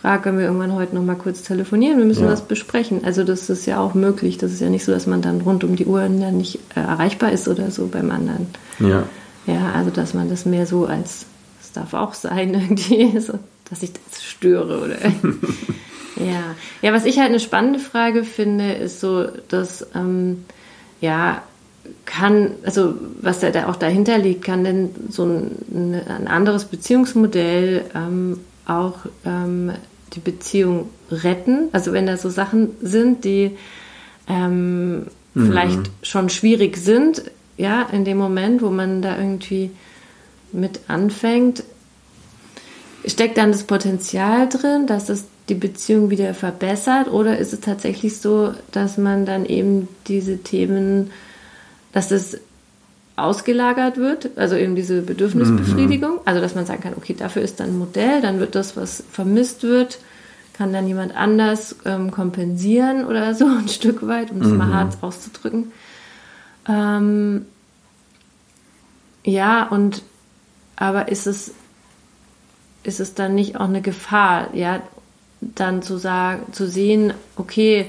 frage, 0.00 0.22
können 0.22 0.38
wir 0.38 0.46
irgendwann 0.46 0.74
heute 0.74 0.94
noch 0.94 1.02
mal 1.02 1.16
kurz 1.16 1.42
telefonieren, 1.42 1.98
wir 1.98 2.04
müssen 2.04 2.24
ja. 2.24 2.30
was 2.30 2.42
besprechen. 2.42 3.04
Also 3.04 3.24
das 3.24 3.50
ist 3.50 3.66
ja 3.66 3.80
auch 3.80 3.94
möglich. 3.94 4.38
Das 4.38 4.52
ist 4.52 4.60
ja 4.60 4.70
nicht 4.70 4.84
so, 4.84 4.92
dass 4.92 5.06
man 5.06 5.22
dann 5.22 5.40
rund 5.40 5.64
um 5.64 5.74
die 5.74 5.86
Uhr 5.86 6.02
dann 6.02 6.36
nicht 6.36 6.60
äh, 6.76 6.80
erreichbar 6.80 7.32
ist 7.32 7.48
oder 7.48 7.70
so 7.70 7.88
beim 7.88 8.10
anderen. 8.10 8.46
Ja. 8.78 9.02
Ja, 9.46 9.72
also 9.74 9.90
dass 9.90 10.14
man 10.14 10.28
das 10.28 10.44
mehr 10.44 10.66
so 10.66 10.86
als, 10.86 11.26
darf 11.76 11.94
auch 11.94 12.14
sein 12.14 12.54
irgendwie, 12.54 13.18
so, 13.20 13.38
dass 13.68 13.82
ich 13.82 13.92
das 13.92 14.22
störe 14.22 14.84
oder 14.84 14.96
Ja, 16.18 16.54
ja, 16.80 16.94
was 16.94 17.04
ich 17.04 17.18
halt 17.18 17.28
eine 17.28 17.40
spannende 17.40 17.78
Frage 17.78 18.24
finde, 18.24 18.72
ist 18.72 19.00
so, 19.00 19.26
dass 19.48 19.86
ähm, 19.94 20.46
ja 21.02 21.42
kann, 22.04 22.52
also 22.64 22.94
was 23.20 23.40
da 23.40 23.68
auch 23.68 23.76
dahinter 23.76 24.18
liegt, 24.18 24.44
kann 24.44 24.64
denn 24.64 24.90
so 25.10 25.24
ein, 25.24 26.02
ein 26.08 26.28
anderes 26.28 26.64
Beziehungsmodell 26.64 27.84
ähm, 27.94 28.40
auch 28.66 28.98
ähm, 29.24 29.72
die 30.14 30.20
Beziehung 30.20 30.88
retten? 31.10 31.68
Also 31.72 31.92
wenn 31.92 32.06
da 32.06 32.16
so 32.16 32.30
Sachen 32.30 32.70
sind, 32.80 33.24
die 33.24 33.56
ähm, 34.28 34.98
mhm. 34.98 35.06
vielleicht 35.34 35.90
schon 36.02 36.28
schwierig 36.28 36.76
sind, 36.76 37.22
ja, 37.56 37.82
in 37.92 38.04
dem 38.04 38.18
Moment, 38.18 38.62
wo 38.62 38.70
man 38.70 39.02
da 39.02 39.16
irgendwie 39.16 39.70
mit 40.56 40.80
anfängt, 40.88 41.62
steckt 43.06 43.38
dann 43.38 43.52
das 43.52 43.64
Potenzial 43.64 44.48
drin, 44.48 44.86
dass 44.86 45.08
es 45.08 45.26
die 45.48 45.54
Beziehung 45.54 46.10
wieder 46.10 46.34
verbessert 46.34 47.08
oder 47.08 47.38
ist 47.38 47.52
es 47.52 47.60
tatsächlich 47.60 48.18
so, 48.18 48.52
dass 48.72 48.98
man 48.98 49.26
dann 49.26 49.46
eben 49.46 49.88
diese 50.08 50.38
Themen, 50.38 51.12
dass 51.92 52.10
es 52.10 52.40
ausgelagert 53.14 53.96
wird, 53.96 54.36
also 54.36 54.56
eben 54.56 54.74
diese 54.74 55.02
Bedürfnisbefriedigung, 55.02 56.14
mhm. 56.14 56.20
also 56.24 56.40
dass 56.40 56.54
man 56.54 56.66
sagen 56.66 56.82
kann, 56.82 56.94
okay, 56.96 57.14
dafür 57.16 57.42
ist 57.42 57.60
dann 57.60 57.70
ein 57.70 57.78
Modell, 57.78 58.20
dann 58.20 58.40
wird 58.40 58.54
das, 58.54 58.76
was 58.76 59.04
vermisst 59.10 59.62
wird, 59.62 59.98
kann 60.52 60.72
dann 60.72 60.86
jemand 60.86 61.16
anders 61.16 61.76
ähm, 61.84 62.10
kompensieren 62.10 63.06
oder 63.06 63.34
so 63.34 63.46
ein 63.58 63.68
Stück 63.68 64.06
weit, 64.06 64.30
um 64.30 64.40
es 64.40 64.48
mhm. 64.48 64.58
mal 64.58 64.72
hart 64.72 64.98
auszudrücken. 65.00 65.72
Ähm, 66.68 67.46
ja, 69.24 69.66
und 69.68 70.02
aber 70.76 71.08
ist 71.08 71.26
es 71.26 71.52
ist 72.86 73.00
es 73.00 73.14
dann 73.14 73.34
nicht 73.34 73.56
auch 73.56 73.68
eine 73.68 73.82
Gefahr, 73.82 74.54
ja, 74.54 74.80
dann 75.40 75.82
zu 75.82 75.98
sagen, 75.98 76.52
zu 76.52 76.68
sehen, 76.68 77.12
okay, 77.36 77.86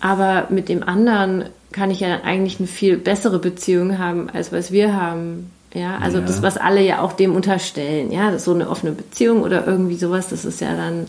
aber 0.00 0.48
mit 0.50 0.68
dem 0.68 0.82
anderen 0.82 1.46
kann 1.72 1.90
ich 1.90 2.00
ja 2.00 2.22
eigentlich 2.22 2.58
eine 2.58 2.66
viel 2.66 2.96
bessere 2.96 3.38
Beziehung 3.38 3.98
haben, 3.98 4.28
als 4.30 4.52
was 4.52 4.72
wir 4.72 4.94
haben. 4.94 5.50
Ja, 5.72 5.98
also 5.98 6.18
ja. 6.18 6.24
das, 6.24 6.42
was 6.42 6.56
alle 6.56 6.80
ja 6.82 7.00
auch 7.00 7.12
dem 7.12 7.34
unterstellen, 7.34 8.10
ja, 8.10 8.30
das 8.30 8.36
ist 8.36 8.44
so 8.44 8.54
eine 8.54 8.68
offene 8.68 8.92
Beziehung 8.92 9.42
oder 9.42 9.66
irgendwie 9.66 9.96
sowas, 9.96 10.28
das 10.28 10.44
ist 10.44 10.60
ja 10.60 10.74
dann, 10.74 11.06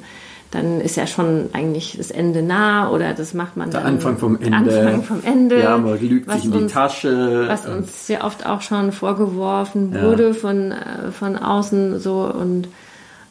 dann 0.52 0.80
ist 0.80 0.96
ja 0.96 1.08
schon 1.08 1.50
eigentlich 1.54 1.96
das 1.98 2.10
Ende 2.10 2.42
nah 2.42 2.90
oder 2.90 3.14
das 3.14 3.34
macht 3.34 3.58
man 3.58 3.70
Der 3.70 3.82
dann. 3.82 3.96
Anfang 3.96 4.18
vom 4.18 4.40
Ende. 4.40 4.56
Anfang 4.56 5.04
vom 5.04 5.24
Ende. 5.24 5.60
Ja, 5.62 5.78
man 5.78 6.00
lügt 6.00 6.32
sich 6.32 6.46
in 6.46 6.52
die 6.52 6.58
uns, 6.60 6.72
Tasche. 6.72 7.46
Was 7.48 7.66
uns 7.66 8.08
ja 8.08 8.24
oft 8.24 8.46
auch 8.46 8.62
schon 8.62 8.92
vorgeworfen 8.92 9.94
ja. 9.94 10.04
wurde 10.04 10.34
von, 10.34 10.72
äh, 10.72 11.12
von 11.12 11.36
außen 11.36 12.00
so 12.00 12.22
und 12.22 12.70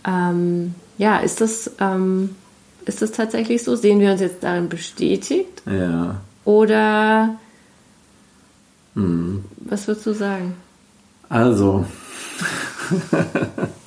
ähm, 0.06 0.74
ja, 0.98 1.18
ist 1.18 1.40
das, 1.40 1.70
ähm, 1.80 2.36
ist 2.84 3.02
das 3.02 3.12
tatsächlich 3.12 3.62
so? 3.64 3.76
Sehen 3.76 4.00
wir 4.00 4.12
uns 4.12 4.20
jetzt 4.20 4.42
darin 4.42 4.68
bestätigt? 4.68 5.62
Ja. 5.66 6.16
Oder 6.44 7.36
hm. 8.94 9.44
was 9.60 9.86
würdest 9.88 10.06
du 10.06 10.12
sagen? 10.12 10.54
Also, 11.28 11.84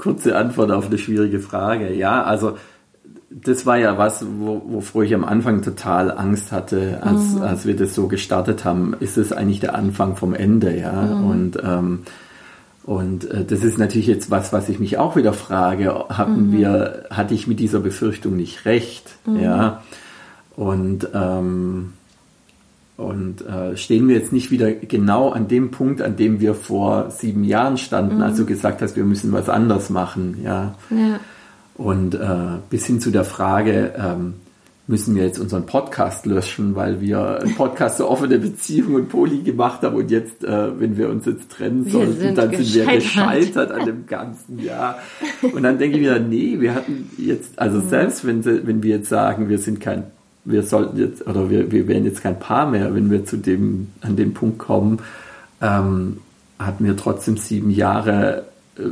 kurze 0.00 0.36
Antwort 0.36 0.70
auf 0.70 0.86
eine 0.86 0.98
schwierige 0.98 1.40
Frage. 1.40 1.92
Ja, 1.92 2.22
also 2.22 2.56
das 3.30 3.64
war 3.64 3.78
ja 3.78 3.96
was, 3.96 4.24
wo, 4.38 4.62
wovor 4.66 5.04
ich 5.04 5.14
am 5.14 5.24
Anfang 5.24 5.62
total 5.62 6.10
Angst 6.10 6.50
hatte, 6.50 7.00
als, 7.02 7.34
mhm. 7.34 7.42
als 7.42 7.66
wir 7.66 7.76
das 7.76 7.94
so 7.94 8.08
gestartet 8.08 8.64
haben. 8.64 8.94
Ist 8.98 9.16
es 9.16 9.32
eigentlich 9.32 9.60
der 9.60 9.74
Anfang 9.74 10.16
vom 10.16 10.34
Ende, 10.34 10.76
ja? 10.76 11.02
Mhm. 11.02 11.24
Und 11.26 11.58
ähm, 11.62 12.00
und 12.84 13.30
äh, 13.30 13.44
das 13.44 13.62
ist 13.62 13.78
natürlich 13.78 14.06
jetzt 14.06 14.30
was, 14.30 14.52
was 14.52 14.68
ich 14.68 14.80
mich 14.80 14.98
auch 14.98 15.14
wieder 15.14 15.32
frage, 15.32 16.06
hatten 16.08 16.48
mhm. 16.48 16.52
wir, 16.52 17.04
hatte 17.10 17.34
ich 17.34 17.46
mit 17.46 17.60
dieser 17.60 17.78
Befürchtung 17.78 18.36
nicht 18.36 18.64
recht, 18.64 19.10
mhm. 19.26 19.40
ja? 19.40 19.82
Und, 20.56 21.08
ähm, 21.14 21.92
und 23.00 23.46
äh, 23.46 23.76
stehen 23.76 24.08
wir 24.08 24.16
jetzt 24.16 24.32
nicht 24.32 24.50
wieder 24.50 24.72
genau 24.72 25.30
an 25.30 25.48
dem 25.48 25.70
Punkt, 25.70 26.02
an 26.02 26.16
dem 26.16 26.40
wir 26.40 26.54
vor 26.54 27.10
sieben 27.10 27.44
Jahren 27.44 27.78
standen, 27.78 28.16
mhm. 28.16 28.22
als 28.22 28.36
du 28.36 28.44
gesagt 28.44 28.82
hast, 28.82 28.96
wir 28.96 29.04
müssen 29.04 29.32
was 29.32 29.48
anders 29.48 29.90
machen, 29.90 30.38
ja. 30.44 30.74
ja. 30.90 31.20
Und 31.74 32.14
äh, 32.14 32.58
bis 32.68 32.86
hin 32.86 33.00
zu 33.00 33.10
der 33.10 33.24
Frage, 33.24 33.94
ähm, 33.96 34.34
müssen 34.86 35.14
wir 35.14 35.24
jetzt 35.24 35.38
unseren 35.38 35.66
Podcast 35.66 36.26
löschen, 36.26 36.74
weil 36.74 37.00
wir 37.00 37.40
einen 37.40 37.54
Podcast 37.54 37.96
zur 37.96 38.10
offene 38.10 38.38
Beziehung 38.38 38.94
und 38.94 39.08
Poli 39.08 39.38
gemacht 39.38 39.82
haben 39.82 39.94
und 39.96 40.10
jetzt, 40.10 40.44
äh, 40.44 40.78
wenn 40.78 40.98
wir 40.98 41.08
uns 41.08 41.24
jetzt 41.26 41.50
trennen 41.52 41.88
sollten, 41.88 42.34
dann 42.34 42.50
sind 42.52 42.74
wir 42.74 42.94
gescheitert 42.96 43.70
an 43.70 43.86
dem 43.86 44.06
Ganzen, 44.06 44.58
ja. 44.58 44.98
Und 45.40 45.62
dann 45.62 45.78
denke 45.78 45.96
ich 45.96 46.02
wieder, 46.02 46.18
nee, 46.18 46.56
wir 46.58 46.74
hatten 46.74 47.08
jetzt, 47.16 47.58
also 47.58 47.78
mhm. 47.78 47.88
selbst 47.88 48.26
wenn, 48.26 48.44
wenn 48.44 48.82
wir 48.82 48.96
jetzt 48.96 49.08
sagen, 49.08 49.48
wir 49.48 49.58
sind 49.58 49.80
kein 49.80 50.04
wir 50.44 50.62
sollten 50.62 50.98
jetzt, 50.98 51.26
oder 51.26 51.50
wir, 51.50 51.70
wir 51.70 51.86
wären 51.88 52.04
jetzt 52.04 52.22
kein 52.22 52.38
Paar 52.38 52.70
mehr, 52.70 52.94
wenn 52.94 53.10
wir 53.10 53.24
zu 53.24 53.36
dem, 53.36 53.88
an 54.00 54.16
den 54.16 54.34
Punkt 54.34 54.58
kommen, 54.58 55.00
ähm, 55.60 56.18
hatten 56.58 56.84
wir 56.84 56.96
trotzdem 56.96 57.36
sieben 57.36 57.70
Jahre, 57.70 58.46
äh, 58.78 58.82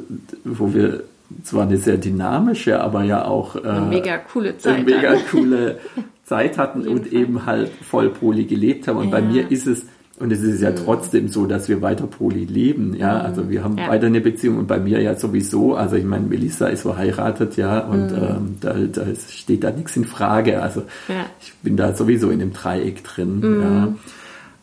wo 0.45 0.73
wir 0.75 1.05
zwar 1.43 1.65
eine 1.65 1.77
sehr 1.77 1.99
dynamische, 1.99 2.81
aber 2.81 3.05
ja 3.05 3.25
auch 3.25 3.57
äh, 3.57 3.61
eine 3.69 3.87
mega 3.87 4.19
coole 4.19 4.57
Zeit, 4.57 4.87
mega 4.87 5.15
coole 5.31 5.79
Zeit 6.25 6.59
hatten 6.59 6.87
und 6.87 7.09
Fall. 7.09 7.15
eben 7.15 7.47
halt 7.47 7.71
voll 7.83 8.11
poly 8.11 8.45
gelebt 8.45 8.89
haben. 8.89 8.99
Und 8.99 9.11
ja. 9.11 9.11
bei 9.11 9.23
mir 9.23 9.51
ist 9.51 9.67
es 9.67 9.87
und 10.19 10.33
es 10.33 10.43
ist 10.43 10.61
ja 10.61 10.71
mhm. 10.71 10.77
trotzdem 10.77 11.29
so, 11.29 11.47
dass 11.47 11.69
wir 11.69 11.83
weiter 11.83 12.07
poly 12.07 12.45
leben, 12.45 12.95
ja. 12.95 13.15
Mhm. 13.15 13.21
Also 13.27 13.51
wir 13.51 13.65
haben 13.65 13.79
ja. 13.79 13.89
weiter 13.89 14.07
eine 14.07 14.21
Beziehung 14.21 14.59
und 14.59 14.67
bei 14.67 14.79
mir 14.79 15.01
ja 15.01 15.15
sowieso. 15.15 15.75
Also 15.75 15.97
ich 15.97 16.05
meine, 16.05 16.27
Melissa 16.27 16.67
ist 16.67 16.83
verheiratet, 16.83 17.57
ja, 17.57 17.81
und 17.81 18.11
mhm. 18.11 18.17
ähm, 18.17 18.57
da, 18.61 18.75
da 18.75 19.03
steht 19.15 19.65
da 19.65 19.71
nichts 19.71 19.97
in 19.97 20.05
Frage. 20.05 20.63
Also 20.63 20.83
ja. 21.09 21.27
ich 21.41 21.55
bin 21.63 21.77
da 21.77 21.95
sowieso 21.95 22.31
in 22.31 22.41
dem 22.41 22.53
Dreieck 22.53 23.05
drin, 23.05 23.41
mhm. 23.41 23.63
ja. 23.63 23.95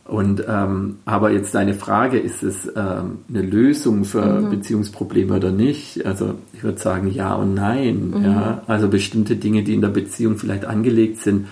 Und 0.06 0.44
ähm, 0.48 0.98
aber 1.06 1.32
jetzt 1.32 1.56
deine 1.56 1.74
Frage, 1.74 2.20
ist 2.20 2.44
es 2.44 2.72
ähm, 2.76 3.20
eine 3.28 3.42
Lösung 3.42 4.06
für 4.06 4.24
mhm. 4.24 4.52
Beziehungsprobleme 4.52 5.36
oder 5.36 5.52
nicht? 5.52 6.06
Also 6.06 6.36
ich 6.54 6.64
würde 6.64 6.78
sagen 6.78 7.12
ja 7.12 7.34
und 7.34 7.56
nein. 7.56 8.14
Mhm. 8.16 8.24
Ja, 8.24 8.62
also 8.68 8.88
bestimmte 8.88 9.36
Dinge, 9.36 9.64
die 9.64 9.74
in 9.74 9.82
der 9.82 9.90
Beziehung 9.90 10.38
vielleicht 10.38 10.66
angelegt 10.66 11.22
sind, 11.22 11.48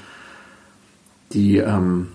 die 1.31 1.57
ähm, 1.57 2.09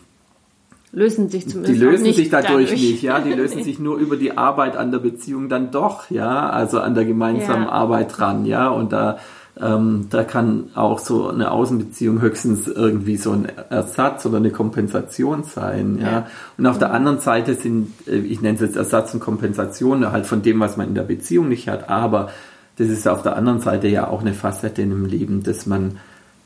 lösen 0.92 1.28
sich 1.28 1.48
zumindest 1.48 1.74
die 1.74 1.78
lösen 1.84 2.12
sich 2.12 2.30
dadurch, 2.30 2.48
dadurch, 2.48 2.72
nicht, 2.72 3.02
ja, 3.02 3.20
die 3.20 3.32
lösen 3.32 3.62
sich 3.64 3.78
nur 3.78 3.98
über 3.98 4.16
die 4.16 4.36
Arbeit 4.36 4.76
an 4.76 4.90
der 4.90 4.98
Beziehung 4.98 5.48
dann 5.48 5.70
doch, 5.70 6.10
ja, 6.10 6.48
also 6.48 6.80
an 6.80 6.94
der 6.94 7.04
gemeinsamen 7.04 7.64
ja. 7.64 7.72
Arbeit 7.72 8.18
dran, 8.18 8.46
ja, 8.46 8.68
und 8.68 8.92
da 8.92 9.18
ähm, 9.60 10.06
da 10.10 10.22
kann 10.22 10.70
auch 10.74 11.00
so 11.00 11.28
eine 11.28 11.50
Außenbeziehung 11.50 12.20
höchstens 12.20 12.68
irgendwie 12.68 13.16
so 13.16 13.32
ein 13.32 13.46
Ersatz 13.70 14.24
oder 14.24 14.36
eine 14.36 14.50
Kompensation 14.50 15.42
sein, 15.42 15.98
ja. 16.00 16.10
ja. 16.10 16.26
Und 16.56 16.66
auf 16.66 16.78
der 16.78 16.92
anderen 16.92 17.18
Seite 17.18 17.54
sind, 17.54 17.92
äh, 18.06 18.18
ich 18.18 18.40
nenne 18.40 18.54
es 18.54 18.60
jetzt 18.60 18.76
Ersatz 18.76 19.14
und 19.14 19.20
Kompensation 19.20 20.12
halt 20.12 20.26
von 20.26 20.42
dem, 20.42 20.60
was 20.60 20.76
man 20.76 20.88
in 20.88 20.94
der 20.94 21.02
Beziehung 21.02 21.48
nicht 21.48 21.68
hat, 21.68 21.88
aber 21.88 22.30
das 22.76 22.88
ist 22.88 23.08
auf 23.08 23.22
der 23.22 23.36
anderen 23.36 23.60
Seite 23.60 23.88
ja 23.88 24.06
auch 24.06 24.20
eine 24.20 24.34
Facette 24.34 24.82
in 24.82 24.90
dem 24.90 25.06
Leben, 25.06 25.42
dass 25.42 25.66
man 25.66 25.98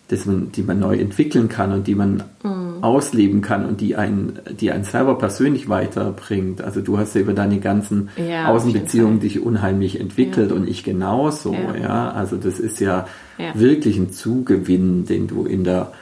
dass 0.08 0.26
man, 0.26 0.52
die 0.52 0.62
man 0.62 0.78
neu 0.78 0.98
entwickeln 0.98 1.48
kann 1.48 1.72
und 1.72 1.86
die 1.86 1.94
man 1.94 2.24
mhm. 2.42 2.82
ausleben 2.82 3.40
kann 3.40 3.64
und 3.64 3.80
die 3.80 3.96
einen, 3.96 4.40
die 4.60 4.70
einen 4.70 4.84
selber 4.84 5.16
persönlich 5.16 5.68
weiterbringt. 5.68 6.60
Also 6.60 6.80
du 6.80 6.98
hast 6.98 7.14
ja 7.14 7.22
über 7.22 7.32
deine 7.32 7.60
ganzen 7.60 8.10
ja, 8.16 8.48
Außenbeziehungen 8.48 9.20
dich 9.20 9.40
unheimlich 9.40 9.98
entwickelt 9.98 10.50
ja. 10.50 10.56
und 10.56 10.68
ich 10.68 10.84
genauso, 10.84 11.54
ja. 11.54 11.76
ja. 11.76 12.10
Also 12.10 12.36
das 12.36 12.60
ist 12.60 12.80
ja, 12.80 13.06
wirklich 13.54 13.96
ein 13.96 14.12
Zugewinn, 14.12 15.06
den 15.06 15.26
du 15.26 15.44
in 15.44 15.64
der 15.64 15.92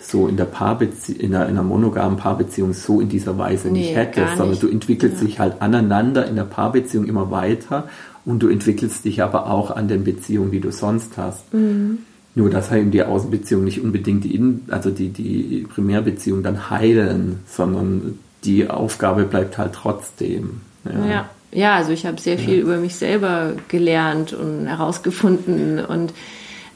so 0.00 0.28
in 0.28 0.36
der 0.36 0.44
Paarbeziehung, 0.44 1.20
in, 1.20 1.32
in 1.32 1.34
einer, 1.34 1.62
monogamen 1.62 2.18
Paarbeziehung 2.18 2.72
so 2.72 3.00
in 3.00 3.08
dieser 3.08 3.36
Weise 3.36 3.68
nee, 3.68 3.80
nicht 3.80 3.96
hättest, 3.96 4.36
sondern 4.36 4.58
du 4.58 4.68
entwickelst 4.68 5.20
dich 5.20 5.40
halt 5.40 5.60
aneinander 5.60 6.26
in 6.26 6.36
der 6.36 6.44
Paarbeziehung 6.44 7.04
immer 7.06 7.30
weiter 7.30 7.88
und 8.24 8.42
du 8.42 8.48
entwickelst 8.48 9.04
dich 9.04 9.22
aber 9.22 9.50
auch 9.50 9.70
an 9.70 9.88
den 9.88 10.04
Beziehungen, 10.04 10.52
die 10.52 10.60
du 10.60 10.70
sonst 10.70 11.16
hast. 11.16 11.52
Mhm. 11.52 11.98
Nur, 12.38 12.50
dass 12.50 12.70
halt 12.70 12.94
die 12.94 13.02
Außenbeziehung 13.02 13.64
nicht 13.64 13.82
unbedingt 13.82 14.22
die, 14.22 14.36
In 14.36 14.62
also 14.68 14.90
die, 14.90 15.08
die 15.08 15.66
Primärbeziehung 15.68 16.44
dann 16.44 16.70
heilen, 16.70 17.40
sondern 17.48 18.20
die 18.44 18.70
Aufgabe 18.70 19.24
bleibt 19.24 19.58
halt 19.58 19.72
trotzdem. 19.72 20.60
Ja, 20.84 21.06
ja. 21.06 21.30
ja 21.50 21.74
also 21.74 21.90
ich 21.90 22.06
habe 22.06 22.20
sehr 22.20 22.38
viel 22.38 22.58
ja. 22.58 22.62
über 22.62 22.76
mich 22.76 22.94
selber 22.94 23.54
gelernt 23.66 24.34
und 24.34 24.68
herausgefunden 24.68 25.84
und 25.84 26.12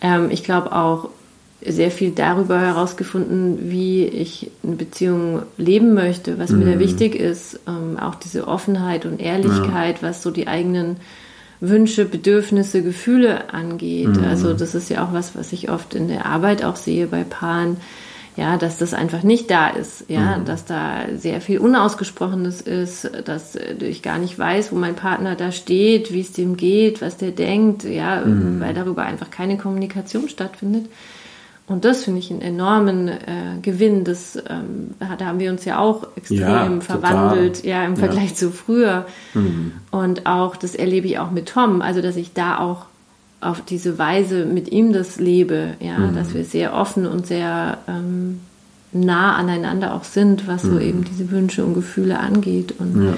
ähm, 0.01 0.31
ich 0.33 0.43
glaube 0.43 0.73
auch 0.73 1.11
sehr 1.65 1.93
viel 1.93 2.11
darüber 2.11 2.59
herausgefunden, 2.59 3.71
wie 3.71 4.05
ich 4.05 4.51
eine 4.65 4.75
Beziehung 4.75 5.43
leben 5.59 5.95
möchte, 5.95 6.41
was 6.41 6.51
mhm. 6.51 6.59
mir 6.59 6.65
da 6.65 6.75
mhm. 6.75 6.81
wichtig 6.81 7.15
ist, 7.15 7.61
ähm, 7.69 8.01
auch 8.01 8.17
diese 8.17 8.49
Offenheit 8.49 9.07
und 9.07 9.21
Ehrlichkeit, 9.21 10.03
ja. 10.03 10.09
was 10.09 10.25
so 10.25 10.33
die 10.33 10.49
eigenen 10.49 10.97
Wünsche, 11.63 12.05
Bedürfnisse, 12.05 12.83
Gefühle 12.83 13.55
angeht. 13.55 14.17
Mhm. 14.17 14.25
Also 14.25 14.53
das 14.53 14.75
ist 14.75 14.91
ja 14.91 15.05
auch 15.05 15.13
was, 15.13 15.37
was 15.37 15.53
ich 15.53 15.71
oft 15.71 15.95
in 15.95 16.09
der 16.09 16.27
Arbeit 16.27 16.65
auch 16.65 16.75
sehe 16.75 17.07
bei 17.07 17.23
Paaren, 17.23 17.77
ja, 18.37 18.57
dass 18.57 18.79
das 18.79 18.95
einfach 18.95 19.23
nicht 19.23 19.49
da 19.49 19.69
ist, 19.69 20.07
ja, 20.09 20.39
mhm. 20.39 20.45
dass 20.45 20.65
da 20.65 21.05
sehr 21.15 21.41
viel 21.41 21.59
Unausgesprochenes 21.59 22.63
ist, 22.63 23.09
dass 23.25 23.55
ich 23.55 24.03
gar 24.03 24.19
nicht 24.19 24.37
weiß, 24.37 24.73
wo 24.73 24.77
mein 24.77 24.97
Partner 24.97 25.37
da 25.37 25.53
steht, 25.53 26.13
wie 26.13 26.23
es 26.23 26.33
dem 26.33 26.57
geht, 26.57 27.01
was 27.01 27.17
der 27.17 27.31
denkt, 27.31 27.85
ja, 27.85 28.25
mhm. 28.25 28.59
weil 28.59 28.75
darüber 28.75 29.03
einfach 29.03 29.31
keine 29.31 29.57
Kommunikation 29.57 30.29
stattfindet. 30.29 30.87
Und 31.73 31.87
das 31.87 32.05
finde 32.05 32.19
ich 32.19 32.31
einen 32.31 32.43
enormen 32.43 33.09
äh, 33.09 33.17
Gewinn. 33.63 34.05
Das, 34.05 34.37
ähm, 34.37 34.91
da 35.01 35.25
haben 35.25 35.39
wir 35.39 35.51
uns 35.51 35.65
ja 35.65 35.79
auch 35.79 36.07
extrem 36.17 36.39
ja, 36.39 36.81
verwandelt, 36.81 37.57
total. 37.57 37.71
ja, 37.71 37.85
im 37.87 37.97
Vergleich 37.97 38.31
ja. 38.31 38.37
zu 38.37 38.51
früher. 38.51 39.07
Mhm. 39.33 39.73
Und 39.91 40.27
auch, 40.27 40.55
das 40.57 40.75
erlebe 40.75 41.07
ich 41.07 41.19
auch 41.19 41.31
mit 41.31 41.49
Tom, 41.49 41.81
also 41.81 42.03
dass 42.03 42.17
ich 42.17 42.35
da 42.35 42.59
auch 42.59 42.85
auf 43.41 43.63
diese 43.63 43.99
Weise 43.99 44.45
mit 44.45 44.71
ihm 44.71 44.93
das 44.93 45.19
lebe, 45.19 45.75
ja, 45.81 45.99
mhm. 45.99 46.15
dass 46.15 46.35
wir 46.35 46.45
sehr 46.45 46.75
offen 46.75 47.07
und 47.07 47.27
sehr 47.27 47.79
ähm, 47.89 48.41
nah 48.93 49.35
aneinander 49.35 49.95
auch 49.95 50.05
sind, 50.05 50.47
was 50.47 50.65
mhm. 50.65 50.71
so 50.71 50.79
eben 50.79 51.05
diese 51.05 51.31
Wünsche 51.31 51.65
und 51.65 51.73
Gefühle 51.73 52.19
angeht. 52.19 52.75
Und 52.79 53.07
ja 53.07 53.15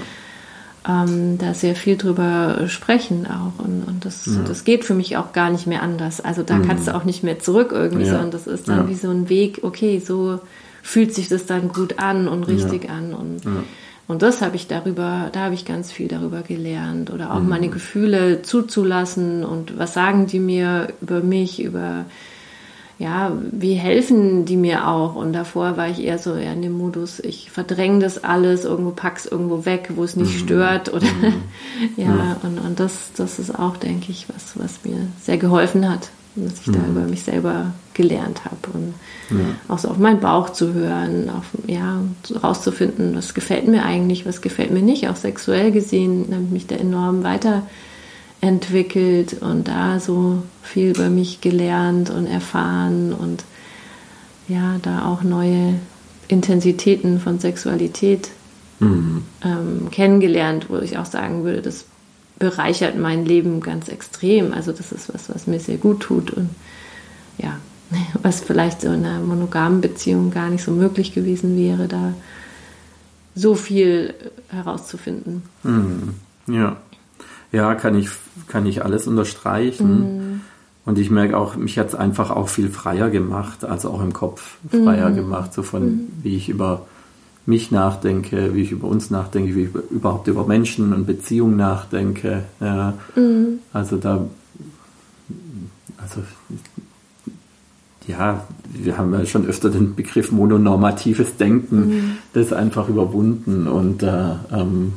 ähm, 0.86 1.38
da 1.38 1.54
sehr 1.54 1.74
viel 1.74 1.96
drüber 1.96 2.68
sprechen 2.68 3.26
auch. 3.26 3.64
Und, 3.64 3.84
und 3.86 4.04
das, 4.04 4.26
ja. 4.26 4.42
das 4.46 4.64
geht 4.64 4.84
für 4.84 4.94
mich 4.94 5.16
auch 5.16 5.32
gar 5.32 5.50
nicht 5.50 5.66
mehr 5.66 5.82
anders. 5.82 6.20
Also 6.20 6.42
da 6.42 6.56
mhm. 6.56 6.68
kannst 6.68 6.88
du 6.88 6.94
auch 6.94 7.04
nicht 7.04 7.22
mehr 7.22 7.38
zurück 7.38 7.70
irgendwie, 7.72 8.04
ja. 8.04 8.12
sondern 8.12 8.30
das 8.30 8.46
ist 8.46 8.68
dann 8.68 8.80
ja. 8.80 8.88
wie 8.88 8.94
so 8.94 9.10
ein 9.10 9.28
Weg, 9.28 9.60
okay, 9.62 9.98
so 10.04 10.40
fühlt 10.82 11.14
sich 11.14 11.28
das 11.28 11.46
dann 11.46 11.68
gut 11.68 11.98
an 11.98 12.28
und 12.28 12.44
richtig 12.44 12.90
an. 12.90 13.14
Und, 13.14 13.42
und 14.06 14.20
das 14.20 14.42
habe 14.42 14.56
ich 14.56 14.66
darüber, 14.66 15.30
da 15.32 15.40
habe 15.40 15.54
ich 15.54 15.64
ganz 15.64 15.90
viel 15.90 16.08
darüber 16.08 16.42
gelernt. 16.42 17.10
Oder 17.10 17.32
auch 17.32 17.40
mhm. 17.40 17.48
meine 17.48 17.68
Gefühle 17.70 18.42
zuzulassen 18.42 19.44
und 19.44 19.78
was 19.78 19.94
sagen 19.94 20.26
die 20.26 20.40
mir 20.40 20.88
über 21.00 21.20
mich, 21.20 21.62
über 21.62 22.04
ja, 22.98 23.32
wie 23.50 23.74
helfen 23.74 24.44
die 24.44 24.56
mir 24.56 24.88
auch? 24.88 25.16
Und 25.16 25.32
davor 25.32 25.76
war 25.76 25.88
ich 25.88 26.02
eher 26.02 26.18
so 26.18 26.36
ja, 26.36 26.52
in 26.52 26.62
dem 26.62 26.78
Modus, 26.78 27.18
ich 27.18 27.50
verdränge 27.50 27.98
das 27.98 28.22
alles, 28.22 28.64
irgendwo 28.64 28.90
pack's 28.90 29.26
irgendwo 29.26 29.64
weg, 29.64 29.90
wo 29.96 30.04
es 30.04 30.14
nicht 30.14 30.34
mhm. 30.34 30.38
stört. 30.38 30.92
Oder 30.92 31.06
mhm. 31.06 31.42
ja, 31.96 32.04
ja, 32.04 32.36
und, 32.42 32.58
und 32.58 32.78
das, 32.78 33.10
das 33.16 33.38
ist 33.38 33.58
auch, 33.58 33.76
denke 33.76 34.12
ich, 34.12 34.26
was, 34.28 34.52
was 34.54 34.84
mir 34.84 35.08
sehr 35.20 35.38
geholfen 35.38 35.90
hat, 35.90 36.10
dass 36.36 36.60
ich 36.60 36.68
mhm. 36.68 36.72
da 36.72 36.78
über 36.88 37.00
mich 37.00 37.24
selber 37.24 37.72
gelernt 37.94 38.44
habe. 38.44 38.56
Und 38.72 38.94
ja. 39.30 39.44
auch 39.66 39.78
so 39.78 39.88
auf 39.88 39.98
meinen 39.98 40.20
Bauch 40.20 40.50
zu 40.50 40.72
hören, 40.72 41.30
auf, 41.30 41.46
ja, 41.66 42.00
rauszufinden, 42.42 43.16
was 43.16 43.34
gefällt 43.34 43.66
mir 43.66 43.84
eigentlich, 43.84 44.24
was 44.24 44.40
gefällt 44.40 44.70
mir 44.70 44.82
nicht, 44.82 45.08
auch 45.08 45.16
sexuell 45.16 45.72
gesehen, 45.72 46.26
habe 46.30 46.44
ich 46.44 46.50
mich 46.50 46.66
da 46.68 46.76
enorm 46.76 47.24
weiter 47.24 47.62
entwickelt 48.44 49.40
und 49.40 49.68
da 49.68 49.98
so 50.00 50.42
viel 50.62 50.90
über 50.90 51.08
mich 51.08 51.40
gelernt 51.40 52.10
und 52.10 52.26
erfahren 52.26 53.12
und 53.12 53.44
ja, 54.48 54.78
da 54.82 55.06
auch 55.06 55.22
neue 55.22 55.74
Intensitäten 56.28 57.20
von 57.20 57.38
Sexualität 57.38 58.28
mhm. 58.80 59.22
ähm, 59.42 59.88
kennengelernt, 59.90 60.66
wo 60.68 60.78
ich 60.78 60.98
auch 60.98 61.06
sagen 61.06 61.44
würde, 61.44 61.62
das 61.62 61.86
bereichert 62.38 62.98
mein 62.98 63.24
Leben 63.24 63.60
ganz 63.60 63.88
extrem. 63.88 64.52
Also 64.52 64.72
das 64.72 64.92
ist 64.92 65.12
was, 65.12 65.30
was 65.30 65.46
mir 65.46 65.60
sehr 65.60 65.78
gut 65.78 66.00
tut 66.00 66.30
und 66.30 66.50
ja, 67.38 67.58
was 68.22 68.40
vielleicht 68.40 68.82
so 68.82 68.88
in 68.88 69.06
einer 69.06 69.20
monogamen 69.20 69.80
Beziehung 69.80 70.30
gar 70.30 70.50
nicht 70.50 70.64
so 70.64 70.70
möglich 70.70 71.14
gewesen 71.14 71.56
wäre, 71.56 71.88
da 71.88 72.12
so 73.34 73.54
viel 73.54 74.14
herauszufinden. 74.48 75.42
Mhm. 75.62 76.14
Ja. 76.46 76.76
Ja, 77.54 77.76
kann 77.76 77.96
ich, 77.96 78.08
kann 78.48 78.66
ich 78.66 78.84
alles 78.84 79.06
unterstreichen. 79.06 80.32
Mhm. 80.32 80.40
Und 80.84 80.98
ich 80.98 81.08
merke 81.08 81.36
auch, 81.36 81.54
mich 81.56 81.78
hat 81.78 81.88
es 81.88 81.94
einfach 81.94 82.30
auch 82.30 82.48
viel 82.48 82.68
freier 82.68 83.10
gemacht, 83.10 83.64
also 83.64 83.90
auch 83.90 84.02
im 84.02 84.12
Kopf 84.12 84.58
freier 84.68 85.10
mhm. 85.10 85.14
gemacht, 85.14 85.54
so 85.54 85.62
von 85.62 85.84
mhm. 85.84 86.08
wie 86.22 86.36
ich 86.36 86.48
über 86.48 86.84
mich 87.46 87.70
nachdenke, 87.70 88.54
wie 88.54 88.62
ich 88.62 88.72
über 88.72 88.88
uns 88.88 89.10
nachdenke, 89.10 89.54
wie 89.54 89.64
ich 89.64 89.70
überhaupt 89.90 90.26
über 90.26 90.46
Menschen 90.46 90.92
und 90.92 91.06
Beziehungen 91.06 91.56
nachdenke. 91.56 92.42
Ja. 92.60 92.94
Mhm. 93.14 93.60
Also 93.72 93.98
da, 93.98 94.26
also 95.98 96.22
ja, 98.08 98.44
wir 98.68 98.98
haben 98.98 99.12
ja 99.12 99.24
schon 99.24 99.46
öfter 99.46 99.70
den 99.70 99.94
Begriff 99.94 100.32
mononormatives 100.32 101.36
Denken, 101.36 101.76
mhm. 101.76 102.16
das 102.32 102.52
einfach 102.52 102.88
überwunden 102.88 103.68
und 103.68 104.02
äh, 104.02 104.32
ähm, 104.52 104.94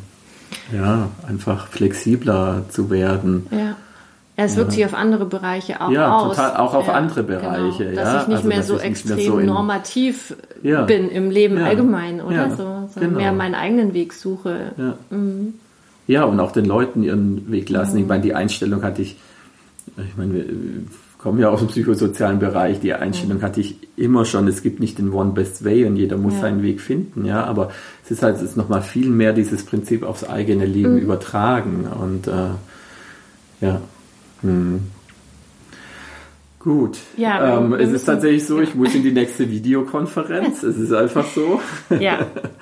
ja, 0.74 1.10
einfach 1.28 1.68
flexibler 1.68 2.64
zu 2.70 2.90
werden. 2.90 3.48
Ja. 3.52 3.76
Es 4.40 4.56
wirkt 4.56 4.74
sich 4.74 4.86
auf 4.86 4.94
andere 4.94 5.26
Bereiche 5.26 5.82
auch 5.82 5.90
ja, 5.90 6.16
aus. 6.16 6.36
Total, 6.36 6.58
auch 6.58 6.76
auf 6.76 6.88
ja, 6.88 6.94
andere 6.94 7.24
genau. 7.24 7.40
Bereiche. 7.40 7.86
Genau. 7.86 7.96
Dass 7.96 8.22
ich 8.22 8.28
nicht 8.28 8.38
also, 8.38 8.48
mehr 8.48 8.64
so 8.64 8.78
extrem 8.78 9.16
mehr 9.16 9.26
so 9.26 9.40
normativ 9.40 10.36
ja. 10.62 10.84
bin 10.84 11.10
im 11.10 11.32
Leben 11.32 11.58
allgemein, 11.58 12.22
oder? 12.22 12.52
so, 12.52 12.88
so 12.94 13.00
genau. 13.00 13.18
mehr 13.18 13.34
meinen 13.34 13.56
eigenen 13.56 13.96
Weg 13.96 14.14
suche. 14.14 14.74
Ja. 14.78 14.94
Mhm. 15.10 15.56
ja, 16.06 16.24
und 16.24 16.40
auch 16.40 16.52
den 16.52 16.66
Leuten 16.66 17.02
ihren 17.02 17.52
Weg 17.52 17.68
lassen. 17.70 17.96
Mhm. 17.96 18.02
Ich 18.02 18.08
meine, 18.08 18.22
die 18.22 18.36
Einstellung 18.36 18.84
hatte 18.84 19.02
ich, 19.02 19.18
ich 19.98 20.16
meine, 20.18 20.46
wir 21.28 21.32
kommen 21.32 21.42
ja 21.42 21.50
aus 21.50 21.60
dem 21.60 21.68
psychosozialen 21.68 22.40
Bereich, 22.40 22.80
die 22.80 22.94
Einstellung 22.94 23.40
mhm. 23.40 23.42
hatte 23.42 23.60
ich 23.60 23.76
immer 23.98 24.24
schon, 24.24 24.48
es 24.48 24.62
gibt 24.62 24.80
nicht 24.80 24.98
den 24.98 25.12
One 25.12 25.32
Best 25.34 25.66
Way 25.66 25.84
und 25.86 25.98
jeder 25.98 26.16
muss 26.16 26.40
seinen 26.40 26.64
Weg 26.64 26.80
finden, 26.80 27.26
ja, 27.26 27.44
aber 27.44 27.72
es 28.06 28.12
ist 28.12 28.24
halt, 28.24 28.38
es 28.38 28.44
ist 28.44 28.56
nochmal 28.56 28.82
viel 28.82 29.10
mehr 29.10 29.34
dieses 29.34 29.66
Prinzip 29.66 30.04
aufs 30.04 30.24
eigene 30.24 30.66
Leben 30.66 30.94
mhm. 30.94 31.00
übertragen 31.00 31.86
und 31.86 32.28
äh, 32.28 32.32
ja, 33.60 33.82
hm. 34.42 34.80
Gut. 36.60 36.98
Ja, 37.18 37.58
ähm, 37.58 37.74
es 37.74 37.92
ist 37.92 38.06
tatsächlich 38.06 38.46
so, 38.46 38.62
ich 38.62 38.74
muss 38.74 38.94
in 38.96 39.04
die 39.04 39.12
nächste 39.12 39.50
Videokonferenz. 39.50 40.64
es 40.64 40.78
ist 40.78 40.94
einfach 40.94 41.26
so. 41.26 41.62
Ja. 42.00 42.20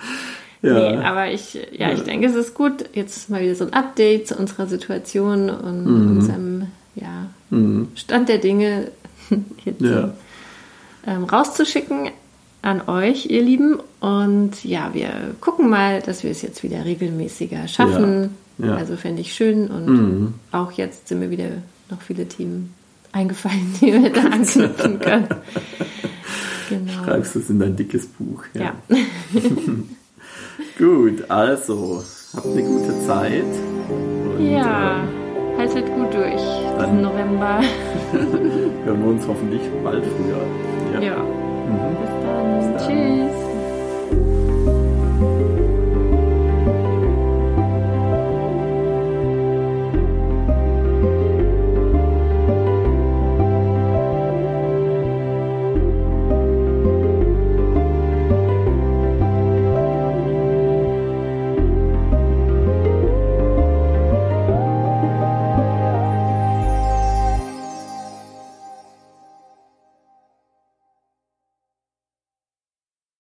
ja. 0.62 0.74
Nee, 0.74 0.98
aber 0.98 1.32
ich, 1.32 1.60
ja, 1.72 1.92
ich 1.92 2.02
denke, 2.02 2.28
es 2.28 2.36
ist 2.36 2.54
gut, 2.54 2.86
jetzt 2.94 3.30
mal 3.30 3.42
wieder 3.42 3.56
so 3.56 3.66
ein 3.66 3.74
Update 3.74 4.28
zu 4.28 4.36
unserer 4.36 4.68
Situation 4.68 5.50
und 5.50 5.86
mhm. 5.86 6.18
unserem 6.18 6.55
ja, 6.96 7.30
mhm. 7.50 7.90
Stand 7.96 8.30
der 8.30 8.38
Dinge 8.38 8.92
jetzt 9.66 9.82
ja. 9.82 10.14
ähm, 11.06 11.26
rauszuschicken 11.26 12.12
an 12.62 12.82
euch, 12.88 13.28
ihr 13.28 13.42
Lieben. 13.42 13.80
Und 14.00 14.64
ja, 14.64 14.94
wir 14.94 15.36
gucken 15.40 15.70
mal, 15.70 16.02
dass 16.02 16.24
wir 16.24 16.32
es 16.32 16.42
jetzt 16.42 16.64
wieder 16.64 16.84
regelmäßiger 16.84 17.68
schaffen. 17.68 18.32
Ja. 18.58 18.76
Also 18.76 18.96
fände 18.96 19.22
ich 19.22 19.34
schön 19.34 19.68
und 19.68 19.86
mhm. 19.86 20.34
auch 20.52 20.72
jetzt 20.72 21.10
sind 21.10 21.20
mir 21.20 21.30
wieder 21.30 21.50
noch 21.90 22.02
viele 22.02 22.28
Themen 22.28 22.74
eingefallen, 23.12 23.76
die 23.80 23.94
wir 23.94 24.12
da 24.12 24.24
anknüpfen 24.24 25.00
können. 25.02 25.28
Genau. 26.70 27.04
Schreibst 27.04 27.36
du 27.36 27.40
es 27.40 27.50
in 27.50 27.60
dein 27.60 27.76
dickes 27.76 28.08
Buch. 28.08 28.44
Ja. 28.54 28.74
ja. 28.90 28.98
gut, 30.78 31.30
also 31.30 32.04
habt 32.36 32.46
eine 32.46 32.64
gute 32.64 33.06
Zeit. 33.06 33.44
ja, 34.40 35.08
haltet 35.66 35.94
gut 35.96 36.14
durch 36.14 36.42
dann 36.78 37.02
November. 37.02 37.60
hören 38.86 39.02
wir 39.02 39.10
uns 39.10 39.28
hoffentlich 39.28 39.62
bald 39.84 40.04
früher. 40.06 40.44
Ja. 40.94 41.00
ja. 41.02 41.18
Mhm. 41.18 41.96
Bis, 42.02 42.10
dann. 42.24 42.74
Bis 42.74 42.86
dann. 42.86 42.88
Tschüss. 42.88 43.55